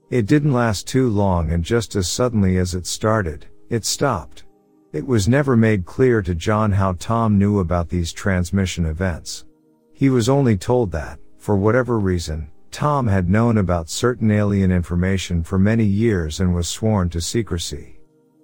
It 0.08 0.24
didn't 0.24 0.54
last 0.54 0.88
too 0.88 1.10
long 1.10 1.52
and 1.52 1.62
just 1.62 1.94
as 1.94 2.08
suddenly 2.08 2.56
as 2.56 2.74
it 2.74 2.86
started, 2.86 3.44
it 3.68 3.84
stopped. 3.84 4.44
It 4.92 5.06
was 5.06 5.26
never 5.26 5.56
made 5.56 5.86
clear 5.86 6.20
to 6.20 6.34
John 6.34 6.70
how 6.70 6.92
Tom 6.92 7.38
knew 7.38 7.60
about 7.60 7.88
these 7.88 8.12
transmission 8.12 8.84
events. 8.84 9.46
He 9.94 10.10
was 10.10 10.28
only 10.28 10.54
told 10.54 10.92
that, 10.92 11.18
for 11.38 11.56
whatever 11.56 11.98
reason, 11.98 12.50
Tom 12.70 13.06
had 13.06 13.30
known 13.30 13.56
about 13.56 13.88
certain 13.88 14.30
alien 14.30 14.70
information 14.70 15.42
for 15.42 15.58
many 15.58 15.84
years 15.84 16.40
and 16.40 16.54
was 16.54 16.68
sworn 16.68 17.08
to 17.08 17.22
secrecy. 17.22 18.00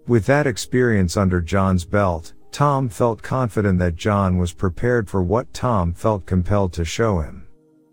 With 0.07 0.25
that 0.25 0.47
experience 0.47 1.19
under 1.19 1.43
John's 1.43 1.85
belt, 1.85 2.33
Tom 2.51 2.89
felt 2.89 3.21
confident 3.21 3.79
that 3.81 3.97
John 3.97 4.39
was 4.39 4.55
prepared 4.55 5.07
for 5.07 5.23
what 5.23 5.53
Tom 5.53 5.93
felt 5.93 6.25
compelled 6.25 6.73
to 6.73 6.85
show 6.85 7.21
him. 7.21 7.47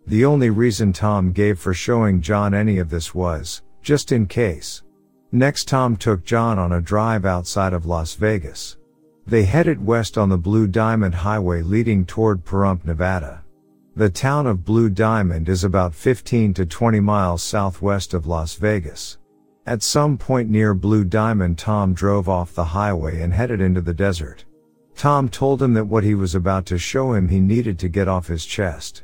The 0.08 0.24
only 0.24 0.50
reason 0.50 0.94
Tom 0.94 1.34
gave 1.34 1.60
for 1.60 1.74
showing 1.74 2.22
John 2.22 2.54
any 2.54 2.78
of 2.78 2.90
this 2.90 3.14
was, 3.14 3.64
just 3.82 4.14
in 4.14 4.28
case. 4.28 4.82
Next 5.36 5.68
Tom 5.68 5.98
took 5.98 6.24
John 6.24 6.58
on 6.58 6.72
a 6.72 6.80
drive 6.80 7.26
outside 7.26 7.74
of 7.74 7.86
Las 7.86 8.14
Vegas. 8.14 8.78
They 9.28 9.44
headed 9.44 9.86
west 9.86 10.18
on 10.18 10.30
the 10.30 10.38
Blue 10.38 10.66
Diamond 10.66 11.14
Highway 11.14 11.62
leading 11.62 12.06
toward 12.06 12.46
Pahrump, 12.46 12.86
Nevada. 12.86 13.44
The 13.98 14.10
town 14.10 14.48
of 14.48 14.64
Blue 14.64 14.90
Diamond 14.90 15.50
is 15.50 15.66
about 15.66 15.94
15 15.94 16.54
to 16.54 16.66
20 16.66 17.02
miles 17.02 17.44
southwest 17.44 18.14
of 18.14 18.26
Las 18.26 18.56
Vegas. 18.56 19.18
At 19.66 19.84
some 19.84 20.18
point 20.18 20.50
near 20.50 20.74
Blue 20.74 21.04
Diamond, 21.04 21.58
Tom 21.58 21.94
drove 21.94 22.30
off 22.30 22.56
the 22.56 22.64
highway 22.64 23.22
and 23.22 23.34
headed 23.34 23.60
into 23.60 23.82
the 23.82 23.94
desert. 23.94 24.46
Tom 24.96 25.28
told 25.28 25.62
him 25.62 25.74
that 25.74 25.88
what 25.88 26.06
he 26.06 26.16
was 26.16 26.34
about 26.34 26.66
to 26.68 26.78
show 26.78 27.12
him 27.12 27.28
he 27.28 27.42
needed 27.42 27.78
to 27.80 27.90
get 27.90 28.08
off 28.08 28.28
his 28.28 28.46
chest. 28.46 29.04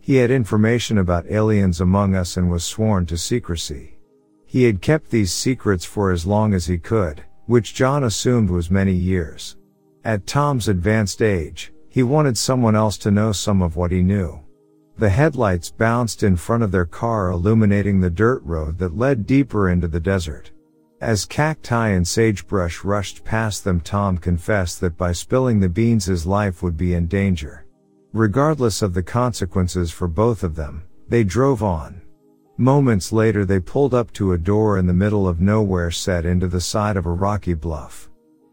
He 0.00 0.14
had 0.14 0.30
information 0.30 0.98
about 0.98 1.28
aliens 1.28 1.80
among 1.80 2.14
us 2.14 2.36
and 2.36 2.48
was 2.48 2.62
sworn 2.62 3.04
to 3.06 3.18
secrecy. 3.18 3.98
He 4.52 4.64
had 4.64 4.82
kept 4.82 5.08
these 5.08 5.32
secrets 5.32 5.86
for 5.86 6.12
as 6.12 6.26
long 6.26 6.52
as 6.52 6.66
he 6.66 6.76
could, 6.76 7.24
which 7.46 7.72
John 7.72 8.04
assumed 8.04 8.50
was 8.50 8.70
many 8.70 8.92
years. 8.92 9.56
At 10.04 10.26
Tom's 10.26 10.68
advanced 10.68 11.22
age, 11.22 11.72
he 11.88 12.02
wanted 12.02 12.36
someone 12.36 12.76
else 12.76 12.98
to 12.98 13.10
know 13.10 13.32
some 13.32 13.62
of 13.62 13.76
what 13.76 13.90
he 13.90 14.02
knew. 14.02 14.40
The 14.98 15.08
headlights 15.08 15.70
bounced 15.70 16.22
in 16.22 16.36
front 16.36 16.62
of 16.62 16.70
their 16.70 16.84
car 16.84 17.30
illuminating 17.30 17.98
the 17.98 18.10
dirt 18.10 18.42
road 18.44 18.76
that 18.76 18.94
led 18.94 19.24
deeper 19.24 19.70
into 19.70 19.88
the 19.88 20.00
desert. 20.00 20.50
As 21.00 21.24
cacti 21.24 21.88
and 21.88 22.06
sagebrush 22.06 22.84
rushed 22.84 23.24
past 23.24 23.64
them 23.64 23.80
Tom 23.80 24.18
confessed 24.18 24.82
that 24.82 24.98
by 24.98 25.12
spilling 25.12 25.60
the 25.60 25.70
beans 25.70 26.04
his 26.04 26.26
life 26.26 26.62
would 26.62 26.76
be 26.76 26.92
in 26.92 27.06
danger. 27.06 27.64
Regardless 28.12 28.82
of 28.82 28.92
the 28.92 29.02
consequences 29.02 29.90
for 29.90 30.08
both 30.08 30.42
of 30.42 30.56
them, 30.56 30.82
they 31.08 31.24
drove 31.24 31.62
on. 31.62 32.01
Moments 32.62 33.12
later 33.12 33.44
they 33.44 33.58
pulled 33.58 33.92
up 33.92 34.12
to 34.12 34.34
a 34.34 34.38
door 34.38 34.78
in 34.78 34.86
the 34.86 34.92
middle 34.92 35.26
of 35.26 35.40
nowhere 35.40 35.90
set 35.90 36.24
into 36.24 36.46
the 36.46 36.60
side 36.60 36.96
of 36.96 37.06
a 37.06 37.10
rocky 37.10 37.54
bluff. 37.54 38.08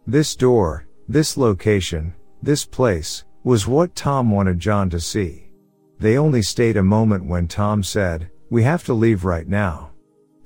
This 0.07 0.35
door, 0.35 0.87
this 1.07 1.37
location, 1.37 2.15
this 2.41 2.65
place, 2.65 3.23
was 3.43 3.67
what 3.67 3.95
Tom 3.95 4.31
wanted 4.31 4.59
John 4.59 4.89
to 4.89 4.99
see. 4.99 5.51
They 5.99 6.17
only 6.17 6.41
stayed 6.41 6.77
a 6.77 6.81
moment 6.81 7.23
when 7.23 7.47
Tom 7.47 7.83
said, 7.83 8.31
we 8.49 8.63
have 8.63 8.83
to 8.85 8.95
leave 8.95 9.25
right 9.25 9.47
now. 9.47 9.91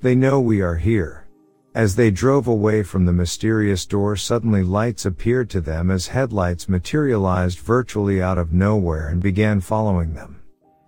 They 0.02 0.14
know 0.14 0.40
we 0.40 0.60
are 0.60 0.76
here. 0.76 1.26
As 1.74 1.96
they 1.96 2.10
drove 2.10 2.46
away 2.46 2.82
from 2.82 3.06
the 3.06 3.14
mysterious 3.14 3.86
door 3.86 4.14
suddenly 4.14 4.62
lights 4.62 5.06
appeared 5.06 5.48
to 5.48 5.62
them 5.62 5.90
as 5.90 6.08
headlights 6.08 6.68
materialized 6.68 7.60
virtually 7.60 8.20
out 8.20 8.36
of 8.36 8.52
nowhere 8.52 9.08
and 9.08 9.22
began 9.22 9.62
following 9.62 10.12
them. 10.12 10.42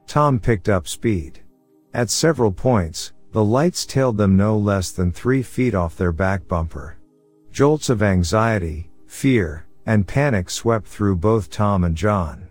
Tom 0.07 0.39
picked 0.39 0.68
up 0.68 0.87
speed. 0.87 1.41
At 1.97 2.11
several 2.11 2.53
points, 2.53 3.14
the 3.32 3.42
lights 3.42 3.86
tailed 3.86 4.18
them 4.18 4.36
no 4.36 4.59
less 4.59 4.90
than 4.90 5.11
three 5.11 5.42
feet 5.42 5.74
off 5.74 5.97
their 5.97 6.12
back 6.12 6.47
bumper. 6.47 6.99
Jolts 7.51 7.88
of 7.88 8.03
anxiety, 8.03 8.90
fear, 9.07 9.64
and 9.86 10.07
panic 10.07 10.51
swept 10.51 10.86
through 10.86 11.16
both 11.16 11.49
Tom 11.49 11.84
and 11.84 11.97
John. 11.97 12.49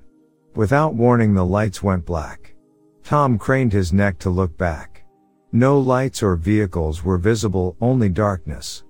Without 0.56 0.96
warning 0.96 1.36
the 1.36 1.46
lights 1.46 1.84
went 1.84 2.08
black. 2.08 2.56
Tom 3.04 3.38
craned 3.38 3.72
his 3.72 3.94
neck 3.94 4.18
to 4.18 4.32
look 4.32 4.58
back. 4.58 5.04
No 5.52 5.78
lights 5.78 6.24
or 6.24 6.36
vehicles 6.36 7.04
were 7.04 7.20
visible, 7.20 7.78
only 7.80 8.10
darkness. 8.10 8.84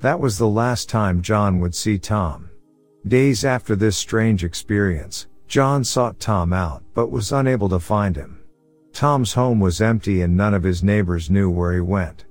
That 0.00 0.20
was 0.20 0.36
the 0.36 0.46
last 0.46 0.90
time 0.90 1.22
John 1.22 1.58
would 1.60 1.74
see 1.74 1.98
Tom. 1.98 2.50
Days 3.08 3.46
after 3.46 3.74
this 3.74 3.96
strange 3.96 4.44
experience, 4.44 5.26
John 5.48 5.82
sought 5.84 6.20
Tom 6.20 6.52
out, 6.52 6.82
but 6.92 7.10
was 7.10 7.32
unable 7.32 7.70
to 7.70 7.80
find 7.80 8.14
him. 8.14 8.41
Tom's 8.92 9.32
home 9.32 9.58
was 9.58 9.80
empty 9.80 10.20
and 10.22 10.36
none 10.36 10.54
of 10.54 10.62
his 10.62 10.82
neighbors 10.82 11.30
knew 11.30 11.50
where 11.50 11.72
he 11.72 11.80
went. 11.80 12.26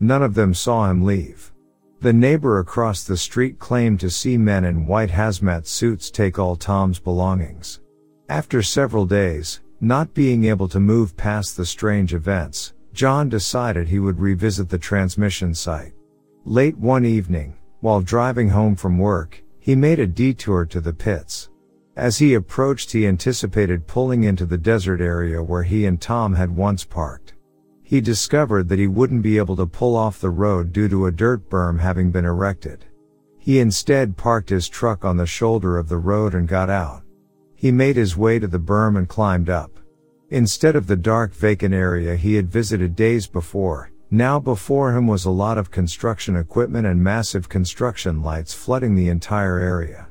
None 0.00 0.22
of 0.22 0.34
them 0.34 0.54
saw 0.54 0.90
him 0.90 1.04
leave. 1.04 1.52
The 2.00 2.12
neighbor 2.12 2.58
across 2.58 3.04
the 3.04 3.16
street 3.16 3.58
claimed 3.58 4.00
to 4.00 4.10
see 4.10 4.36
men 4.36 4.64
in 4.64 4.86
white 4.86 5.10
hazmat 5.10 5.66
suits 5.66 6.10
take 6.10 6.38
all 6.38 6.56
Tom's 6.56 6.98
belongings. 6.98 7.80
After 8.28 8.62
several 8.62 9.06
days, 9.06 9.60
not 9.80 10.14
being 10.14 10.44
able 10.44 10.68
to 10.68 10.80
move 10.80 11.16
past 11.16 11.56
the 11.56 11.66
strange 11.66 12.14
events, 12.14 12.74
John 12.92 13.28
decided 13.28 13.88
he 13.88 13.98
would 13.98 14.18
revisit 14.18 14.68
the 14.68 14.78
transmission 14.78 15.54
site. 15.54 15.92
Late 16.44 16.76
one 16.78 17.04
evening, 17.04 17.56
while 17.80 18.00
driving 18.00 18.48
home 18.48 18.74
from 18.74 18.98
work, 18.98 19.42
he 19.58 19.74
made 19.74 19.98
a 19.98 20.06
detour 20.06 20.64
to 20.66 20.80
the 20.80 20.92
pits. 20.92 21.50
As 21.96 22.18
he 22.18 22.34
approached, 22.34 22.92
he 22.92 23.06
anticipated 23.06 23.86
pulling 23.86 24.24
into 24.24 24.44
the 24.44 24.58
desert 24.58 25.00
area 25.00 25.42
where 25.42 25.62
he 25.62 25.86
and 25.86 25.98
Tom 25.98 26.34
had 26.34 26.54
once 26.54 26.84
parked. 26.84 27.32
He 27.82 28.02
discovered 28.02 28.68
that 28.68 28.78
he 28.78 28.86
wouldn't 28.86 29.22
be 29.22 29.38
able 29.38 29.56
to 29.56 29.66
pull 29.66 29.96
off 29.96 30.20
the 30.20 30.28
road 30.28 30.72
due 30.72 30.88
to 30.90 31.06
a 31.06 31.12
dirt 31.12 31.48
berm 31.48 31.80
having 31.80 32.10
been 32.10 32.26
erected. 32.26 32.84
He 33.38 33.60
instead 33.60 34.16
parked 34.16 34.50
his 34.50 34.68
truck 34.68 35.04
on 35.06 35.16
the 35.16 35.24
shoulder 35.24 35.78
of 35.78 35.88
the 35.88 35.96
road 35.96 36.34
and 36.34 36.46
got 36.46 36.68
out. 36.68 37.02
He 37.54 37.72
made 37.72 37.96
his 37.96 38.16
way 38.16 38.38
to 38.40 38.46
the 38.46 38.58
berm 38.58 38.98
and 38.98 39.08
climbed 39.08 39.48
up. 39.48 39.70
Instead 40.28 40.76
of 40.76 40.88
the 40.88 40.96
dark 40.96 41.32
vacant 41.32 41.72
area 41.72 42.16
he 42.16 42.34
had 42.34 42.50
visited 42.50 42.94
days 42.94 43.26
before, 43.26 43.90
now 44.10 44.38
before 44.38 44.92
him 44.94 45.06
was 45.06 45.24
a 45.24 45.30
lot 45.30 45.56
of 45.56 45.70
construction 45.70 46.36
equipment 46.36 46.86
and 46.86 47.02
massive 47.02 47.48
construction 47.48 48.20
lights 48.20 48.52
flooding 48.52 48.96
the 48.96 49.08
entire 49.08 49.58
area. 49.58 50.08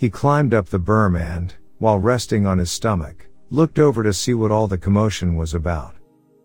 He 0.00 0.08
climbed 0.08 0.54
up 0.54 0.70
the 0.70 0.80
berm 0.80 1.14
and, 1.14 1.52
while 1.76 1.98
resting 1.98 2.46
on 2.46 2.56
his 2.56 2.70
stomach, 2.70 3.28
looked 3.50 3.78
over 3.78 4.02
to 4.02 4.14
see 4.14 4.32
what 4.32 4.50
all 4.50 4.66
the 4.66 4.78
commotion 4.78 5.36
was 5.36 5.52
about. 5.52 5.94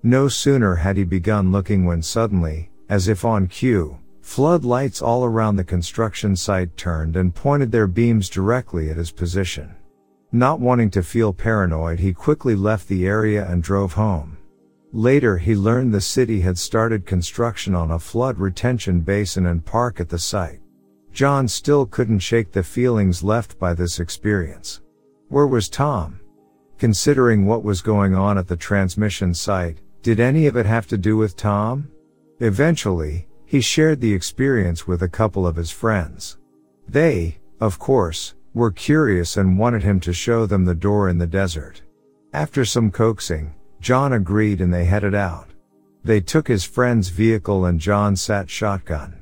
No 0.04 0.28
sooner 0.28 0.76
had 0.76 0.98
he 0.98 1.06
begun 1.06 1.54
looking 1.54 1.86
when 1.86 2.02
suddenly, 2.02 2.70
as 2.90 3.08
if 3.08 3.24
on 3.24 3.48
cue, 3.48 3.98
floodlights 4.20 5.02
all 5.02 5.24
around 5.24 5.56
the 5.56 5.64
construction 5.64 6.36
site 6.36 6.76
turned 6.76 7.16
and 7.16 7.34
pointed 7.34 7.72
their 7.72 7.88
beams 7.88 8.28
directly 8.28 8.90
at 8.90 8.98
his 8.98 9.10
position. 9.10 9.74
Not 10.34 10.60
wanting 10.60 10.90
to 10.90 11.02
feel 11.02 11.32
paranoid, 11.32 12.00
he 12.00 12.12
quickly 12.12 12.56
left 12.56 12.90
the 12.90 13.08
area 13.08 13.50
and 13.50 13.64
drove 13.64 13.94
home. 13.94 14.36
Later 14.92 15.38
he 15.38 15.56
learned 15.56 15.94
the 15.94 16.02
city 16.02 16.42
had 16.42 16.58
started 16.58 17.06
construction 17.06 17.74
on 17.74 17.92
a 17.92 18.00
flood 18.00 18.38
retention 18.38 19.00
basin 19.00 19.46
and 19.46 19.64
park 19.64 20.02
at 20.02 20.10
the 20.10 20.20
site. 20.20 20.60
John 21.16 21.48
still 21.48 21.86
couldn't 21.86 22.20
shake 22.20 22.52
the 22.52 22.62
feelings 22.62 23.24
left 23.24 23.58
by 23.58 23.74
this 23.74 24.02
experience. 24.02 24.82
Where 25.30 25.48
was 25.48 25.70
Tom? 25.70 26.20
Considering 26.78 27.46
what 27.46 27.64
was 27.64 27.82
going 27.82 28.14
on 28.14 28.38
at 28.38 28.50
the 28.50 28.58
transmission 28.58 29.34
site, 29.34 29.80
did 30.02 30.20
any 30.20 30.46
of 30.46 30.58
it 30.58 30.66
have 30.66 30.88
to 30.88 30.98
do 30.98 31.16
with 31.16 31.38
Tom? 31.38 31.90
Eventually, 32.42 33.30
he 33.46 33.62
shared 33.62 34.02
the 34.02 34.14
experience 34.14 34.88
with 34.88 35.04
a 35.04 35.08
couple 35.08 35.48
of 35.48 35.56
his 35.56 35.72
friends. 35.72 36.38
They, 36.86 37.38
of 37.62 37.80
course, 37.80 38.36
were 38.54 38.72
curious 38.72 39.38
and 39.38 39.58
wanted 39.58 39.84
him 39.84 40.02
to 40.02 40.12
show 40.12 40.46
them 40.46 40.66
the 40.66 40.76
door 40.76 41.08
in 41.08 41.18
the 41.18 41.26
desert. 41.26 41.82
After 42.34 42.66
some 42.66 42.92
coaxing, 42.92 43.56
John 43.80 44.12
agreed 44.12 44.60
and 44.60 44.74
they 44.74 44.84
headed 44.84 45.16
out. 45.16 45.48
They 46.04 46.20
took 46.20 46.50
his 46.50 46.66
friend's 46.66 47.08
vehicle 47.08 47.64
and 47.64 47.80
John 47.80 48.18
sat 48.18 48.50
shotgun. 48.50 49.22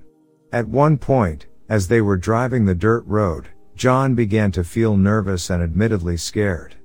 At 0.52 0.68
one 0.68 0.98
point, 0.98 1.46
as 1.70 1.88
they 1.88 2.02
were 2.02 2.18
driving 2.18 2.66
the 2.66 2.76
dirt 2.76 3.04
road, 3.06 3.48
John 3.76 4.16
began 4.16 4.52
to 4.52 4.64
feel 4.64 4.96
nervous 4.96 5.50
and 5.50 5.64
admittedly 5.64 6.18
scared. 6.18 6.76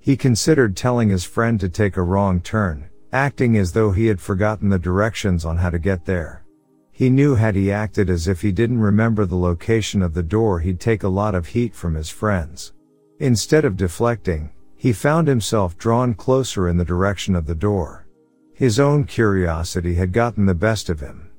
He 0.00 0.16
considered 0.16 0.76
telling 0.76 1.08
his 1.08 1.24
friend 1.24 1.58
to 1.60 1.68
take 1.68 1.96
a 1.96 2.02
wrong 2.02 2.40
turn, 2.40 2.90
acting 3.12 3.56
as 3.56 3.72
though 3.72 3.92
he 3.92 4.06
had 4.06 4.20
forgotten 4.20 4.68
the 4.68 4.78
directions 4.78 5.44
on 5.44 5.56
how 5.56 5.70
to 5.70 5.78
get 5.78 6.04
there. 6.04 6.44
He 6.92 7.10
knew 7.10 7.34
had 7.34 7.56
he 7.56 7.72
acted 7.72 8.10
as 8.10 8.28
if 8.28 8.42
he 8.42 8.52
didn't 8.52 8.78
remember 8.78 9.26
the 9.26 9.36
location 9.36 10.02
of 10.02 10.14
the 10.14 10.22
door 10.22 10.60
he'd 10.60 10.78
take 10.78 11.02
a 11.02 11.08
lot 11.08 11.34
of 11.34 11.46
heat 11.46 11.74
from 11.74 11.94
his 11.94 12.10
friends. 12.10 12.72
Instead 13.18 13.64
of 13.64 13.76
deflecting, 13.76 14.50
he 14.76 14.92
found 14.92 15.26
himself 15.26 15.78
drawn 15.78 16.14
closer 16.14 16.68
in 16.68 16.76
the 16.76 16.84
direction 16.84 17.34
of 17.34 17.46
the 17.46 17.54
door. 17.54 18.06
His 18.52 18.78
own 18.78 19.04
curiosity 19.04 19.94
had 19.94 20.12
gotten 20.12 20.46
the 20.46 20.54
best 20.54 20.88
of 20.88 21.00
him. 21.00 21.30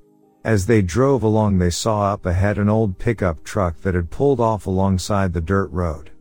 As 0.46 0.68
they 0.68 0.84
drove 0.84 1.24
along 1.24 1.58
they 1.58 1.72
saw 1.72 2.14
up 2.14 2.28
ahead 2.28 2.60
an 2.60 2.70
old 2.70 3.00
pickup 3.00 3.44
truck 3.44 3.82
that 3.82 3.96
had 3.96 4.12
pulled 4.12 4.40
off 4.40 4.68
alongside 4.68 5.34
the 5.34 5.42
dirt 5.42 5.72
road. 5.72 6.12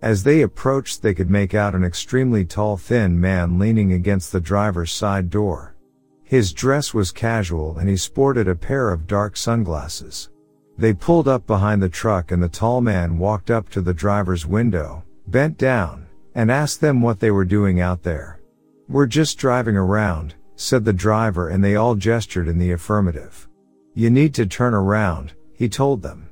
As 0.00 0.22
they 0.22 0.40
approached 0.40 1.02
they 1.02 1.12
could 1.12 1.28
make 1.28 1.52
out 1.52 1.74
an 1.74 1.84
extremely 1.84 2.46
tall 2.46 2.78
thin 2.78 3.20
man 3.20 3.58
leaning 3.58 3.92
against 3.92 4.32
the 4.32 4.40
driver's 4.40 4.90
side 4.90 5.28
door. 5.28 5.76
His 6.22 6.54
dress 6.54 6.94
was 6.94 7.12
casual 7.12 7.76
and 7.76 7.86
he 7.86 7.98
sported 7.98 8.48
a 8.48 8.54
pair 8.54 8.90
of 8.90 9.06
dark 9.06 9.36
sunglasses. 9.36 10.30
They 10.78 10.94
pulled 10.94 11.28
up 11.28 11.46
behind 11.46 11.82
the 11.82 11.90
truck 11.90 12.32
and 12.32 12.42
the 12.42 12.48
tall 12.48 12.80
man 12.80 13.18
walked 13.18 13.50
up 13.50 13.68
to 13.68 13.82
the 13.82 13.92
driver's 13.92 14.46
window, 14.46 15.04
bent 15.26 15.58
down, 15.58 16.06
and 16.34 16.50
asked 16.50 16.80
them 16.80 17.02
what 17.02 17.20
they 17.20 17.30
were 17.30 17.44
doing 17.44 17.82
out 17.82 18.02
there. 18.02 18.40
We're 18.88 19.04
just 19.04 19.36
driving 19.36 19.76
around, 19.76 20.36
said 20.56 20.86
the 20.86 20.94
driver 20.94 21.50
and 21.50 21.62
they 21.62 21.76
all 21.76 21.96
gestured 21.96 22.48
in 22.48 22.58
the 22.58 22.72
affirmative. 22.72 23.46
You 23.94 24.10
need 24.10 24.34
to 24.34 24.46
turn 24.46 24.74
around, 24.74 25.34
he 25.52 25.68
told 25.68 26.02
them. 26.02 26.28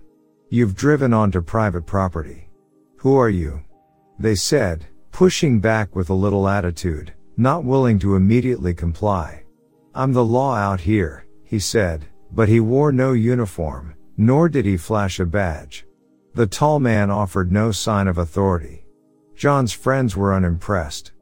You've 0.51 0.75
driven 0.75 1.15
onto 1.15 1.41
private 1.41 1.87
property. 1.87 2.49
Who 2.97 3.17
are 3.17 3.31
you? 3.31 3.63
They 4.19 4.35
said, 4.35 4.87
pushing 5.13 5.61
back 5.61 5.95
with 5.95 6.11
a 6.11 6.15
little 6.15 6.49
attitude, 6.49 7.15
not 7.37 7.65
willing 7.65 8.01
to 8.01 8.17
immediately 8.17 8.75
comply. 8.75 9.45
I'm 9.95 10.13
the 10.13 10.25
law 10.25 10.57
out 10.57 10.81
here, 10.81 11.27
he 11.45 11.59
said, 11.59 12.05
but 12.33 12.49
he 12.49 12.59
wore 12.61 12.91
no 12.91 13.13
uniform, 13.13 13.95
nor 14.17 14.49
did 14.49 14.65
he 14.65 14.77
flash 14.77 15.21
a 15.21 15.27
badge. 15.27 15.87
The 16.35 16.47
tall 16.47 16.81
man 16.81 17.11
offered 17.11 17.53
no 17.53 17.71
sign 17.73 18.09
of 18.09 18.19
authority. 18.19 18.87
John's 19.37 19.73
friends 19.73 20.17
were 20.17 20.35
unimpressed. 20.35 21.13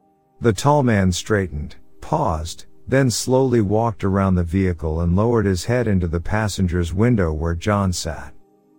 The 0.41 0.53
tall 0.53 0.83
man 0.83 1.13
straightened, 1.13 1.77
paused, 2.01 2.67
then 2.89 3.11
slowly 3.11 3.61
walked 3.61 4.05
around 4.05 4.35
the 4.35 4.45
vehicle 4.45 5.01
and 5.01 5.15
lowered 5.15 5.47
his 5.47 5.65
head 5.65 5.87
into 5.87 6.09
the 6.09 6.21
passenger's 6.21 6.93
window 6.93 7.33
where 7.33 7.55
John 7.55 7.93
sat. 7.93 8.35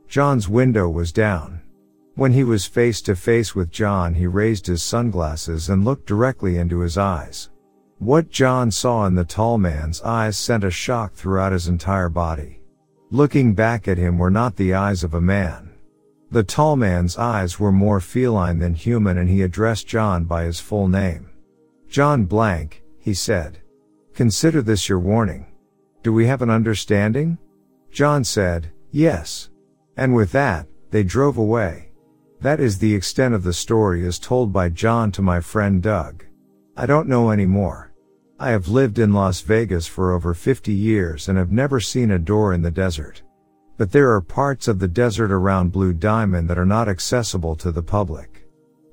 John's 0.07 0.49
window 0.49 0.89
was 0.89 1.11
down. 1.11 1.61
When 2.15 2.33
he 2.33 2.43
was 2.43 2.65
face 2.65 3.01
to 3.03 3.15
face 3.15 3.55
with 3.55 3.71
John, 3.71 4.13
he 4.13 4.27
raised 4.27 4.67
his 4.67 4.83
sunglasses 4.83 5.69
and 5.69 5.85
looked 5.85 6.05
directly 6.05 6.57
into 6.57 6.79
his 6.79 6.97
eyes. 6.97 7.49
What 7.99 8.29
John 8.29 8.71
saw 8.71 9.05
in 9.05 9.15
the 9.15 9.23
tall 9.23 9.57
man's 9.57 10.01
eyes 10.01 10.35
sent 10.35 10.65
a 10.65 10.71
shock 10.71 11.13
throughout 11.13 11.53
his 11.53 11.67
entire 11.69 12.09
body. 12.09 12.61
Looking 13.11 13.53
back 13.53 13.87
at 13.87 13.97
him 13.97 14.17
were 14.17 14.31
not 14.31 14.57
the 14.57 14.73
eyes 14.73 15.03
of 15.03 15.13
a 15.13 15.21
man. 15.21 15.71
The 16.31 16.43
tall 16.43 16.75
man's 16.75 17.17
eyes 17.17 17.59
were 17.59 17.71
more 17.71 17.99
feline 17.99 18.59
than 18.59 18.73
human 18.73 19.17
and 19.17 19.29
he 19.29 19.41
addressed 19.41 19.87
John 19.87 20.25
by 20.25 20.43
his 20.43 20.59
full 20.59 20.87
name. 20.87 21.29
John 21.87 22.25
Blank, 22.25 22.83
he 22.99 23.13
said. 23.13 23.61
Consider 24.14 24.62
this 24.62 24.89
your 24.89 24.99
warning. 24.99 25.45
Do 26.03 26.12
we 26.12 26.28
have 26.28 26.41
an 26.41 26.49
understanding? 26.49 27.38
John 27.91 28.24
said, 28.24 28.72
yes. 28.91 29.49
And 29.95 30.16
with 30.16 30.32
that, 30.32 30.68
they 30.89 31.03
drove 31.03 31.38
away. 31.38 31.91
That 32.41 32.59
is 32.59 32.80
the 32.80 32.93
extent 32.95 33.36
of 33.36 33.43
the 33.43 33.53
story 33.53 34.05
as 34.05 34.20
told 34.20 34.51
by 34.51 34.70
John 34.70 35.12
to 35.14 35.22
my 35.22 35.39
friend 35.39 35.82
Doug. 35.82 36.26
I 36.76 36.86
don't 36.86 37.08
know 37.08 37.29
any 37.29 37.46
more. 37.46 37.93
I 38.39 38.50
have 38.50 38.67
lived 38.67 38.97
in 38.97 39.13
Las 39.13 39.42
Vegas 39.42 39.86
for 39.86 40.12
over 40.12 40.33
50 40.33 40.74
years 40.74 41.29
and 41.29 41.38
have 41.38 41.51
never 41.51 41.79
seen 41.79 42.09
a 42.09 42.17
door 42.17 42.54
in 42.54 42.63
the 42.63 42.71
desert. 42.71 43.21
But 43.78 43.92
there 43.92 44.12
are 44.13 44.21
parts 44.21 44.67
of 44.67 44.79
the 44.79 44.88
desert 44.88 45.32
around 45.32 45.71
Blue 45.71 45.93
Diamond 45.93 46.50
that 46.50 46.58
are 46.58 46.66
not 46.66 46.89
accessible 46.89 47.55
to 47.58 47.71
the 47.71 47.83
public. 47.83 48.41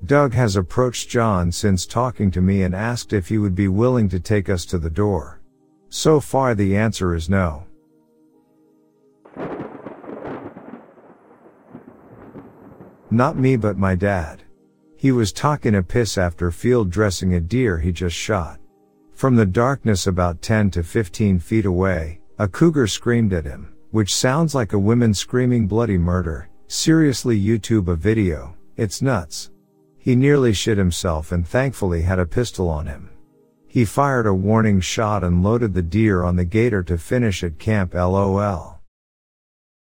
Doug 0.05 0.33
has 0.33 0.55
approached 0.55 1.09
John 1.09 1.51
since 1.51 1.85
talking 1.85 2.31
to 2.31 2.41
me 2.41 2.63
and 2.63 2.73
asked 2.73 3.13
if 3.13 3.27
he 3.27 3.37
would 3.37 3.55
be 3.55 3.67
willing 3.67 4.09
to 4.09 4.19
take 4.19 4.49
us 4.49 4.65
to 4.65 4.77
the 4.77 4.89
door. 4.89 5.41
So 5.89 6.19
far 6.19 6.55
the 6.55 6.75
answer 6.75 7.13
is 7.15 7.29
no. 7.29 7.65
Not 13.11 13.37
me 13.37 13.55
but 13.55 13.77
my 13.77 13.95
dad. 13.95 14.43
He 14.95 15.11
was 15.11 15.31
talking 15.31 15.75
a 15.75 15.83
piss 15.83 16.17
after 16.17 16.51
field 16.51 16.89
dressing 16.89 17.33
a 17.33 17.39
deer 17.39 17.79
he 17.79 17.91
just 17.91 18.15
shot. 18.15 18.59
From 19.13 19.35
the 19.35 19.45
darkness 19.45 20.07
about 20.07 20.41
10 20.41 20.71
to 20.71 20.83
15 20.83 21.39
feet 21.39 21.65
away, 21.65 22.21
a 22.37 22.47
cougar 22.47 22.87
screamed 22.87 23.33
at 23.33 23.45
him 23.45 23.73
which 23.91 24.13
sounds 24.13 24.53
like 24.53 24.73
a 24.73 24.79
woman 24.79 25.13
screaming 25.13 25.65
bloody 25.67 25.97
murder. 25.97 26.47
Seriously 26.67 27.39
YouTube 27.39 27.87
a 27.87 27.95
video, 27.95 28.55
it's 28.77 29.01
nuts. 29.01 29.49
He 29.99 30.15
nearly 30.15 30.53
shit 30.53 30.77
himself 30.77 31.31
and 31.31 31.45
thankfully 31.45 32.03
had 32.03 32.19
a 32.19 32.25
pistol 32.25 32.69
on 32.69 32.87
him. 32.87 33.09
He 33.67 33.85
fired 33.85 34.25
a 34.25 34.33
warning 34.33 34.79
shot 34.79 35.23
and 35.23 35.43
loaded 35.43 35.73
the 35.73 35.83
deer 35.83 36.23
on 36.23 36.37
the 36.37 36.45
gator 36.45 36.81
to 36.83 36.97
finish 36.97 37.43
at 37.43 37.59
camp 37.59 37.93
lol. 37.93 38.78